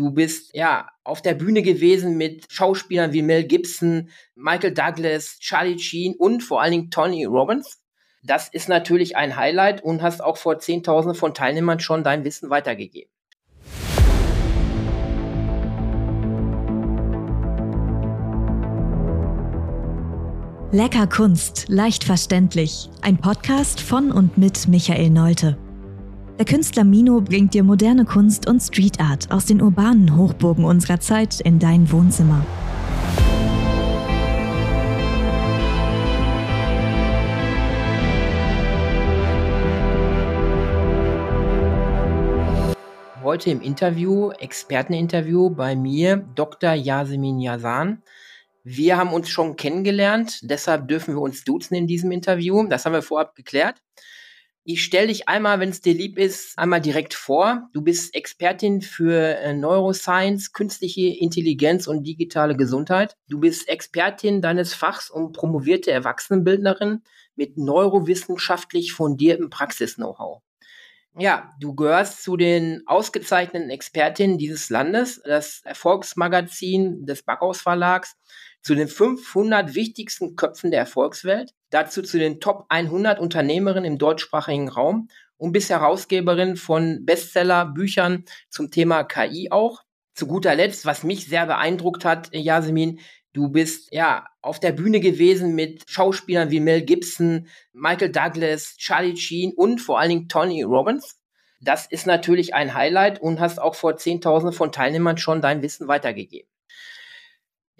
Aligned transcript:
Du 0.00 0.12
bist 0.12 0.54
ja 0.54 0.88
auf 1.04 1.20
der 1.20 1.34
Bühne 1.34 1.60
gewesen 1.60 2.16
mit 2.16 2.50
Schauspielern 2.50 3.12
wie 3.12 3.20
Mel 3.20 3.44
Gibson, 3.44 4.08
Michael 4.34 4.72
Douglas, 4.72 5.38
Charlie 5.40 5.78
Sheen 5.78 6.14
und 6.14 6.42
vor 6.42 6.62
allen 6.62 6.72
Dingen 6.72 6.90
Tony 6.90 7.26
Robbins. 7.26 7.82
Das 8.22 8.48
ist 8.48 8.66
natürlich 8.66 9.18
ein 9.18 9.36
Highlight 9.36 9.84
und 9.84 10.00
hast 10.00 10.24
auch 10.24 10.38
vor 10.38 10.58
Zehntausenden 10.58 11.14
von 11.14 11.34
Teilnehmern 11.34 11.80
schon 11.80 12.02
dein 12.02 12.24
Wissen 12.24 12.48
weitergegeben. 12.48 13.12
Lecker 20.72 21.06
Kunst, 21.08 21.66
leicht 21.68 22.04
verständlich. 22.04 22.88
Ein 23.02 23.18
Podcast 23.18 23.82
von 23.82 24.12
und 24.12 24.38
mit 24.38 24.66
Michael 24.66 25.10
Neute. 25.10 25.58
Der 26.40 26.46
Künstler 26.46 26.84
Mino 26.84 27.20
bringt 27.20 27.52
dir 27.52 27.62
moderne 27.62 28.06
Kunst 28.06 28.48
und 28.48 28.60
Street 28.60 28.98
Art 28.98 29.30
aus 29.30 29.44
den 29.44 29.60
urbanen 29.60 30.16
Hochburgen 30.16 30.64
unserer 30.64 30.98
Zeit 30.98 31.38
in 31.38 31.58
dein 31.58 31.92
Wohnzimmer. 31.92 32.46
Heute 43.22 43.50
im 43.50 43.60
Interview, 43.60 44.30
Experteninterview 44.30 45.50
bei 45.50 45.76
mir, 45.76 46.16
Dr. 46.34 46.72
Yasemin 46.72 47.38
Yazan. 47.38 48.02
Wir 48.64 48.96
haben 48.96 49.12
uns 49.12 49.28
schon 49.28 49.56
kennengelernt, 49.56 50.38
deshalb 50.40 50.88
dürfen 50.88 51.16
wir 51.16 51.20
uns 51.20 51.44
duzen 51.44 51.74
in 51.74 51.86
diesem 51.86 52.10
Interview. 52.12 52.66
Das 52.66 52.86
haben 52.86 52.94
wir 52.94 53.02
vorab 53.02 53.34
geklärt. 53.34 53.82
Ich 54.72 54.84
stelle 54.84 55.08
dich 55.08 55.28
einmal, 55.28 55.58
wenn 55.58 55.70
es 55.70 55.80
dir 55.80 55.94
lieb 55.94 56.16
ist, 56.16 56.56
einmal 56.56 56.80
direkt 56.80 57.12
vor. 57.12 57.68
Du 57.72 57.82
bist 57.82 58.14
Expertin 58.14 58.82
für 58.82 59.36
äh, 59.38 59.52
Neuroscience, 59.52 60.52
künstliche 60.52 61.08
Intelligenz 61.08 61.88
und 61.88 62.04
digitale 62.04 62.56
Gesundheit. 62.56 63.16
Du 63.28 63.40
bist 63.40 63.68
Expertin 63.68 64.40
deines 64.40 64.72
Fachs 64.72 65.10
und 65.10 65.32
promovierte 65.32 65.90
Erwachsenenbildnerin 65.90 67.02
mit 67.34 67.58
neurowissenschaftlich 67.58 68.92
fundiertem 68.92 69.50
Praxis-Know-how. 69.50 70.40
Ja, 71.18 71.50
du 71.58 71.74
gehörst 71.74 72.22
zu 72.22 72.36
den 72.36 72.84
ausgezeichneten 72.86 73.70
Expertinnen 73.70 74.38
dieses 74.38 74.70
Landes, 74.70 75.20
das 75.24 75.62
Erfolgsmagazin 75.64 77.04
des 77.06 77.24
Backhaus 77.24 77.60
Verlags 77.60 78.14
zu 78.62 78.74
den 78.74 78.88
500 78.88 79.74
wichtigsten 79.74 80.36
Köpfen 80.36 80.70
der 80.70 80.80
Erfolgswelt, 80.80 81.52
dazu 81.70 82.02
zu 82.02 82.18
den 82.18 82.40
Top 82.40 82.66
100 82.68 83.18
Unternehmerinnen 83.18 83.92
im 83.92 83.98
deutschsprachigen 83.98 84.68
Raum 84.68 85.08
und 85.36 85.52
bist 85.52 85.70
Herausgeberin 85.70 86.56
von 86.56 87.04
Bestseller-Büchern 87.06 88.24
zum 88.50 88.70
Thema 88.70 89.04
KI 89.04 89.50
auch. 89.50 89.82
Zu 90.14 90.26
guter 90.26 90.54
Letzt, 90.54 90.84
was 90.84 91.02
mich 91.02 91.26
sehr 91.26 91.46
beeindruckt 91.46 92.04
hat, 92.04 92.28
Yasemin, 92.34 93.00
du 93.32 93.48
bist 93.48 93.92
ja 93.92 94.26
auf 94.42 94.60
der 94.60 94.72
Bühne 94.72 95.00
gewesen 95.00 95.54
mit 95.54 95.88
Schauspielern 95.88 96.50
wie 96.50 96.60
Mel 96.60 96.82
Gibson, 96.82 97.46
Michael 97.72 98.12
Douglas, 98.12 98.76
Charlie 98.76 99.16
Sheen 99.16 99.52
und 99.54 99.80
vor 99.80 99.98
allen 99.98 100.10
Dingen 100.10 100.28
Tony 100.28 100.62
Robbins. 100.62 101.18
Das 101.62 101.86
ist 101.86 102.06
natürlich 102.06 102.54
ein 102.54 102.74
Highlight 102.74 103.20
und 103.20 103.40
hast 103.40 103.60
auch 103.60 103.74
vor 103.74 103.96
Zehntausenden 103.96 104.56
von 104.56 104.72
Teilnehmern 104.72 105.18
schon 105.18 105.40
dein 105.40 105.62
Wissen 105.62 105.88
weitergegeben. 105.88 106.48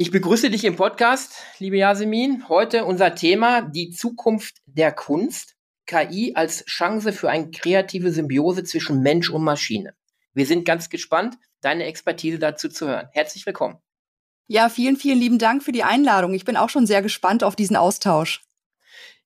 Ich 0.03 0.11
begrüße 0.11 0.49
dich 0.49 0.65
im 0.65 0.77
Podcast, 0.77 1.35
liebe 1.59 1.77
Yasemin. 1.77 2.49
Heute 2.49 2.87
unser 2.87 3.15
Thema, 3.15 3.61
die 3.61 3.91
Zukunft 3.91 4.63
der 4.65 4.93
Kunst. 4.93 5.57
KI 5.85 6.33
als 6.35 6.65
Chance 6.65 7.13
für 7.13 7.29
eine 7.29 7.51
kreative 7.51 8.11
Symbiose 8.11 8.65
zwischen 8.65 9.03
Mensch 9.03 9.29
und 9.29 9.45
Maschine. 9.45 9.93
Wir 10.33 10.47
sind 10.47 10.65
ganz 10.65 10.89
gespannt, 10.89 11.37
deine 11.61 11.85
Expertise 11.85 12.39
dazu 12.39 12.71
zu 12.71 12.89
hören. 12.89 13.09
Herzlich 13.13 13.45
willkommen. 13.45 13.77
Ja, 14.47 14.71
vielen, 14.71 14.97
vielen 14.97 15.19
lieben 15.19 15.39
Dank 15.39 15.63
für 15.63 15.73
die 15.73 15.85
Einladung. 15.85 16.33
Ich 16.33 16.47
bin 16.47 16.57
auch 16.57 16.71
schon 16.71 16.87
sehr 16.87 17.03
gespannt 17.03 17.45
auf 17.45 17.55
diesen 17.55 17.77
Austausch. 17.77 18.41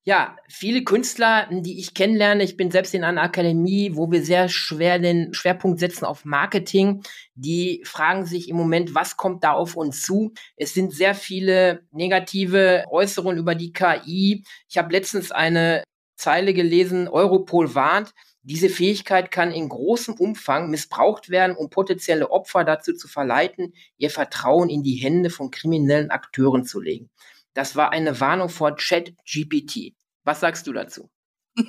Ja, 0.07 0.37
viele 0.49 0.85
Künstler, 0.85 1.49
die 1.51 1.79
ich 1.79 1.95
kennenlerne, 1.95 2.45
ich 2.45 2.59
bin 2.59 2.71
selbst 2.71 2.93
in 2.93 3.05
einer 3.05 3.23
Akademie, 3.23 3.93
wo 3.95 4.11
wir 4.11 4.23
sehr 4.23 4.51
schwer 4.51 4.99
den 4.99 5.33
Schwerpunkt 5.33 5.81
setzen 5.81 6.05
auf 6.05 6.27
Marketing, 6.27 7.03
die 7.35 7.83
fragen 7.87 8.27
sich 8.27 8.51
im 8.51 8.57
Moment, 8.57 8.95
was 8.95 9.17
kommt 9.17 9.45
da 9.45 9.53
auf 9.53 9.77
uns 9.77 10.03
zu? 10.03 10.35
Es 10.57 10.75
sind 10.75 10.93
sehr 10.93 11.15
viele 11.15 11.87
negative 11.91 12.85
Äußerungen 12.91 13.39
über 13.39 13.55
die 13.55 13.73
KI. 13.73 14.45
Ich 14.69 14.77
habe 14.77 14.93
letztens 14.93 15.33
eine 15.33 15.83
Zeile 16.17 16.53
gelesen, 16.53 17.09
Europol 17.09 17.75
warnt, 17.75 18.13
diese 18.43 18.69
Fähigkeit 18.69 19.31
kann 19.31 19.53
in 19.53 19.71
großem 19.71 20.17
Umfang 20.17 20.69
missbraucht 20.69 21.31
werden, 21.31 21.57
um 21.57 21.71
potenzielle 21.71 22.31
Opfer 22.31 22.65
dazu 22.65 22.93
zu 22.93 23.09
verleiten, 23.09 23.73
ihr 23.97 24.11
Vertrauen 24.11 24.69
in 24.69 24.83
die 24.83 24.97
Hände 24.97 25.31
von 25.31 25.51
kriminellen 25.51 26.11
Akteuren 26.11 26.67
zu 26.67 26.79
legen. 26.79 27.09
Das 27.55 27.75
war 27.75 27.93
eine 27.93 28.21
Warnung 28.21 28.51
vor 28.51 28.77
ChatGPT. 28.77 29.95
Was 30.25 30.41
sagst 30.41 30.67
du 30.67 30.73
dazu? 30.73 31.11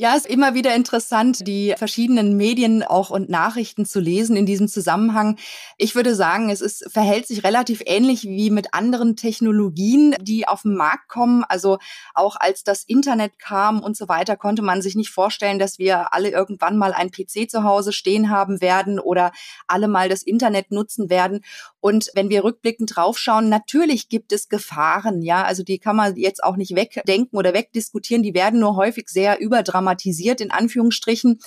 Ja, 0.00 0.16
es 0.16 0.24
ist 0.24 0.30
immer 0.30 0.54
wieder 0.54 0.74
interessant, 0.74 1.46
die 1.46 1.74
verschiedenen 1.76 2.34
Medien 2.34 2.82
auch 2.82 3.10
und 3.10 3.28
Nachrichten 3.28 3.84
zu 3.84 4.00
lesen 4.00 4.34
in 4.34 4.46
diesem 4.46 4.66
Zusammenhang. 4.66 5.36
Ich 5.76 5.94
würde 5.94 6.14
sagen, 6.14 6.48
es 6.48 6.62
ist, 6.62 6.90
verhält 6.90 7.26
sich 7.26 7.44
relativ 7.44 7.82
ähnlich 7.84 8.22
wie 8.22 8.48
mit 8.48 8.72
anderen 8.72 9.14
Technologien, 9.14 10.14
die 10.18 10.48
auf 10.48 10.62
den 10.62 10.74
Markt 10.74 11.08
kommen. 11.08 11.44
Also 11.46 11.76
auch 12.14 12.36
als 12.36 12.64
das 12.64 12.82
Internet 12.84 13.38
kam 13.38 13.82
und 13.82 13.94
so 13.94 14.08
weiter, 14.08 14.38
konnte 14.38 14.62
man 14.62 14.80
sich 14.80 14.94
nicht 14.94 15.10
vorstellen, 15.10 15.58
dass 15.58 15.78
wir 15.78 16.14
alle 16.14 16.30
irgendwann 16.30 16.78
mal 16.78 16.94
ein 16.94 17.10
PC 17.10 17.50
zu 17.50 17.62
Hause 17.64 17.92
stehen 17.92 18.30
haben 18.30 18.62
werden 18.62 19.00
oder 19.00 19.32
alle 19.66 19.86
mal 19.86 20.08
das 20.08 20.22
Internet 20.22 20.70
nutzen 20.70 21.10
werden. 21.10 21.44
Und 21.78 22.10
wenn 22.14 22.30
wir 22.30 22.42
rückblickend 22.42 22.96
draufschauen, 22.96 23.50
natürlich 23.50 24.08
gibt 24.08 24.32
es 24.32 24.48
Gefahren, 24.48 25.20
ja, 25.20 25.44
also 25.44 25.62
die 25.62 25.78
kann 25.78 25.96
man 25.96 26.16
jetzt 26.16 26.42
auch 26.42 26.56
nicht 26.56 26.74
wegdenken 26.74 27.36
oder 27.36 27.52
wegdiskutieren, 27.52 28.22
die 28.22 28.32
werden 28.32 28.60
nur 28.60 28.76
häufig 28.76 29.10
sehr 29.10 29.40
überdramatisiert 29.40 29.89
dramatisiert 29.90 30.40
in 30.40 30.50
Anführungsstrichen. 30.50 31.40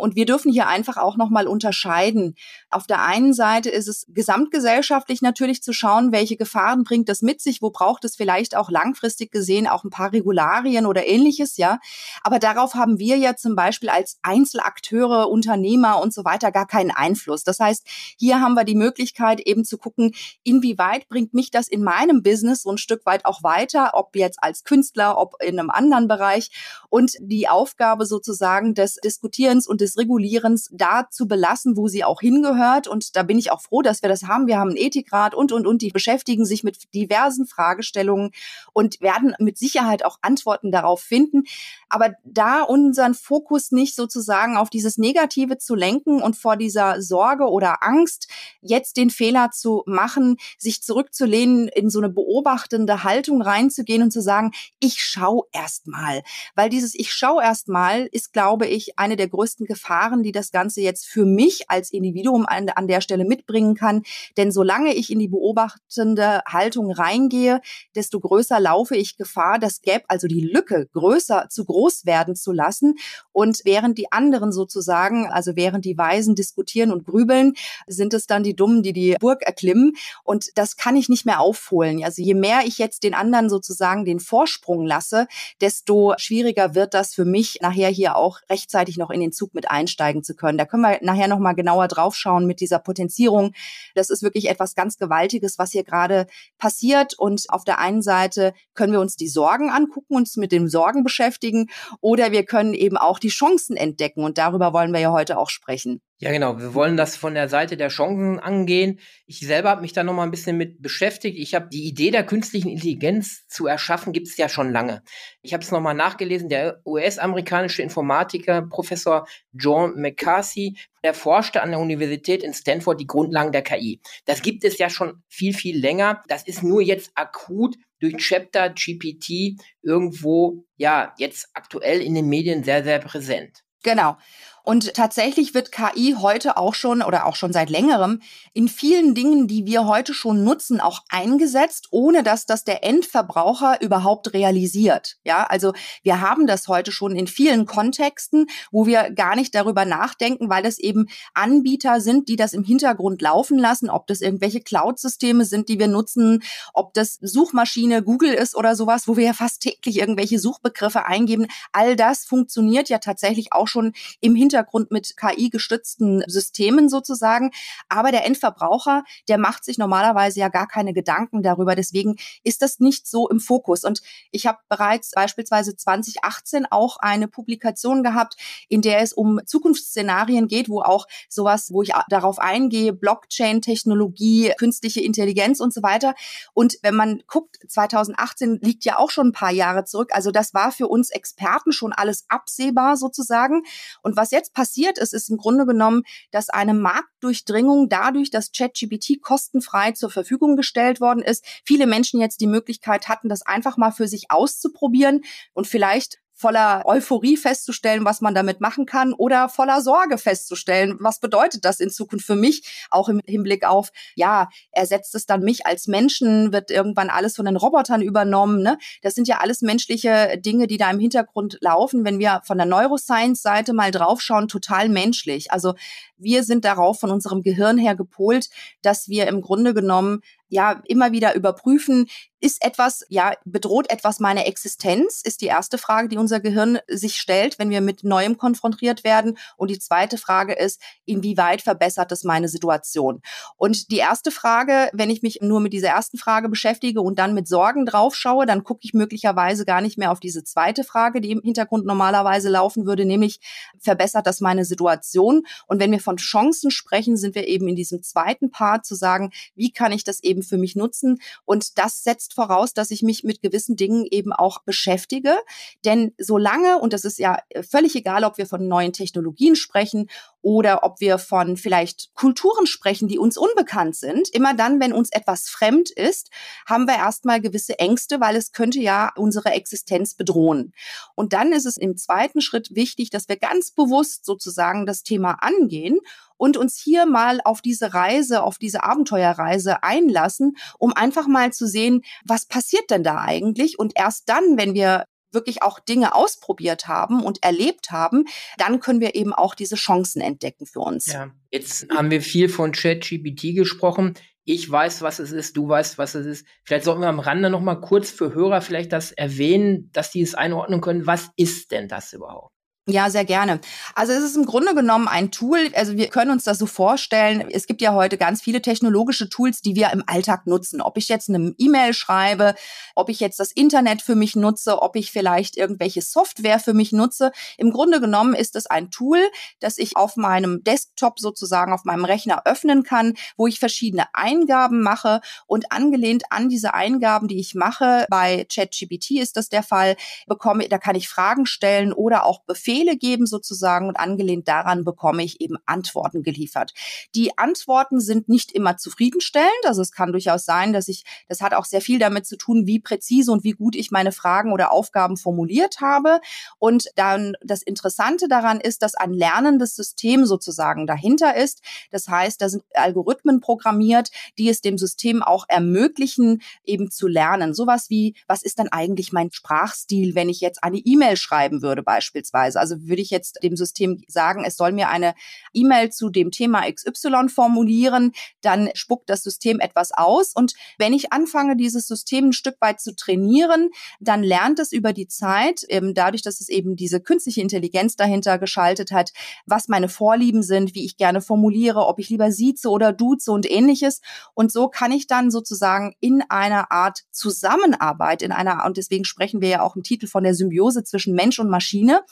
Und 0.00 0.16
wir 0.16 0.26
dürfen 0.26 0.50
hier 0.50 0.66
einfach 0.66 0.96
auch 0.96 1.16
nochmal 1.16 1.46
unterscheiden. 1.46 2.34
Auf 2.70 2.86
der 2.86 3.02
einen 3.02 3.34
Seite 3.34 3.70
ist 3.70 3.88
es 3.88 4.06
gesamtgesellschaftlich 4.08 5.22
natürlich 5.22 5.62
zu 5.62 5.72
schauen, 5.72 6.12
welche 6.12 6.36
Gefahren 6.36 6.84
bringt 6.84 7.08
das 7.08 7.22
mit 7.22 7.40
sich, 7.40 7.62
wo 7.62 7.70
braucht 7.70 8.04
es 8.04 8.16
vielleicht 8.16 8.56
auch 8.56 8.70
langfristig 8.70 9.30
gesehen 9.30 9.66
auch 9.66 9.84
ein 9.84 9.90
paar 9.90 10.12
Regularien 10.12 10.86
oder 10.86 11.06
ähnliches, 11.06 11.56
ja. 11.56 11.78
Aber 12.22 12.38
darauf 12.38 12.74
haben 12.74 12.98
wir 12.98 13.16
ja 13.16 13.36
zum 13.36 13.54
Beispiel 13.56 13.88
als 13.88 14.18
Einzelakteure, 14.22 15.28
Unternehmer 15.28 16.00
und 16.00 16.12
so 16.12 16.24
weiter 16.24 16.52
gar 16.52 16.66
keinen 16.66 16.90
Einfluss. 16.90 17.44
Das 17.44 17.60
heißt, 17.60 17.86
hier 18.18 18.40
haben 18.40 18.54
wir 18.54 18.64
die 18.64 18.74
Möglichkeit 18.74 19.40
eben 19.40 19.64
zu 19.64 19.78
gucken, 19.78 20.14
inwieweit 20.42 21.08
bringt 21.08 21.34
mich 21.34 21.50
das 21.50 21.68
in 21.68 21.82
meinem 21.82 22.22
Business 22.22 22.62
so 22.62 22.70
ein 22.70 22.78
Stück 22.78 23.06
weit 23.06 23.24
auch 23.24 23.42
weiter, 23.42 23.92
ob 23.94 24.16
jetzt 24.16 24.42
als 24.42 24.64
Künstler, 24.64 25.18
ob 25.18 25.34
in 25.42 25.58
einem 25.58 25.70
anderen 25.70 26.08
Bereich 26.08 26.50
und 26.88 27.12
die 27.20 27.48
Aufgabe 27.48 28.06
sozusagen 28.06 28.74
des 28.74 28.96
Diskutierens 28.96 29.66
und 29.66 29.80
des 29.80 29.89
des 29.90 29.98
Regulierens 29.98 30.68
da 30.72 31.08
zu 31.10 31.26
belassen, 31.26 31.76
wo 31.76 31.88
sie 31.88 32.04
auch 32.04 32.20
hingehört. 32.20 32.86
Und 32.86 33.16
da 33.16 33.22
bin 33.22 33.38
ich 33.38 33.50
auch 33.50 33.60
froh, 33.60 33.82
dass 33.82 34.02
wir 34.02 34.08
das 34.08 34.24
haben. 34.24 34.46
Wir 34.46 34.58
haben 34.58 34.70
einen 34.70 34.78
Ethikrat 34.78 35.34
und, 35.34 35.52
und, 35.52 35.66
und. 35.66 35.82
Die 35.82 35.90
beschäftigen 35.90 36.44
sich 36.44 36.62
mit 36.64 36.94
diversen 36.94 37.46
Fragestellungen 37.46 38.30
und 38.72 39.00
werden 39.00 39.34
mit 39.38 39.58
Sicherheit 39.58 40.04
auch 40.04 40.18
Antworten 40.22 40.70
darauf 40.70 41.00
finden. 41.00 41.44
Aber 41.88 42.14
da 42.24 42.62
unseren 42.62 43.14
Fokus 43.14 43.72
nicht 43.72 43.96
sozusagen 43.96 44.56
auf 44.56 44.70
dieses 44.70 44.98
Negative 44.98 45.58
zu 45.58 45.74
lenken 45.74 46.22
und 46.22 46.36
vor 46.36 46.56
dieser 46.56 47.02
Sorge 47.02 47.44
oder 47.44 47.82
Angst 47.82 48.28
jetzt 48.60 48.96
den 48.96 49.10
Fehler 49.10 49.50
zu 49.50 49.82
machen, 49.86 50.36
sich 50.58 50.82
zurückzulehnen, 50.82 51.68
in 51.68 51.90
so 51.90 51.98
eine 51.98 52.08
beobachtende 52.08 53.02
Haltung 53.04 53.42
reinzugehen 53.42 54.02
und 54.02 54.12
zu 54.12 54.22
sagen, 54.22 54.52
ich 54.78 55.02
schau 55.02 55.46
erst 55.52 55.86
mal. 55.86 56.22
Weil 56.54 56.68
dieses 56.68 56.94
Ich 56.94 57.12
schau 57.12 57.40
erst 57.40 57.68
mal 57.68 58.08
ist, 58.12 58.32
glaube 58.32 58.66
ich, 58.66 58.98
eine 58.98 59.16
der 59.16 59.28
größten 59.28 59.66
Gefahren, 59.66 59.79
die 60.22 60.32
das 60.32 60.50
Ganze 60.50 60.80
jetzt 60.80 61.06
für 61.06 61.24
mich 61.24 61.64
als 61.68 61.92
Individuum 61.92 62.46
an, 62.46 62.68
an 62.68 62.88
der 62.88 63.00
Stelle 63.00 63.24
mitbringen 63.24 63.74
kann. 63.74 64.02
Denn 64.36 64.52
solange 64.52 64.94
ich 64.94 65.10
in 65.10 65.18
die 65.18 65.28
beobachtende 65.28 66.42
Haltung 66.46 66.90
reingehe, 66.90 67.60
desto 67.94 68.20
größer 68.20 68.60
laufe 68.60 68.96
ich 68.96 69.16
Gefahr, 69.16 69.58
das 69.58 69.80
Gap, 69.82 70.04
also 70.08 70.26
die 70.26 70.40
Lücke 70.40 70.88
größer 70.92 71.48
zu 71.48 71.64
groß 71.64 72.06
werden 72.06 72.34
zu 72.34 72.52
lassen. 72.52 72.96
Und 73.32 73.60
während 73.64 73.98
die 73.98 74.12
anderen 74.12 74.52
sozusagen, 74.52 75.26
also 75.26 75.56
während 75.56 75.84
die 75.84 75.96
Weisen 75.96 76.34
diskutieren 76.34 76.92
und 76.92 77.04
grübeln, 77.04 77.54
sind 77.86 78.14
es 78.14 78.26
dann 78.26 78.42
die 78.42 78.54
Dummen, 78.54 78.82
die 78.82 78.92
die 78.92 79.16
Burg 79.18 79.42
erklimmen. 79.42 79.92
Und 80.24 80.46
das 80.56 80.76
kann 80.76 80.96
ich 80.96 81.08
nicht 81.08 81.26
mehr 81.26 81.40
aufholen. 81.40 82.04
Also 82.04 82.22
je 82.22 82.34
mehr 82.34 82.60
ich 82.64 82.78
jetzt 82.78 83.02
den 83.02 83.14
anderen 83.14 83.48
sozusagen 83.48 84.04
den 84.04 84.20
Vorsprung 84.20 84.86
lasse, 84.86 85.26
desto 85.60 86.14
schwieriger 86.16 86.74
wird 86.74 86.94
das 86.94 87.14
für 87.14 87.24
mich, 87.24 87.58
nachher 87.60 87.88
hier 87.88 88.16
auch 88.16 88.40
rechtzeitig 88.48 88.96
noch 88.96 89.10
in 89.10 89.20
den 89.20 89.32
Zug 89.32 89.54
mit 89.54 89.69
einsteigen 89.70 90.22
zu 90.22 90.34
können. 90.34 90.58
Da 90.58 90.64
können 90.64 90.82
wir 90.82 90.98
nachher 91.02 91.28
noch 91.28 91.38
mal 91.38 91.54
genauer 91.54 91.88
draufschauen 91.88 92.46
mit 92.46 92.60
dieser 92.60 92.78
Potenzierung. 92.78 93.52
Das 93.94 94.10
ist 94.10 94.22
wirklich 94.22 94.48
etwas 94.48 94.74
ganz 94.74 94.98
Gewaltiges, 94.98 95.58
was 95.58 95.72
hier 95.72 95.84
gerade 95.84 96.26
passiert. 96.58 97.14
Und 97.18 97.46
auf 97.48 97.64
der 97.64 97.78
einen 97.78 98.02
Seite 98.02 98.52
können 98.74 98.92
wir 98.92 99.00
uns 99.00 99.16
die 99.16 99.28
Sorgen 99.28 99.70
angucken, 99.70 100.16
uns 100.16 100.36
mit 100.36 100.52
den 100.52 100.68
Sorgen 100.68 101.04
beschäftigen 101.04 101.68
oder 102.00 102.32
wir 102.32 102.44
können 102.44 102.74
eben 102.74 102.96
auch 102.96 103.18
die 103.18 103.28
Chancen 103.28 103.76
entdecken. 103.76 104.24
Und 104.24 104.38
darüber 104.38 104.72
wollen 104.72 104.92
wir 104.92 105.00
ja 105.00 105.12
heute 105.12 105.38
auch 105.38 105.50
sprechen. 105.50 106.00
Ja, 106.22 106.32
genau. 106.32 106.58
Wir 106.58 106.74
wollen 106.74 106.98
das 106.98 107.16
von 107.16 107.32
der 107.32 107.48
Seite 107.48 107.78
der 107.78 107.88
Chancen 107.88 108.38
angehen. 108.38 109.00
Ich 109.24 109.40
selber 109.40 109.70
habe 109.70 109.80
mich 109.80 109.94
da 109.94 110.04
noch 110.04 110.12
mal 110.12 110.24
ein 110.24 110.30
bisschen 110.30 110.58
mit 110.58 110.82
beschäftigt. 110.82 111.38
Ich 111.38 111.54
habe 111.54 111.70
die 111.72 111.88
Idee 111.88 112.10
der 112.10 112.26
künstlichen 112.26 112.68
Intelligenz 112.68 113.46
zu 113.48 113.66
erschaffen, 113.66 114.12
gibt 114.12 114.28
es 114.28 114.36
ja 114.36 114.50
schon 114.50 114.70
lange. 114.70 115.02
Ich 115.40 115.54
habe 115.54 115.64
es 115.64 115.70
noch 115.70 115.80
nachgelesen. 115.80 116.50
Der 116.50 116.82
US-amerikanische 116.84 117.80
Informatiker 117.80 118.60
Professor 118.60 119.26
John 119.54 119.98
McCarthy, 119.98 120.76
der 121.02 121.14
forschte 121.14 121.62
an 121.62 121.70
der 121.70 121.80
Universität 121.80 122.42
in 122.42 122.52
Stanford 122.52 123.00
die 123.00 123.06
Grundlagen 123.06 123.52
der 123.52 123.62
KI. 123.62 124.02
Das 124.26 124.42
gibt 124.42 124.62
es 124.64 124.76
ja 124.76 124.90
schon 124.90 125.22
viel, 125.26 125.54
viel 125.54 125.80
länger. 125.80 126.22
Das 126.28 126.46
ist 126.46 126.62
nur 126.62 126.82
jetzt 126.82 127.12
akut 127.14 127.76
durch 127.98 128.18
Chapter 128.18 128.68
GPT 128.68 129.58
irgendwo, 129.80 130.66
ja, 130.76 131.14
jetzt 131.16 131.48
aktuell 131.54 132.02
in 132.02 132.14
den 132.14 132.28
Medien 132.28 132.62
sehr, 132.62 132.84
sehr 132.84 132.98
präsent. 132.98 133.64
Genau. 133.82 134.18
Und 134.64 134.94
tatsächlich 134.94 135.54
wird 135.54 135.72
KI 135.72 136.16
heute 136.18 136.56
auch 136.56 136.74
schon 136.74 137.02
oder 137.02 137.26
auch 137.26 137.36
schon 137.36 137.52
seit 137.52 137.70
längerem 137.70 138.20
in 138.52 138.68
vielen 138.68 139.14
Dingen, 139.14 139.48
die 139.48 139.66
wir 139.66 139.86
heute 139.86 140.14
schon 140.14 140.44
nutzen, 140.44 140.80
auch 140.80 141.00
eingesetzt, 141.08 141.88
ohne 141.90 142.22
dass 142.22 142.46
das 142.46 142.64
der 142.64 142.84
Endverbraucher 142.84 143.80
überhaupt 143.80 144.32
realisiert. 144.32 145.16
Ja, 145.24 145.44
also 145.44 145.72
wir 146.02 146.20
haben 146.20 146.46
das 146.46 146.68
heute 146.68 146.92
schon 146.92 147.16
in 147.16 147.26
vielen 147.26 147.66
Kontexten, 147.66 148.46
wo 148.70 148.86
wir 148.86 149.10
gar 149.10 149.36
nicht 149.36 149.54
darüber 149.54 149.84
nachdenken, 149.84 150.50
weil 150.50 150.66
es 150.66 150.78
eben 150.78 151.06
Anbieter 151.34 152.00
sind, 152.00 152.28
die 152.28 152.36
das 152.36 152.52
im 152.52 152.64
Hintergrund 152.64 153.22
laufen 153.22 153.58
lassen, 153.58 153.90
ob 153.90 154.06
das 154.06 154.20
irgendwelche 154.20 154.60
Cloud-Systeme 154.60 155.44
sind, 155.44 155.68
die 155.68 155.78
wir 155.78 155.88
nutzen, 155.88 156.42
ob 156.74 156.94
das 156.94 157.18
Suchmaschine 157.20 158.02
Google 158.02 158.34
ist 158.34 158.54
oder 158.54 158.76
sowas, 158.76 159.08
wo 159.08 159.16
wir 159.16 159.24
ja 159.24 159.32
fast 159.32 159.62
täglich 159.62 159.98
irgendwelche 159.98 160.38
Suchbegriffe 160.38 161.06
eingeben. 161.06 161.46
All 161.72 161.96
das 161.96 162.24
funktioniert 162.24 162.88
ja 162.88 162.98
tatsächlich 162.98 163.52
auch 163.52 163.68
schon 163.68 163.92
im 164.20 164.34
Hintergrund 164.34 164.49
Hintergrund 164.50 164.90
mit 164.90 165.16
KI-gestützten 165.16 166.24
Systemen 166.26 166.88
sozusagen. 166.88 167.52
Aber 167.88 168.10
der 168.10 168.26
Endverbraucher, 168.26 169.04
der 169.28 169.38
macht 169.38 169.64
sich 169.64 169.78
normalerweise 169.78 170.40
ja 170.40 170.48
gar 170.48 170.66
keine 170.66 170.92
Gedanken 170.92 171.42
darüber. 171.42 171.76
Deswegen 171.76 172.16
ist 172.42 172.62
das 172.62 172.80
nicht 172.80 173.06
so 173.06 173.28
im 173.28 173.38
Fokus. 173.38 173.84
Und 173.84 174.02
ich 174.32 174.46
habe 174.46 174.58
bereits 174.68 175.12
beispielsweise 175.12 175.76
2018 175.76 176.66
auch 176.70 176.96
eine 176.96 177.28
Publikation 177.28 178.02
gehabt, 178.02 178.36
in 178.68 178.82
der 178.82 179.00
es 179.00 179.12
um 179.12 179.40
Zukunftsszenarien 179.46 180.48
geht, 180.48 180.68
wo 180.68 180.80
auch 180.80 181.06
sowas, 181.28 181.72
wo 181.72 181.82
ich 181.82 181.92
darauf 182.08 182.38
eingehe, 182.40 182.92
Blockchain-Technologie, 182.92 184.52
künstliche 184.58 185.00
Intelligenz 185.00 185.60
und 185.60 185.72
so 185.72 185.82
weiter. 185.82 186.14
Und 186.54 186.78
wenn 186.82 186.96
man 186.96 187.22
guckt, 187.28 187.58
2018 187.68 188.58
liegt 188.62 188.84
ja 188.84 188.98
auch 188.98 189.10
schon 189.10 189.28
ein 189.28 189.32
paar 189.32 189.52
Jahre 189.52 189.84
zurück. 189.84 190.10
Also 190.12 190.32
das 190.32 190.54
war 190.54 190.72
für 190.72 190.88
uns 190.88 191.10
Experten 191.10 191.72
schon 191.72 191.92
alles 191.92 192.24
absehbar 192.28 192.96
sozusagen. 192.96 193.62
Und 194.02 194.16
was 194.16 194.30
jetzt 194.30 194.39
jetzt 194.40 194.54
passiert 194.54 194.98
ist, 194.98 195.12
ist 195.12 195.30
im 195.30 195.36
Grunde 195.36 195.66
genommen, 195.66 196.02
dass 196.30 196.48
eine 196.48 196.74
Marktdurchdringung 196.74 197.88
dadurch, 197.88 198.30
dass 198.30 198.52
ChatGPT 198.52 199.20
kostenfrei 199.20 199.92
zur 199.92 200.10
Verfügung 200.10 200.56
gestellt 200.56 201.00
worden 201.00 201.22
ist, 201.22 201.44
viele 201.64 201.86
Menschen 201.86 202.20
jetzt 202.20 202.40
die 202.40 202.46
Möglichkeit 202.46 203.08
hatten, 203.08 203.28
das 203.28 203.42
einfach 203.42 203.76
mal 203.76 203.92
für 203.92 204.08
sich 204.08 204.30
auszuprobieren 204.30 205.22
und 205.52 205.66
vielleicht 205.66 206.18
voller 206.40 206.86
Euphorie 206.86 207.36
festzustellen, 207.36 208.06
was 208.06 208.22
man 208.22 208.34
damit 208.34 208.62
machen 208.62 208.86
kann 208.86 209.12
oder 209.12 209.50
voller 209.50 209.82
Sorge 209.82 210.16
festzustellen, 210.16 210.96
was 210.98 211.20
bedeutet 211.20 211.66
das 211.66 211.80
in 211.80 211.90
Zukunft 211.90 212.24
für 212.24 212.34
mich, 212.34 212.86
auch 212.90 213.10
im 213.10 213.20
Hinblick 213.26 213.66
auf, 213.66 213.90
ja, 214.14 214.48
ersetzt 214.72 215.14
es 215.14 215.26
dann 215.26 215.42
mich 215.42 215.66
als 215.66 215.86
Menschen, 215.86 216.50
wird 216.50 216.70
irgendwann 216.70 217.10
alles 217.10 217.36
von 217.36 217.44
den 217.44 217.56
Robotern 217.56 218.00
übernommen. 218.00 218.62
Ne? 218.62 218.78
Das 219.02 219.14
sind 219.14 219.28
ja 219.28 219.40
alles 219.40 219.60
menschliche 219.60 220.38
Dinge, 220.38 220.66
die 220.66 220.78
da 220.78 220.90
im 220.90 220.98
Hintergrund 220.98 221.58
laufen. 221.60 222.06
Wenn 222.06 222.18
wir 222.18 222.40
von 222.44 222.56
der 222.56 222.66
Neuroscience-Seite 222.66 223.74
mal 223.74 223.90
draufschauen, 223.90 224.48
total 224.48 224.88
menschlich. 224.88 225.52
Also 225.52 225.74
wir 226.16 226.42
sind 226.42 226.64
darauf 226.64 227.00
von 227.00 227.10
unserem 227.10 227.42
Gehirn 227.42 227.76
her 227.76 227.96
gepolt, 227.96 228.48
dass 228.80 229.08
wir 229.08 229.26
im 229.26 229.42
Grunde 229.42 229.74
genommen 229.74 230.22
ja 230.50 230.82
immer 230.86 231.12
wieder 231.12 231.34
überprüfen, 231.34 232.06
ist 232.40 232.64
etwas, 232.64 233.04
ja, 233.08 233.34
bedroht 233.44 233.90
etwas 233.90 234.18
meine 234.18 234.46
Existenz? 234.46 235.20
Ist 235.22 235.42
die 235.42 235.46
erste 235.46 235.76
Frage, 235.78 236.08
die 236.08 236.16
unser 236.16 236.40
Gehirn 236.40 236.78
sich 236.88 237.16
stellt, 237.16 237.58
wenn 237.58 237.68
wir 237.70 237.82
mit 237.82 238.02
Neuem 238.02 238.38
konfrontiert 238.38 239.04
werden. 239.04 239.36
Und 239.56 239.70
die 239.70 239.78
zweite 239.78 240.16
Frage 240.16 240.54
ist, 240.54 240.80
inwieweit 241.04 241.60
verbessert 241.60 242.10
es 242.12 242.24
meine 242.24 242.48
Situation? 242.48 243.20
Und 243.56 243.90
die 243.90 243.98
erste 243.98 244.30
Frage, 244.30 244.88
wenn 244.94 245.10
ich 245.10 245.22
mich 245.22 245.40
nur 245.42 245.60
mit 245.60 245.72
dieser 245.72 245.88
ersten 245.88 246.16
Frage 246.16 246.48
beschäftige 246.48 247.02
und 247.02 247.18
dann 247.18 247.34
mit 247.34 247.46
Sorgen 247.46 247.84
draufschaue, 247.84 248.46
dann 248.46 248.64
gucke 248.64 248.80
ich 248.82 248.94
möglicherweise 248.94 249.66
gar 249.66 249.82
nicht 249.82 249.98
mehr 249.98 250.10
auf 250.10 250.20
diese 250.20 250.42
zweite 250.42 250.82
Frage, 250.82 251.20
die 251.20 251.32
im 251.32 251.42
Hintergrund 251.42 251.84
normalerweise 251.84 252.48
laufen 252.48 252.86
würde, 252.86 253.04
nämlich 253.04 253.40
verbessert 253.78 254.26
das 254.26 254.40
meine 254.40 254.64
Situation? 254.64 255.42
Und 255.66 255.78
wenn 255.78 255.92
wir 255.92 256.00
von 256.00 256.16
Chancen 256.16 256.70
sprechen, 256.70 257.18
sind 257.18 257.34
wir 257.34 257.46
eben 257.46 257.68
in 257.68 257.76
diesem 257.76 258.02
zweiten 258.02 258.50
Part 258.50 258.86
zu 258.86 258.94
sagen, 258.94 259.30
wie 259.54 259.72
kann 259.72 259.92
ich 259.92 260.04
das 260.04 260.22
eben 260.22 260.39
für 260.42 260.58
mich 260.58 260.76
nutzen? 260.76 261.20
Und 261.44 261.78
das 261.78 262.02
setzt 262.02 262.34
voraus, 262.34 262.74
dass 262.74 262.90
ich 262.90 263.02
mich 263.02 263.24
mit 263.24 263.42
gewissen 263.42 263.76
Dingen 263.76 264.06
eben 264.10 264.32
auch 264.32 264.62
beschäftige. 264.62 265.36
Denn 265.84 266.12
solange, 266.18 266.78
und 266.78 266.92
das 266.92 267.04
ist 267.04 267.18
ja 267.18 267.38
völlig 267.68 267.94
egal, 267.96 268.24
ob 268.24 268.38
wir 268.38 268.46
von 268.46 268.68
neuen 268.68 268.92
Technologien 268.92 269.56
sprechen 269.56 270.08
oder 270.42 270.84
ob 270.84 271.00
wir 271.00 271.18
von 271.18 271.56
vielleicht 271.56 272.14
Kulturen 272.14 272.66
sprechen, 272.66 273.08
die 273.08 273.18
uns 273.18 273.36
unbekannt 273.36 273.96
sind. 273.96 274.28
Immer 274.30 274.54
dann, 274.54 274.80
wenn 274.80 274.92
uns 274.92 275.10
etwas 275.12 275.48
fremd 275.48 275.90
ist, 275.90 276.30
haben 276.66 276.86
wir 276.86 276.94
erstmal 276.96 277.40
gewisse 277.40 277.78
Ängste, 277.78 278.20
weil 278.20 278.36
es 278.36 278.52
könnte 278.52 278.80
ja 278.80 279.12
unsere 279.16 279.50
Existenz 279.50 280.14
bedrohen. 280.14 280.72
Und 281.14 281.32
dann 281.32 281.52
ist 281.52 281.66
es 281.66 281.76
im 281.76 281.96
zweiten 281.96 282.40
Schritt 282.40 282.74
wichtig, 282.74 283.10
dass 283.10 283.28
wir 283.28 283.36
ganz 283.36 283.70
bewusst 283.70 284.24
sozusagen 284.24 284.86
das 284.86 285.02
Thema 285.02 285.32
angehen 285.40 285.98
und 286.40 286.56
uns 286.56 286.80
hier 286.82 287.04
mal 287.04 287.40
auf 287.44 287.60
diese 287.60 287.92
Reise, 287.92 288.42
auf 288.42 288.56
diese 288.56 288.82
Abenteuerreise 288.82 289.82
einlassen, 289.82 290.56
um 290.78 290.94
einfach 290.94 291.28
mal 291.28 291.52
zu 291.52 291.66
sehen, 291.66 292.00
was 292.24 292.46
passiert 292.46 292.90
denn 292.90 293.02
da 293.02 293.18
eigentlich? 293.18 293.78
Und 293.78 293.92
erst 293.94 294.28
dann, 294.30 294.56
wenn 294.56 294.72
wir 294.72 295.04
wirklich 295.32 295.62
auch 295.62 295.78
Dinge 295.78 296.14
ausprobiert 296.14 296.88
haben 296.88 297.22
und 297.22 297.44
erlebt 297.44 297.90
haben, 297.90 298.24
dann 298.56 298.80
können 298.80 299.00
wir 299.00 299.14
eben 299.14 299.34
auch 299.34 299.54
diese 299.54 299.76
Chancen 299.76 300.22
entdecken 300.22 300.64
für 300.64 300.80
uns. 300.80 301.06
Ja, 301.06 301.30
jetzt 301.50 301.86
haben 301.94 302.10
wir 302.10 302.22
viel 302.22 302.48
von 302.48 302.72
ChatGPT 302.72 303.54
gesprochen. 303.54 304.14
Ich 304.44 304.68
weiß, 304.68 305.02
was 305.02 305.18
es 305.18 305.32
ist, 305.32 305.58
du 305.58 305.68
weißt, 305.68 305.98
was 305.98 306.14
es 306.14 306.24
ist. 306.24 306.46
Vielleicht 306.64 306.86
sollten 306.86 307.02
wir 307.02 307.08
am 307.08 307.20
Rande 307.20 307.50
noch 307.50 307.60
mal 307.60 307.76
kurz 307.76 308.10
für 308.10 308.32
Hörer 308.32 308.62
vielleicht 308.62 308.92
das 308.92 309.12
erwähnen, 309.12 309.90
dass 309.92 310.10
die 310.10 310.22
es 310.22 310.34
einordnen 310.34 310.80
können. 310.80 311.06
Was 311.06 311.28
ist 311.36 311.70
denn 311.70 311.86
das 311.86 312.14
überhaupt? 312.14 312.50
Ja, 312.88 313.10
sehr 313.10 313.24
gerne. 313.26 313.60
Also 313.94 314.12
es 314.12 314.24
ist 314.24 314.36
im 314.36 314.46
Grunde 314.46 314.74
genommen 314.74 315.06
ein 315.06 315.30
Tool, 315.30 315.70
also 315.74 315.96
wir 315.96 316.08
können 316.08 316.30
uns 316.30 316.44
das 316.44 316.58
so 316.58 316.66
vorstellen, 316.66 317.46
es 317.52 317.66
gibt 317.66 317.82
ja 317.82 317.92
heute 317.92 318.16
ganz 318.16 318.40
viele 318.42 318.62
technologische 318.62 319.28
Tools, 319.28 319.60
die 319.60 319.76
wir 319.76 319.90
im 319.92 320.02
Alltag 320.06 320.46
nutzen. 320.46 320.80
Ob 320.80 320.96
ich 320.96 321.08
jetzt 321.08 321.28
eine 321.28 321.54
E-Mail 321.58 321.92
schreibe, 321.92 322.54
ob 322.96 323.10
ich 323.10 323.20
jetzt 323.20 323.38
das 323.38 323.52
Internet 323.52 324.02
für 324.02 324.16
mich 324.16 324.34
nutze, 324.34 324.80
ob 324.82 324.96
ich 324.96 325.12
vielleicht 325.12 325.56
irgendwelche 325.56 326.00
Software 326.00 326.58
für 326.58 326.72
mich 326.72 326.90
nutze. 326.90 327.32
Im 327.58 327.70
Grunde 327.70 328.00
genommen 328.00 328.34
ist 328.34 328.56
es 328.56 328.66
ein 328.66 328.90
Tool, 328.90 329.20
das 329.60 329.76
ich 329.78 329.96
auf 329.96 330.16
meinem 330.16 330.64
Desktop 330.64 331.20
sozusagen 331.20 331.72
auf 331.72 331.84
meinem 331.84 332.06
Rechner 332.06 332.42
öffnen 332.46 332.82
kann, 332.82 333.14
wo 333.36 333.46
ich 333.46 333.60
verschiedene 333.60 334.06
Eingaben 334.14 334.80
mache 334.82 335.20
und 335.46 335.70
angelehnt 335.70 336.24
an 336.30 336.48
diese 336.48 336.72
Eingaben, 336.74 337.28
die 337.28 337.38
ich 337.38 337.54
mache, 337.54 338.06
bei 338.08 338.46
ChatGPT 338.52 339.12
ist 339.20 339.36
das 339.36 339.48
der 339.50 339.62
Fall, 339.62 339.96
bekomme, 340.26 340.68
da 340.68 340.78
kann 340.78 340.96
ich 340.96 341.08
Fragen 341.08 341.44
stellen 341.46 341.92
oder 341.92 342.24
auch 342.24 342.40
Befehle 342.46 342.69
Befehle 342.70 342.96
geben 342.96 343.26
sozusagen 343.26 343.88
und 343.88 343.98
angelehnt 343.98 344.46
daran 344.46 344.84
bekomme 344.84 345.24
ich 345.24 345.40
eben 345.40 345.56
Antworten 345.66 346.22
geliefert. 346.22 346.72
Die 347.16 347.36
Antworten 347.36 347.98
sind 347.98 348.28
nicht 348.28 348.52
immer 348.52 348.76
zufriedenstellend. 348.76 349.50
Also 349.64 349.82
es 349.82 349.90
kann 349.90 350.12
durchaus 350.12 350.44
sein, 350.44 350.72
dass 350.72 350.86
ich, 350.86 351.04
das 351.28 351.40
hat 351.40 351.52
auch 351.52 351.64
sehr 351.64 351.80
viel 351.80 351.98
damit 351.98 352.26
zu 352.26 352.36
tun, 352.36 352.66
wie 352.66 352.78
präzise 352.78 353.32
und 353.32 353.42
wie 353.42 353.52
gut 353.52 353.74
ich 353.74 353.90
meine 353.90 354.12
Fragen 354.12 354.52
oder 354.52 354.70
Aufgaben 354.70 355.16
formuliert 355.16 355.80
habe. 355.80 356.20
Und 356.58 356.86
dann 356.94 357.34
das 357.42 357.62
Interessante 357.62 358.28
daran 358.28 358.60
ist, 358.60 358.82
dass 358.82 358.94
ein 358.94 359.12
lernendes 359.12 359.74
System 359.74 360.24
sozusagen 360.24 360.86
dahinter 360.86 361.34
ist. 361.36 361.62
Das 361.90 362.06
heißt, 362.06 362.40
da 362.40 362.48
sind 362.48 362.62
Algorithmen 362.74 363.40
programmiert, 363.40 364.10
die 364.38 364.48
es 364.48 364.60
dem 364.60 364.78
System 364.78 365.24
auch 365.24 365.44
ermöglichen, 365.48 366.40
eben 366.64 366.90
zu 366.90 367.08
lernen. 367.08 367.52
Sowas 367.52 367.90
wie, 367.90 368.14
was 368.28 368.44
ist 368.44 368.60
denn 368.60 368.68
eigentlich 368.70 369.12
mein 369.12 369.32
Sprachstil, 369.32 370.14
wenn 370.14 370.28
ich 370.28 370.40
jetzt 370.40 370.62
eine 370.62 370.78
E-Mail 370.78 371.16
schreiben 371.16 371.62
würde 371.62 371.82
beispielsweise? 371.82 372.59
Also 372.60 372.76
würde 372.82 373.02
ich 373.02 373.10
jetzt 373.10 373.42
dem 373.42 373.56
System 373.56 374.02
sagen, 374.06 374.44
es 374.44 374.56
soll 374.56 374.72
mir 374.72 374.88
eine 374.88 375.14
E-Mail 375.52 375.90
zu 375.90 376.10
dem 376.10 376.30
Thema 376.30 376.70
XY 376.70 377.28
formulieren, 377.28 378.12
dann 378.42 378.70
spuckt 378.74 379.10
das 379.10 379.22
System 379.22 379.58
etwas 379.60 379.90
aus. 379.92 380.32
Und 380.34 380.54
wenn 380.78 380.92
ich 380.92 381.12
anfange, 381.12 381.56
dieses 381.56 381.88
System 381.88 382.28
ein 382.28 382.32
Stück 382.32 382.56
weit 382.60 382.80
zu 382.80 382.94
trainieren, 382.94 383.70
dann 383.98 384.22
lernt 384.22 384.58
es 384.58 384.72
über 384.72 384.92
die 384.92 385.08
Zeit, 385.08 385.64
eben 385.64 385.94
dadurch, 385.94 386.22
dass 386.22 386.40
es 386.40 386.48
eben 386.48 386.76
diese 386.76 387.00
künstliche 387.00 387.40
Intelligenz 387.40 387.96
dahinter 387.96 388.38
geschaltet 388.38 388.92
hat, 388.92 389.12
was 389.46 389.68
meine 389.68 389.88
Vorlieben 389.88 390.42
sind, 390.42 390.74
wie 390.74 390.84
ich 390.84 390.96
gerne 390.96 391.20
formuliere, 391.20 391.86
ob 391.86 391.98
ich 391.98 392.10
lieber 392.10 392.30
sieze 392.30 392.68
oder 392.68 392.92
duze 392.92 393.32
und 393.32 393.50
ähnliches. 393.50 394.00
Und 394.34 394.52
so 394.52 394.68
kann 394.68 394.92
ich 394.92 395.06
dann 395.06 395.30
sozusagen 395.30 395.94
in 396.00 396.22
einer 396.28 396.70
Art 396.70 397.04
Zusammenarbeit, 397.10 398.22
in 398.22 398.32
einer, 398.32 398.64
und 398.64 398.76
deswegen 398.76 399.04
sprechen 399.04 399.40
wir 399.40 399.48
ja 399.48 399.62
auch 399.62 399.76
im 399.76 399.82
Titel 399.82 400.06
von 400.06 400.24
der 400.24 400.34
Symbiose 400.34 400.84
zwischen 400.84 401.14
Mensch 401.14 401.38
und 401.38 401.50
Maschine, 401.50 402.02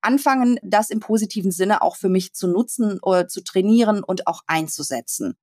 anfangen, 0.00 0.58
das 0.62 0.90
im 0.90 1.00
positiven 1.00 1.50
Sinne 1.50 1.82
auch 1.82 1.96
für 1.96 2.08
mich 2.08 2.34
zu 2.34 2.48
nutzen 2.48 3.00
zu 3.28 3.42
trainieren 3.42 4.02
und 4.02 4.26
auch 4.26 4.42
einzusetzen. 4.46 5.36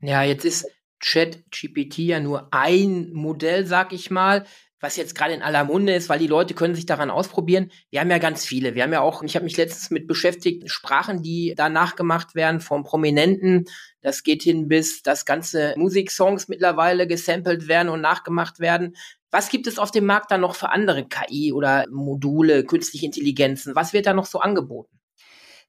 Ja, 0.00 0.22
jetzt 0.22 0.44
ist 0.44 0.66
ChatGPT 1.00 1.98
ja 1.98 2.20
nur 2.20 2.48
ein 2.52 3.12
Modell, 3.12 3.66
sag 3.66 3.92
ich 3.92 4.10
mal 4.10 4.44
was 4.82 4.96
jetzt 4.96 5.14
gerade 5.14 5.32
in 5.32 5.42
aller 5.42 5.64
Munde 5.64 5.94
ist, 5.94 6.08
weil 6.08 6.18
die 6.18 6.26
Leute 6.26 6.54
können 6.54 6.74
sich 6.74 6.86
daran 6.86 7.08
ausprobieren. 7.08 7.70
Wir 7.90 8.00
haben 8.00 8.10
ja 8.10 8.18
ganz 8.18 8.44
viele. 8.44 8.74
Wir 8.74 8.82
haben 8.82 8.92
ja 8.92 9.00
auch, 9.00 9.22
ich 9.22 9.36
habe 9.36 9.44
mich 9.44 9.56
letztens 9.56 9.90
mit 9.90 10.08
beschäftigt, 10.08 10.68
Sprachen, 10.68 11.22
die 11.22 11.54
da 11.56 11.68
nachgemacht 11.68 12.34
werden 12.34 12.60
vom 12.60 12.82
Prominenten. 12.82 13.66
Das 14.00 14.24
geht 14.24 14.42
hin 14.42 14.66
bis, 14.66 15.02
dass 15.02 15.24
ganze 15.24 15.74
Musiksongs 15.76 16.48
mittlerweile 16.48 17.06
gesampelt 17.06 17.68
werden 17.68 17.88
und 17.88 18.00
nachgemacht 18.00 18.58
werden. 18.58 18.96
Was 19.32 19.48
gibt 19.48 19.66
es 19.66 19.78
auf 19.78 19.90
dem 19.90 20.04
Markt 20.06 20.30
da 20.30 20.38
noch 20.38 20.54
für 20.54 20.68
andere 20.68 21.08
KI 21.08 21.52
oder 21.54 21.86
Module, 21.90 22.64
künstliche 22.64 23.06
Intelligenzen? 23.06 23.74
Was 23.74 23.94
wird 23.94 24.06
da 24.06 24.12
noch 24.12 24.26
so 24.26 24.40
angeboten? 24.40 25.01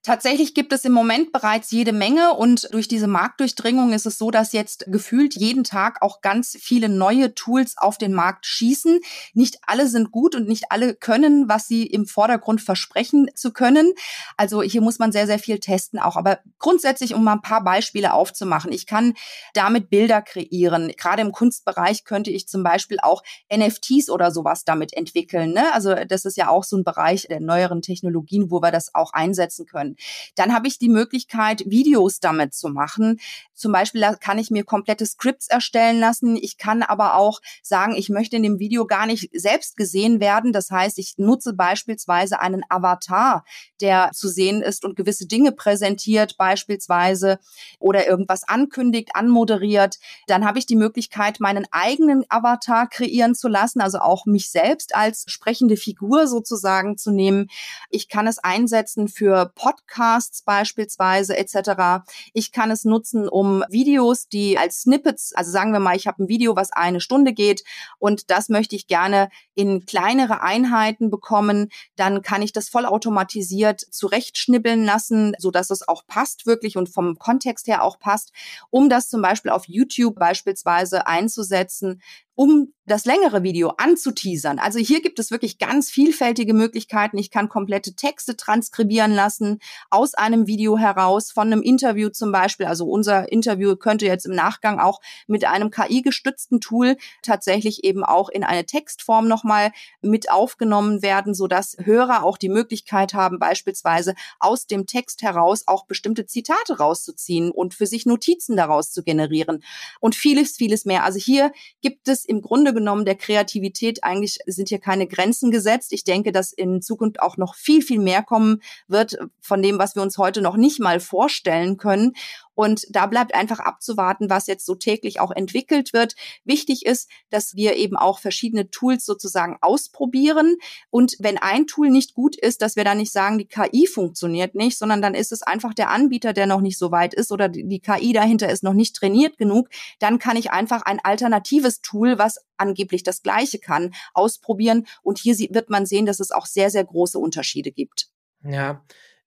Tatsächlich 0.06 0.54
gibt 0.54 0.74
es 0.74 0.84
im 0.84 0.92
Moment 0.92 1.32
bereits 1.32 1.72
jede 1.72 1.94
Menge 1.94 2.34
und 2.34 2.68
durch 2.74 2.90
diese 2.90 3.08
Marktdurchdringung 3.08 3.94
ist 3.94 4.06
es 4.06 4.18
so, 4.18 4.32
dass 4.32 4.52
jetzt 4.52 4.84
gefühlt 4.88 5.34
jeden 5.34 5.64
Tag 5.64 6.02
auch 6.02 6.20
ganz 6.20 6.58
viele 6.60 6.90
neue 6.90 7.34
Tools 7.36 7.78
auf 7.78 7.98
den 7.98 8.14
Markt 8.14 8.46
schießen. 8.46 9.00
Nicht 9.34 9.60
alle 9.66 9.88
sind 9.88 10.12
gut 10.12 10.36
und 10.36 10.46
nicht 10.46 10.66
alle 10.72 10.94
können, 10.94 11.48
was 11.48 11.70
sie 11.70 11.88
im 11.88 12.06
Vordergrund 12.06 12.60
versprechen 12.60 13.30
zu 13.34 13.54
können. 13.54 13.94
Also 14.36 14.62
hier 14.62 14.82
muss 14.82 15.00
man 15.00 15.14
sehr, 15.14 15.26
sehr 15.26 15.40
viel 15.40 15.60
testen 15.60 16.00
auch. 16.00 16.18
Aber 16.18 16.40
grundsätzlich, 16.60 17.14
um 17.14 17.24
mal 17.24 17.36
ein 17.36 17.42
paar 17.42 17.64
Beispiele 17.64 18.12
aufzumachen, 18.12 18.74
ich 18.74 18.86
kann 18.86 19.14
damit 19.54 19.90
Bilder 19.90 20.22
kreieren. 20.22 20.92
Gerade 20.98 21.22
im 21.22 21.32
Kunstbereich 21.32 22.04
könnte 22.04 22.30
ich 22.30 22.50
zum 22.50 22.62
Beispiel 22.62 22.98
auch 23.02 23.24
NFTs 23.50 24.10
oder 24.10 24.32
sowas 24.32 24.66
damit 24.66 24.92
entwickeln. 24.92 25.54
Ne? 25.54 25.74
Also 25.74 25.96
das 25.96 26.26
ist 26.26 26.36
ja 26.36 26.50
auch 26.50 26.66
so 26.66 26.76
ein 26.76 26.84
Bereich 26.84 27.28
der 27.30 27.40
neueren 27.40 27.82
Technologien, 27.82 28.52
wo 28.52 28.62
wir 28.62 28.72
das 28.72 28.94
auch 28.94 29.14
einsetzen 29.14 29.66
können. 29.66 29.93
Dann 30.36 30.54
habe 30.54 30.68
ich 30.68 30.78
die 30.80 30.90
Möglichkeit, 30.90 31.64
Videos 31.66 32.20
damit 32.20 32.54
zu 32.54 32.70
machen. 32.70 33.20
Zum 33.54 33.72
Beispiel 33.72 34.04
kann 34.20 34.40
ich 34.40 34.52
mir 34.52 34.64
komplette 34.66 35.06
Scripts 35.06 35.48
erstellen 35.48 36.00
lassen. 36.00 36.36
Ich 36.36 36.58
kann 36.58 36.84
aber 36.84 37.16
auch 37.16 37.40
sagen, 37.62 37.96
ich 37.96 38.10
möchte 38.10 38.36
in 38.36 38.44
dem 38.44 38.60
Video 38.60 38.86
gar 38.86 39.06
nicht 39.06 39.30
selbst 39.34 39.78
gesehen 39.78 40.20
werden. 40.20 40.52
Das 40.52 40.70
heißt, 40.72 41.00
ich 41.00 41.14
nutze 41.18 41.54
beispielsweise 41.54 42.40
einen 42.40 42.64
Avatar, 42.68 43.46
der 43.80 44.12
zu 44.14 44.28
sehen 44.28 44.62
ist 44.62 44.84
und 44.84 44.96
gewisse 44.96 45.28
Dinge 45.28 45.52
präsentiert 45.52 46.36
beispielsweise 46.38 47.40
oder 47.80 48.08
irgendwas 48.08 48.44
ankündigt, 48.48 49.16
anmoderiert. 49.16 49.98
Dann 50.28 50.46
habe 50.46 50.60
ich 50.60 50.66
die 50.66 50.76
Möglichkeit, 50.76 51.40
meinen 51.40 51.68
eigenen 51.72 52.26
Avatar 52.30 52.90
kreieren 52.90 53.36
zu 53.36 53.48
lassen, 53.48 53.82
also 53.82 54.00
auch 54.00 54.26
mich 54.26 54.50
selbst 54.50 54.96
als 54.96 55.26
sprechende 55.28 55.78
Figur 55.78 56.28
sozusagen 56.28 56.98
zu 56.98 57.12
nehmen. 57.12 57.48
Ich 57.90 58.10
kann 58.10 58.28
es 58.28 58.40
einsetzen 58.40 59.08
für 59.08 59.52
Podcasts 59.56 59.83
Podcasts 59.84 60.44
beispielsweise 60.44 61.38
etc. 61.38 62.04
Ich 62.34 62.52
kann 62.52 62.72
es 62.72 62.84
nutzen, 62.86 63.28
um 63.28 63.64
Videos, 63.70 64.28
die 64.28 64.58
als 64.58 64.82
Snippets, 64.82 65.34
also 65.36 65.52
sagen 65.52 65.72
wir 65.72 65.80
mal, 65.80 65.96
ich 65.96 66.08
habe 66.08 66.24
ein 66.24 66.28
Video, 66.28 66.56
was 66.56 66.72
eine 66.72 67.02
Stunde 67.02 67.34
geht 67.34 67.64
und 68.00 68.30
das 68.32 68.50
möchte 68.50 68.76
ich 68.76 68.88
gerne 68.88 69.30
in 69.56 69.86
kleinere 69.86 70.42
Einheiten 70.42 71.10
bekommen, 71.10 71.70
dann 71.96 72.22
kann 72.22 72.42
ich 72.42 72.54
das 72.54 72.70
vollautomatisiert 72.70 73.82
zurechtschnibbeln 73.82 74.84
lassen, 74.84 75.36
so 75.38 75.52
dass 75.52 75.70
es 75.70 75.88
auch 75.88 76.06
passt 76.08 76.46
wirklich 76.46 76.78
und 76.78 76.90
vom 76.90 77.18
Kontext 77.18 77.68
her 77.68 77.84
auch 77.84 78.00
passt, 78.00 78.32
um 78.70 78.90
das 78.90 79.10
zum 79.10 79.22
Beispiel 79.22 79.52
auf 79.52 79.68
YouTube 79.68 80.16
beispielsweise 80.16 81.08
einzusetzen, 81.08 82.02
um 82.36 82.74
das 82.86 83.06
längere 83.06 83.44
Video 83.44 83.70
anzuteasern. 83.78 84.60
Also 84.60 84.78
hier 84.78 85.02
gibt 85.02 85.18
es 85.18 85.32
wirklich 85.32 85.58
ganz 85.58 85.90
vielfältige 85.90 86.54
Möglichkeiten. 86.54 87.18
Ich 87.18 87.32
kann 87.32 87.48
komplette 87.48 87.96
Texte 87.96 88.36
transkribieren 88.36 89.14
lassen 89.14 89.60
aus 89.90 90.16
einem 90.16 90.48
Video 90.48 90.78
heraus, 90.78 91.32
von 91.32 91.48
einem 91.48 91.62
Interview 91.62 92.10
zum 92.10 92.34
Beispiel. 92.34 92.66
Also 92.66 92.86
unser 92.86 93.32
Interview 93.32 93.78
könnte 93.78 94.06
jetzt 94.06 94.26
im 94.26 94.36
Nachgang 94.36 94.80
auch 94.80 95.00
mit 95.28 95.46
einem 95.46 95.72
KI-gestützten 95.72 96.60
Tool 96.60 96.98
tatsächlich 97.22 97.86
eben 97.86 98.04
auch 98.04 98.28
in 98.28 98.44
eine 98.44 98.66
Textform 98.66 99.30
nochmal 99.30 99.72
mit 100.02 100.30
aufgenommen 100.30 101.02
werden, 101.02 101.34
sodass 101.34 101.78
Hörer 101.82 102.24
auch 102.24 102.38
die 102.38 102.50
Möglichkeit 102.50 103.14
haben, 103.14 103.40
beispielsweise 103.40 104.14
aus 104.40 104.68
dem 104.68 104.88
Text 104.88 105.22
heraus 105.22 105.64
auch 105.68 105.86
bestimmte 105.86 106.26
Zitate 106.26 106.78
rauszuziehen 106.80 107.50
und 107.50 107.74
für 107.74 107.86
sich 107.86 108.06
Notizen 108.06 108.58
daraus 108.58 108.92
zu 108.92 109.04
generieren 109.04 109.64
und 110.02 110.16
vieles, 110.16 110.58
vieles 110.58 110.84
mehr. 110.84 111.06
Also 111.06 111.20
hier 111.20 111.54
gibt 111.82 112.10
es 112.10 112.23
im 112.26 112.42
Grunde 112.42 112.74
genommen 112.74 113.06
der 113.06 113.16
Kreativität 113.16 114.04
eigentlich 114.04 114.40
sind 114.46 114.70
hier 114.70 114.80
keine 114.80 115.08
Grenzen 115.08 115.52
gesetzt. 115.52 115.94
Ich 115.94 116.04
denke, 116.04 116.32
dass 116.32 116.54
in 116.54 116.82
Zukunft 116.82 117.22
auch 117.22 117.38
noch 117.38 117.56
viel, 117.56 117.82
viel 117.82 118.00
mehr 118.00 118.24
kommen 118.24 118.62
wird 118.88 119.18
von 119.42 119.62
dem, 119.62 119.80
was 119.80 119.96
wir 119.96 120.02
uns 120.04 120.18
heute 120.18 120.42
noch 120.42 120.58
nicht 120.58 120.80
mal 120.80 121.00
vorstellen 121.00 121.78
können. 121.78 122.14
Und 122.56 122.86
da 122.90 123.08
bleibt 123.08 123.34
einfach 123.34 123.60
abzuwarten, 123.60 124.30
was 124.30 124.48
jetzt 124.48 124.66
so 124.66 124.76
täglich 124.76 125.20
auch 125.20 125.32
entwickelt 125.32 125.94
wird. 125.94 126.16
Wichtig 126.44 126.86
ist, 126.86 127.10
dass 127.30 127.56
wir 127.56 127.76
eben 127.76 127.98
auch 127.98 128.20
verschiedene 128.20 128.70
Tools 128.70 129.06
sozusagen 129.06 129.58
ausprobieren. 129.62 130.58
Und 130.90 131.16
wenn 131.20 131.38
ein 131.38 131.68
Tool 131.68 131.90
nicht 131.90 132.14
gut 132.14 132.36
ist, 132.36 132.62
dass 132.62 132.76
wir 132.76 132.84
dann 132.84 132.98
nicht 132.98 133.12
sagen, 133.12 133.38
die 133.38 133.48
KI 133.48 133.88
funktioniert 133.88 134.56
nicht, 134.56 134.78
sondern 134.78 135.02
dann 135.02 135.16
ist 135.16 135.32
es 135.32 135.42
einfach 135.42 135.74
der 135.74 135.90
Anbieter, 135.90 136.34
der 136.34 136.48
noch 136.48 136.62
nicht 136.62 136.78
so 136.78 136.92
weit 136.92 137.14
ist 137.14 137.32
oder 137.32 137.50
die 137.50 137.80
KI 137.80 138.14
dahinter 138.14 138.50
ist 138.50 138.64
noch 138.64 138.74
nicht 138.74 138.96
trainiert 138.96 139.38
genug. 139.38 139.70
Dann 140.00 140.20
kann 140.20 140.38
ich 140.38 140.52
einfach 140.52 140.84
ein 140.84 141.00
alternatives 141.04 141.82
Tool, 141.82 142.18
was 142.18 142.40
angeblich 142.58 143.04
das 143.04 143.24
Gleiche 143.24 143.60
kann, 143.60 143.94
ausprobieren. 144.14 144.86
Und 145.02 145.18
hier 145.18 145.36
wird 145.36 145.70
man 145.70 145.86
sehen, 145.86 146.06
dass 146.06 146.20
es 146.20 146.32
auch 146.32 146.46
sehr, 146.46 146.70
sehr 146.70 146.84
große 146.84 147.18
Unterschiede 147.20 147.72
gibt. 147.72 148.10
Ja, 148.44 148.84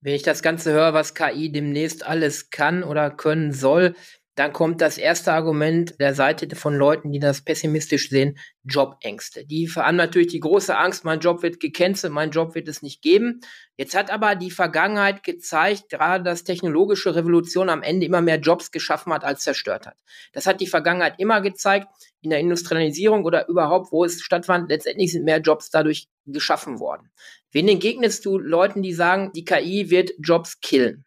wenn 0.06 0.14
ich 0.14 0.22
das 0.22 0.40
Ganze 0.40 0.70
höre, 0.72 0.94
was 0.94 1.14
KI 1.14 1.50
demnächst 1.50 2.06
alles 2.06 2.50
kann 2.50 2.84
oder 2.84 3.10
können 3.10 3.52
soll, 3.52 3.96
dann 4.36 4.52
kommt 4.52 4.82
das 4.82 4.98
erste 4.98 5.32
Argument 5.32 5.98
der 5.98 6.14
Seite 6.14 6.54
von 6.56 6.76
Leuten, 6.76 7.10
die 7.10 7.18
das 7.18 7.40
pessimistisch 7.40 8.10
sehen, 8.10 8.38
Jobängste. 8.64 9.46
Die 9.46 9.66
haben 9.74 9.96
natürlich 9.96 10.28
die 10.28 10.40
große 10.40 10.76
Angst, 10.76 11.06
mein 11.06 11.20
Job 11.20 11.42
wird 11.42 11.58
gecancelt, 11.58 12.12
mein 12.12 12.30
Job 12.30 12.54
wird 12.54 12.68
es 12.68 12.82
nicht 12.82 13.00
geben. 13.00 13.40
Jetzt 13.78 13.96
hat 13.96 14.10
aber 14.10 14.34
die 14.34 14.50
Vergangenheit 14.50 15.22
gezeigt, 15.22 15.88
gerade 15.88 16.22
dass 16.22 16.44
technologische 16.44 17.14
Revolution 17.14 17.70
am 17.70 17.82
Ende 17.82 18.04
immer 18.04 18.20
mehr 18.20 18.38
Jobs 18.38 18.70
geschaffen 18.70 19.10
hat 19.14 19.24
als 19.24 19.42
zerstört 19.42 19.86
hat. 19.86 19.96
Das 20.34 20.46
hat 20.46 20.60
die 20.60 20.66
Vergangenheit 20.66 21.14
immer 21.16 21.40
gezeigt, 21.40 21.88
in 22.20 22.28
der 22.28 22.40
Industrialisierung 22.40 23.24
oder 23.24 23.48
überhaupt, 23.48 23.90
wo 23.90 24.04
es 24.04 24.20
stattfand, 24.20 24.68
letztendlich 24.68 25.12
sind 25.12 25.24
mehr 25.24 25.40
Jobs 25.40 25.70
dadurch 25.70 26.08
geschaffen 26.26 26.78
worden. 26.78 27.10
Wen 27.52 27.68
entgegnest 27.68 28.26
du 28.26 28.36
Leuten, 28.36 28.82
die 28.82 28.92
sagen, 28.92 29.30
die 29.34 29.46
KI 29.46 29.88
wird 29.88 30.10
Jobs 30.18 30.60
killen? 30.60 31.05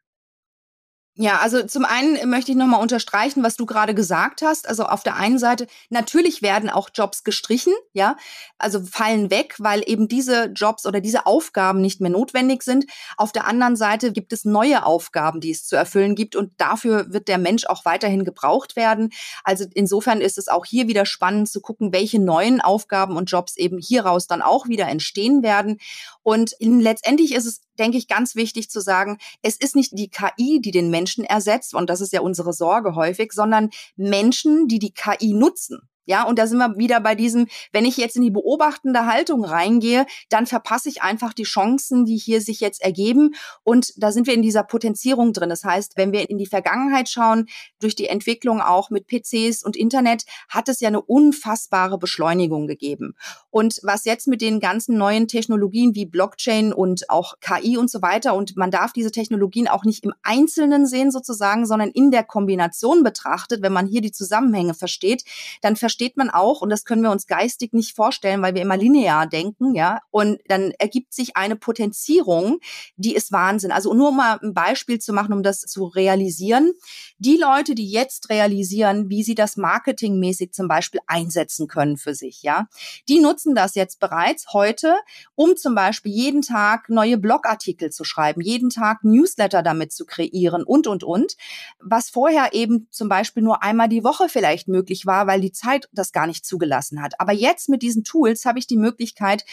Ja, 1.21 1.39
also 1.39 1.63
zum 1.63 1.83
einen 1.83 2.29
möchte 2.29 2.51
ich 2.51 2.57
nochmal 2.57 2.81
unterstreichen, 2.81 3.43
was 3.43 3.57
du 3.57 3.65
gerade 3.65 3.93
gesagt 3.93 4.41
hast. 4.41 4.69
Also 4.69 4.85
auf 4.85 5.03
der 5.03 5.17
einen 5.17 5.37
Seite, 5.37 5.67
natürlich 5.89 6.41
werden 6.41 6.69
auch 6.69 6.91
Jobs 6.93 7.25
gestrichen, 7.25 7.73
ja, 7.91 8.15
also 8.57 8.79
fallen 8.85 9.29
weg, 9.29 9.55
weil 9.57 9.83
eben 9.85 10.07
diese 10.07 10.45
Jobs 10.45 10.85
oder 10.85 11.01
diese 11.01 11.25
Aufgaben 11.25 11.81
nicht 11.81 11.99
mehr 11.99 12.09
notwendig 12.09 12.63
sind. 12.63 12.85
Auf 13.17 13.33
der 13.33 13.47
anderen 13.47 13.75
Seite 13.75 14.13
gibt 14.13 14.31
es 14.31 14.45
neue 14.45 14.85
Aufgaben, 14.85 15.41
die 15.41 15.51
es 15.51 15.65
zu 15.65 15.75
erfüllen 15.75 16.15
gibt 16.15 16.37
und 16.37 16.53
dafür 16.55 17.11
wird 17.11 17.27
der 17.27 17.37
Mensch 17.37 17.65
auch 17.65 17.83
weiterhin 17.83 18.23
gebraucht 18.23 18.77
werden. 18.77 19.09
Also 19.43 19.65
insofern 19.73 20.21
ist 20.21 20.37
es 20.37 20.47
auch 20.47 20.65
hier 20.65 20.87
wieder 20.87 21.05
spannend 21.05 21.49
zu 21.49 21.59
gucken, 21.59 21.91
welche 21.91 22.21
neuen 22.21 22.61
Aufgaben 22.61 23.17
und 23.17 23.29
Jobs 23.29 23.57
eben 23.57 23.77
hieraus 23.77 24.27
dann 24.27 24.41
auch 24.41 24.69
wieder 24.69 24.87
entstehen 24.87 25.43
werden. 25.43 25.81
Und 26.23 26.55
letztendlich 26.61 27.33
ist 27.35 27.45
es 27.45 27.59
denke 27.79 27.97
ich, 27.97 28.07
ganz 28.07 28.35
wichtig 28.35 28.69
zu 28.69 28.81
sagen, 28.81 29.17
es 29.41 29.55
ist 29.55 29.75
nicht 29.75 29.97
die 29.97 30.09
KI, 30.09 30.59
die 30.61 30.71
den 30.71 30.89
Menschen 30.89 31.23
ersetzt, 31.23 31.73
und 31.73 31.89
das 31.89 32.01
ist 32.01 32.13
ja 32.13 32.21
unsere 32.21 32.53
Sorge 32.53 32.95
häufig, 32.95 33.31
sondern 33.31 33.69
Menschen, 33.95 34.67
die 34.67 34.79
die 34.79 34.93
KI 34.93 35.33
nutzen. 35.33 35.89
Ja, 36.09 36.23
und 36.23 36.39
da 36.39 36.47
sind 36.47 36.57
wir 36.57 36.75
wieder 36.75 37.01
bei 37.01 37.13
diesem, 37.13 37.45
wenn 37.71 37.85
ich 37.85 37.95
jetzt 37.97 38.15
in 38.15 38.23
die 38.23 38.31
beobachtende 38.31 39.05
Haltung 39.05 39.45
reingehe, 39.45 40.07
dann 40.29 40.47
verpasse 40.47 40.89
ich 40.89 41.03
einfach 41.03 41.33
die 41.33 41.43
Chancen, 41.43 42.03
die 42.03 42.17
hier 42.17 42.41
sich 42.41 42.61
jetzt 42.61 42.81
ergeben. 42.81 43.35
Und 43.61 43.93
da 43.95 44.11
sind 44.11 44.25
wir 44.25 44.33
in 44.33 44.41
dieser 44.41 44.63
Potenzierung 44.63 45.33
drin. 45.33 45.49
Das 45.49 45.63
heißt, 45.63 45.97
wenn 45.97 46.11
wir 46.11 46.27
in 46.27 46.39
die 46.39 46.47
Vergangenheit 46.47 47.09
schauen, 47.09 47.45
durch 47.79 47.95
die 47.95 48.07
Entwicklung 48.07 48.59
auch 48.59 48.89
mit 48.89 49.05
PCs 49.05 49.61
und 49.61 49.75
Internet, 49.75 50.23
hat 50.49 50.67
es 50.67 50.79
ja 50.79 50.87
eine 50.87 50.99
unfassbare 50.99 51.99
Beschleunigung 51.99 52.65
gegeben. 52.65 53.13
Und 53.51 53.79
was 53.83 54.03
jetzt 54.05 54.27
mit 54.27 54.41
den 54.41 54.59
ganzen 54.59 54.97
neuen 54.97 55.27
Technologien 55.27 55.93
wie 55.93 56.07
Blockchain 56.07 56.73
und 56.73 57.07
auch 57.11 57.35
KI 57.39 57.77
und 57.77 57.91
so 57.91 58.01
weiter, 58.01 58.33
und 58.33 58.57
man 58.57 58.71
darf 58.71 58.93
diese 58.93 59.11
Technologien 59.11 59.67
auch 59.67 59.83
nicht 59.83 60.03
im 60.03 60.13
Einzelnen 60.23 60.87
sehen 60.87 61.11
sozusagen, 61.11 61.67
sondern 61.67 61.91
in 61.91 62.09
der 62.09 62.23
Kombination 62.23 63.03
betrachtet, 63.03 63.61
wenn 63.61 63.73
man 63.73 63.85
hier 63.85 64.01
die 64.01 64.11
Zusammenhänge 64.11 64.73
versteht, 64.73 65.23
dann 65.61 65.75
versteht 65.75 65.98
versteht 65.99 66.15
man 66.15 66.29
auch, 66.29 66.61
und 66.61 66.69
das 66.69 66.85
können 66.85 67.01
wir 67.01 67.11
uns 67.11 67.27
geistig 67.27 67.73
nicht 67.73 67.93
vorstellen, 67.93 68.41
weil 68.41 68.55
wir 68.55 68.61
immer 68.61 68.77
linear 68.77 69.27
denken, 69.27 69.75
ja. 69.75 69.99
Und 70.11 70.39
dann 70.47 70.71
ergibt 70.79 71.13
sich 71.13 71.35
eine 71.35 71.57
Potenzierung, 71.57 72.59
die 72.95 73.15
ist 73.15 73.33
Wahnsinn. 73.33 73.73
Also 73.73 73.93
nur 73.93 74.13
mal 74.13 74.39
ein 74.41 74.53
Beispiel 74.53 74.99
zu 74.99 75.11
machen, 75.11 75.33
um 75.33 75.43
das 75.43 75.59
zu 75.59 75.87
realisieren. 75.87 76.71
Die 77.17 77.35
Leute, 77.35 77.75
die 77.75 77.89
jetzt 77.91 78.29
realisieren, 78.29 79.09
wie 79.09 79.23
sie 79.23 79.35
das 79.35 79.57
marketingmäßig 79.57 80.53
zum 80.53 80.69
Beispiel 80.69 81.01
einsetzen 81.05 81.67
können 81.67 81.97
für 81.97 82.15
sich, 82.15 82.43
ja, 82.43 82.69
die 83.09 83.19
nutzen 83.19 83.53
das 83.53 83.75
jetzt 83.75 83.99
bereits 83.99 84.53
heute, 84.53 84.95
um 85.35 85.57
zum 85.57 85.75
Beispiel 85.75 86.13
jeden 86.13 86.41
Tag 86.41 86.87
neue 86.87 87.17
Blogartikel 87.17 87.89
zu 87.89 88.05
schreiben, 88.05 88.39
jeden 88.39 88.69
Tag 88.69 89.03
Newsletter 89.03 89.63
damit 89.63 89.91
zu 89.91 90.05
kreieren 90.05 90.63
und, 90.63 90.87
und, 90.87 91.03
und. 91.03 91.35
Was 91.81 92.09
vorher 92.09 92.53
eben 92.53 92.87
zum 92.89 93.09
Beispiel 93.09 93.43
nur 93.43 93.63
einmal 93.63 93.89
die 93.89 94.05
Woche 94.05 94.29
vielleicht 94.29 94.69
möglich 94.69 95.05
war, 95.05 95.27
weil 95.27 95.41
die 95.41 95.51
Zeit 95.51 95.88
das 95.91 96.11
gar 96.11 96.27
nicht 96.27 96.45
zugelassen 96.45 97.01
hat. 97.01 97.19
Aber 97.19 97.33
jetzt 97.33 97.69
mit 97.69 97.81
diesen 97.81 98.03
Tools 98.03 98.45
habe 98.45 98.59
ich 98.59 98.67
die 98.67 98.77
Möglichkeit, 98.77 99.45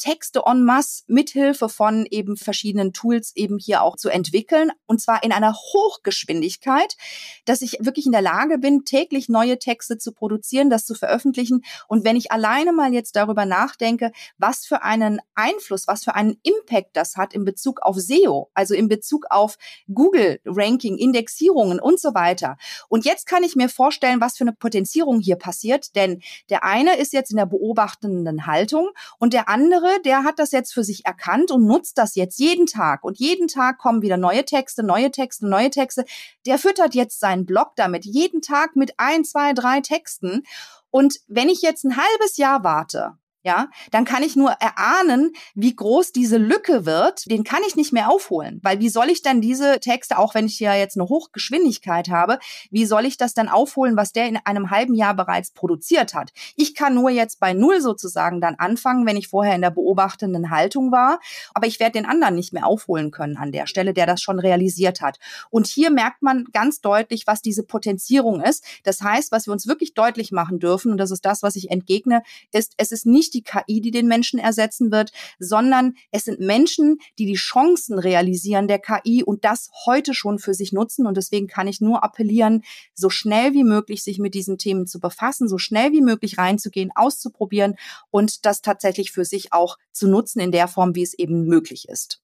Texte 0.00 0.42
en 0.46 0.64
masse 0.64 1.04
mithilfe 1.06 1.68
von 1.68 2.06
eben 2.10 2.36
verschiedenen 2.36 2.92
Tools 2.92 3.32
eben 3.36 3.58
hier 3.58 3.82
auch 3.82 3.96
zu 3.96 4.08
entwickeln 4.08 4.72
und 4.86 5.00
zwar 5.00 5.22
in 5.22 5.30
einer 5.30 5.54
Hochgeschwindigkeit, 5.54 6.96
dass 7.44 7.60
ich 7.60 7.76
wirklich 7.80 8.06
in 8.06 8.12
der 8.12 8.22
Lage 8.22 8.58
bin, 8.58 8.84
täglich 8.84 9.28
neue 9.28 9.58
Texte 9.58 9.98
zu 9.98 10.12
produzieren, 10.12 10.70
das 10.70 10.86
zu 10.86 10.94
veröffentlichen. 10.94 11.62
Und 11.86 12.04
wenn 12.04 12.16
ich 12.16 12.32
alleine 12.32 12.72
mal 12.72 12.94
jetzt 12.94 13.14
darüber 13.14 13.44
nachdenke, 13.44 14.10
was 14.38 14.64
für 14.64 14.82
einen 14.82 15.20
Einfluss, 15.34 15.86
was 15.86 16.02
für 16.02 16.14
einen 16.14 16.40
Impact 16.42 16.96
das 16.96 17.16
hat 17.16 17.34
in 17.34 17.44
Bezug 17.44 17.82
auf 17.82 17.96
SEO, 17.96 18.50
also 18.54 18.74
in 18.74 18.88
Bezug 18.88 19.26
auf 19.28 19.58
Google 19.92 20.40
Ranking, 20.46 20.96
Indexierungen 20.96 21.78
und 21.78 22.00
so 22.00 22.14
weiter. 22.14 22.56
Und 22.88 23.04
jetzt 23.04 23.26
kann 23.26 23.42
ich 23.42 23.54
mir 23.54 23.68
vorstellen, 23.68 24.22
was 24.22 24.38
für 24.38 24.44
eine 24.44 24.54
Potenzierung 24.54 25.20
hier 25.20 25.36
passiert, 25.36 25.69
denn 25.78 26.22
der 26.48 26.64
eine 26.64 26.96
ist 26.96 27.12
jetzt 27.12 27.30
in 27.30 27.36
der 27.36 27.46
beobachtenden 27.46 28.46
Haltung 28.46 28.90
und 29.18 29.32
der 29.32 29.48
andere 29.48 30.00
der 30.04 30.24
hat 30.24 30.38
das 30.38 30.52
jetzt 30.52 30.72
für 30.72 30.84
sich 30.84 31.04
erkannt 31.06 31.50
und 31.50 31.66
nutzt 31.66 31.98
das 31.98 32.14
jetzt 32.14 32.38
jeden 32.38 32.66
Tag. 32.66 33.04
Und 33.04 33.18
jeden 33.18 33.48
Tag 33.48 33.78
kommen 33.78 34.02
wieder 34.02 34.16
neue 34.16 34.44
Texte, 34.44 34.82
neue 34.82 35.10
Texte, 35.10 35.46
neue 35.46 35.70
Texte. 35.70 36.04
Der 36.46 36.58
füttert 36.58 36.94
jetzt 36.94 37.20
seinen 37.20 37.46
Blog 37.46 37.72
damit, 37.76 38.04
jeden 38.04 38.42
Tag 38.42 38.76
mit 38.76 38.94
ein, 38.98 39.24
zwei, 39.24 39.52
drei 39.52 39.80
Texten. 39.80 40.42
Und 40.90 41.20
wenn 41.28 41.48
ich 41.48 41.62
jetzt 41.62 41.84
ein 41.84 41.96
halbes 41.96 42.36
Jahr 42.36 42.64
warte, 42.64 43.14
ja, 43.42 43.68
dann 43.90 44.04
kann 44.04 44.22
ich 44.22 44.36
nur 44.36 44.50
erahnen, 44.50 45.32
wie 45.54 45.74
groß 45.74 46.12
diese 46.12 46.36
Lücke 46.36 46.84
wird. 46.84 47.30
Den 47.30 47.42
kann 47.42 47.60
ich 47.66 47.74
nicht 47.74 47.92
mehr 47.92 48.10
aufholen, 48.10 48.60
weil 48.62 48.80
wie 48.80 48.90
soll 48.90 49.08
ich 49.08 49.22
dann 49.22 49.40
diese 49.40 49.80
Texte, 49.80 50.18
auch 50.18 50.34
wenn 50.34 50.46
ich 50.46 50.60
ja 50.60 50.74
jetzt 50.74 50.96
eine 50.96 51.08
Hochgeschwindigkeit 51.08 52.10
habe, 52.10 52.38
wie 52.70 52.84
soll 52.84 53.06
ich 53.06 53.16
das 53.16 53.32
dann 53.32 53.48
aufholen, 53.48 53.96
was 53.96 54.12
der 54.12 54.28
in 54.28 54.38
einem 54.44 54.70
halben 54.70 54.94
Jahr 54.94 55.14
bereits 55.14 55.52
produziert 55.52 56.12
hat? 56.12 56.32
Ich 56.56 56.74
kann 56.74 56.94
nur 56.94 57.08
jetzt 57.10 57.40
bei 57.40 57.54
Null 57.54 57.80
sozusagen 57.80 58.40
dann 58.40 58.56
anfangen, 58.56 59.06
wenn 59.06 59.16
ich 59.16 59.28
vorher 59.28 59.54
in 59.54 59.62
der 59.62 59.70
beobachtenden 59.70 60.50
Haltung 60.50 60.92
war, 60.92 61.18
aber 61.54 61.66
ich 61.66 61.80
werde 61.80 61.92
den 61.92 62.06
anderen 62.06 62.34
nicht 62.34 62.52
mehr 62.52 62.66
aufholen 62.66 63.10
können 63.10 63.38
an 63.38 63.52
der 63.52 63.66
Stelle, 63.66 63.94
der 63.94 64.06
das 64.06 64.20
schon 64.20 64.38
realisiert 64.38 65.00
hat. 65.00 65.18
Und 65.48 65.66
hier 65.66 65.90
merkt 65.90 66.22
man 66.22 66.44
ganz 66.52 66.80
deutlich, 66.82 67.26
was 67.26 67.40
diese 67.40 67.62
Potenzierung 67.62 68.42
ist. 68.42 68.64
Das 68.84 69.00
heißt, 69.00 69.32
was 69.32 69.46
wir 69.46 69.52
uns 69.52 69.66
wirklich 69.66 69.94
deutlich 69.94 70.30
machen 70.30 70.58
dürfen, 70.58 70.92
und 70.92 70.98
das 70.98 71.10
ist 71.10 71.24
das, 71.24 71.42
was 71.42 71.56
ich 71.56 71.70
entgegne, 71.70 72.22
ist, 72.52 72.74
es 72.76 72.92
ist 72.92 73.06
nicht 73.06 73.29
nicht 73.30 73.34
die 73.34 73.42
KI, 73.42 73.80
die 73.80 73.90
den 73.90 74.06
Menschen 74.06 74.38
ersetzen 74.38 74.90
wird, 74.90 75.12
sondern 75.38 75.94
es 76.10 76.24
sind 76.24 76.40
Menschen, 76.40 76.98
die 77.18 77.26
die 77.26 77.34
Chancen 77.34 77.98
realisieren 77.98 78.68
der 78.68 78.78
KI 78.78 79.22
und 79.24 79.44
das 79.44 79.70
heute 79.86 80.14
schon 80.14 80.38
für 80.38 80.54
sich 80.54 80.72
nutzen. 80.72 81.06
Und 81.06 81.16
deswegen 81.16 81.46
kann 81.46 81.68
ich 81.68 81.80
nur 81.80 82.04
appellieren, 82.04 82.62
so 82.94 83.10
schnell 83.10 83.52
wie 83.52 83.64
möglich 83.64 84.02
sich 84.02 84.18
mit 84.18 84.34
diesen 84.34 84.58
Themen 84.58 84.86
zu 84.86 85.00
befassen, 85.00 85.48
so 85.48 85.58
schnell 85.58 85.92
wie 85.92 86.02
möglich 86.02 86.38
reinzugehen, 86.38 86.90
auszuprobieren 86.94 87.76
und 88.10 88.44
das 88.44 88.62
tatsächlich 88.62 89.12
für 89.12 89.24
sich 89.24 89.52
auch 89.52 89.76
zu 89.92 90.08
nutzen 90.08 90.40
in 90.40 90.52
der 90.52 90.68
Form, 90.68 90.94
wie 90.94 91.02
es 91.02 91.14
eben 91.14 91.46
möglich 91.46 91.88
ist. 91.88 92.20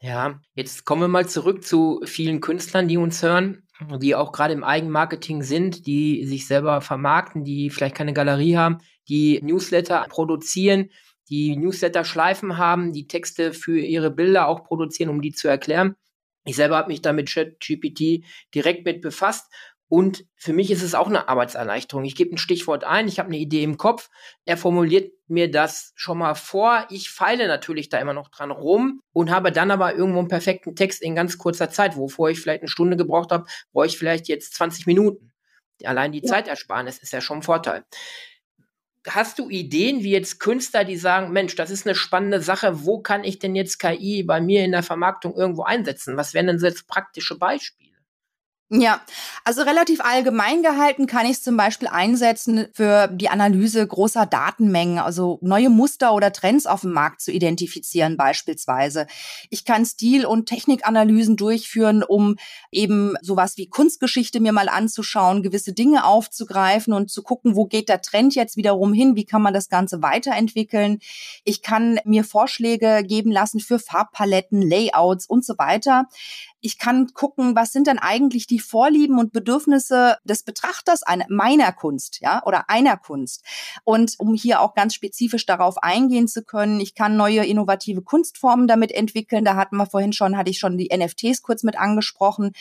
Ja, 0.00 0.40
jetzt 0.54 0.84
kommen 0.84 1.02
wir 1.02 1.08
mal 1.08 1.26
zurück 1.26 1.64
zu 1.64 2.02
vielen 2.04 2.40
Künstlern, 2.40 2.86
die 2.86 2.98
uns 2.98 3.22
hören, 3.22 3.62
die 3.98 4.14
auch 4.14 4.30
gerade 4.32 4.52
im 4.52 4.62
Eigenmarketing 4.62 5.42
sind, 5.42 5.86
die 5.86 6.26
sich 6.26 6.46
selber 6.46 6.82
vermarkten, 6.82 7.44
die 7.44 7.70
vielleicht 7.70 7.94
keine 7.94 8.12
Galerie 8.12 8.56
haben, 8.56 8.78
die 9.08 9.40
Newsletter 9.42 10.06
produzieren, 10.08 10.90
die 11.28 11.56
Newsletter-Schleifen 11.56 12.56
haben, 12.56 12.92
die 12.92 13.08
Texte 13.08 13.52
für 13.52 13.78
ihre 13.78 14.10
Bilder 14.10 14.48
auch 14.48 14.64
produzieren, 14.64 15.10
um 15.10 15.20
die 15.20 15.32
zu 15.32 15.48
erklären. 15.48 15.96
Ich 16.44 16.56
selber 16.56 16.76
habe 16.76 16.88
mich 16.88 17.02
da 17.02 17.12
mit 17.12 17.28
ChatGPT 17.28 18.24
direkt 18.54 18.84
mit 18.84 19.00
befasst 19.00 19.52
und 19.88 20.24
für 20.36 20.52
mich 20.52 20.70
ist 20.70 20.82
es 20.82 20.94
auch 20.94 21.06
eine 21.06 21.28
Arbeitserleichterung. 21.28 22.04
Ich 22.04 22.16
gebe 22.16 22.34
ein 22.34 22.38
Stichwort 22.38 22.84
ein, 22.84 23.06
ich 23.06 23.18
habe 23.18 23.28
eine 23.28 23.38
Idee 23.38 23.62
im 23.62 23.76
Kopf, 23.76 24.08
er 24.44 24.56
formuliert 24.56 25.12
mir 25.28 25.50
das 25.50 25.92
schon 25.96 26.18
mal 26.18 26.34
vor. 26.34 26.86
Ich 26.90 27.10
feile 27.10 27.48
natürlich 27.48 27.88
da 27.88 27.98
immer 27.98 28.12
noch 28.12 28.28
dran 28.28 28.50
rum 28.50 29.00
und 29.12 29.30
habe 29.30 29.52
dann 29.52 29.70
aber 29.70 29.94
irgendwo 29.94 30.20
einen 30.20 30.28
perfekten 30.28 30.76
Text 30.76 31.02
in 31.02 31.14
ganz 31.14 31.38
kurzer 31.38 31.70
Zeit, 31.70 31.96
wovor 31.96 32.30
ich 32.30 32.40
vielleicht 32.40 32.62
eine 32.62 32.68
Stunde 32.68 32.96
gebraucht 32.96 33.32
habe, 33.32 33.46
brauche 33.72 33.86
ich 33.86 33.98
vielleicht 33.98 34.28
jetzt 34.28 34.54
20 34.54 34.86
Minuten. 34.86 35.32
Allein 35.84 36.12
die 36.12 36.22
ja. 36.22 36.28
Zeitersparnis 36.28 36.98
ist 36.98 37.12
ja 37.12 37.20
schon 37.20 37.38
ein 37.38 37.42
Vorteil 37.42 37.84
hast 39.08 39.38
du 39.38 39.48
Ideen, 39.48 40.02
wie 40.02 40.10
jetzt 40.10 40.40
Künstler, 40.40 40.84
die 40.84 40.96
sagen, 40.96 41.32
Mensch, 41.32 41.54
das 41.56 41.70
ist 41.70 41.86
eine 41.86 41.94
spannende 41.94 42.40
Sache, 42.40 42.84
wo 42.84 43.00
kann 43.00 43.24
ich 43.24 43.38
denn 43.38 43.54
jetzt 43.54 43.78
KI 43.78 44.22
bei 44.22 44.40
mir 44.40 44.64
in 44.64 44.72
der 44.72 44.82
Vermarktung 44.82 45.34
irgendwo 45.34 45.62
einsetzen? 45.62 46.16
Was 46.16 46.34
wären 46.34 46.46
denn 46.46 46.58
so 46.58 46.66
jetzt 46.66 46.86
praktische 46.88 47.38
Beispiele? 47.38 47.85
Ja, 48.68 49.00
also 49.44 49.62
relativ 49.62 50.00
allgemein 50.00 50.60
gehalten 50.60 51.06
kann 51.06 51.24
ich 51.24 51.34
es 51.36 51.42
zum 51.44 51.56
Beispiel 51.56 51.86
einsetzen 51.86 52.66
für 52.72 53.06
die 53.06 53.28
Analyse 53.28 53.86
großer 53.86 54.26
Datenmengen, 54.26 54.98
also 54.98 55.38
neue 55.40 55.70
Muster 55.70 56.12
oder 56.12 56.32
Trends 56.32 56.66
auf 56.66 56.80
dem 56.80 56.90
Markt 56.90 57.20
zu 57.20 57.30
identifizieren 57.30 58.16
beispielsweise. 58.16 59.06
Ich 59.50 59.64
kann 59.64 59.86
Stil- 59.86 60.26
und 60.26 60.46
Technikanalysen 60.46 61.36
durchführen, 61.36 62.02
um 62.02 62.38
eben 62.72 63.14
sowas 63.22 63.56
wie 63.56 63.68
Kunstgeschichte 63.68 64.40
mir 64.40 64.50
mal 64.50 64.68
anzuschauen, 64.68 65.44
gewisse 65.44 65.72
Dinge 65.72 66.04
aufzugreifen 66.04 66.92
und 66.92 67.08
zu 67.08 67.22
gucken, 67.22 67.54
wo 67.54 67.66
geht 67.66 67.88
der 67.88 68.02
Trend 68.02 68.34
jetzt 68.34 68.56
wiederum 68.56 68.92
hin, 68.92 69.14
wie 69.14 69.26
kann 69.26 69.42
man 69.42 69.54
das 69.54 69.68
Ganze 69.68 70.02
weiterentwickeln. 70.02 70.98
Ich 71.44 71.62
kann 71.62 72.00
mir 72.04 72.24
Vorschläge 72.24 73.04
geben 73.06 73.30
lassen 73.30 73.60
für 73.60 73.78
Farbpaletten, 73.78 74.60
Layouts 74.60 75.28
und 75.28 75.44
so 75.44 75.54
weiter. 75.56 76.06
Ich 76.60 76.78
kann 76.78 77.12
gucken, 77.14 77.54
was 77.54 77.70
sind 77.70 77.86
denn 77.86 78.00
eigentlich 78.00 78.48
die 78.48 78.55
Vorlieben 78.58 79.18
und 79.18 79.32
Bedürfnisse 79.32 80.18
des 80.24 80.42
Betrachters 80.42 81.02
einer, 81.02 81.26
meiner 81.28 81.72
Kunst, 81.72 82.20
ja, 82.20 82.42
oder 82.44 82.68
einer 82.68 82.96
Kunst. 82.96 83.44
Und 83.84 84.14
um 84.18 84.34
hier 84.34 84.60
auch 84.60 84.74
ganz 84.74 84.94
spezifisch 84.94 85.46
darauf 85.46 85.78
eingehen 85.82 86.28
zu 86.28 86.42
können, 86.42 86.80
ich 86.80 86.94
kann 86.94 87.16
neue 87.16 87.44
innovative 87.44 88.02
Kunstformen 88.02 88.68
damit 88.68 88.92
entwickeln. 88.92 89.44
Da 89.44 89.56
hatten 89.56 89.76
wir 89.76 89.86
vorhin 89.86 90.12
schon, 90.12 90.36
hatte 90.36 90.50
ich 90.50 90.58
schon 90.58 90.78
die 90.78 90.90
NFTs 90.94 91.42
kurz 91.42 91.62
mit 91.62 91.78
angesprochen. 91.78 92.52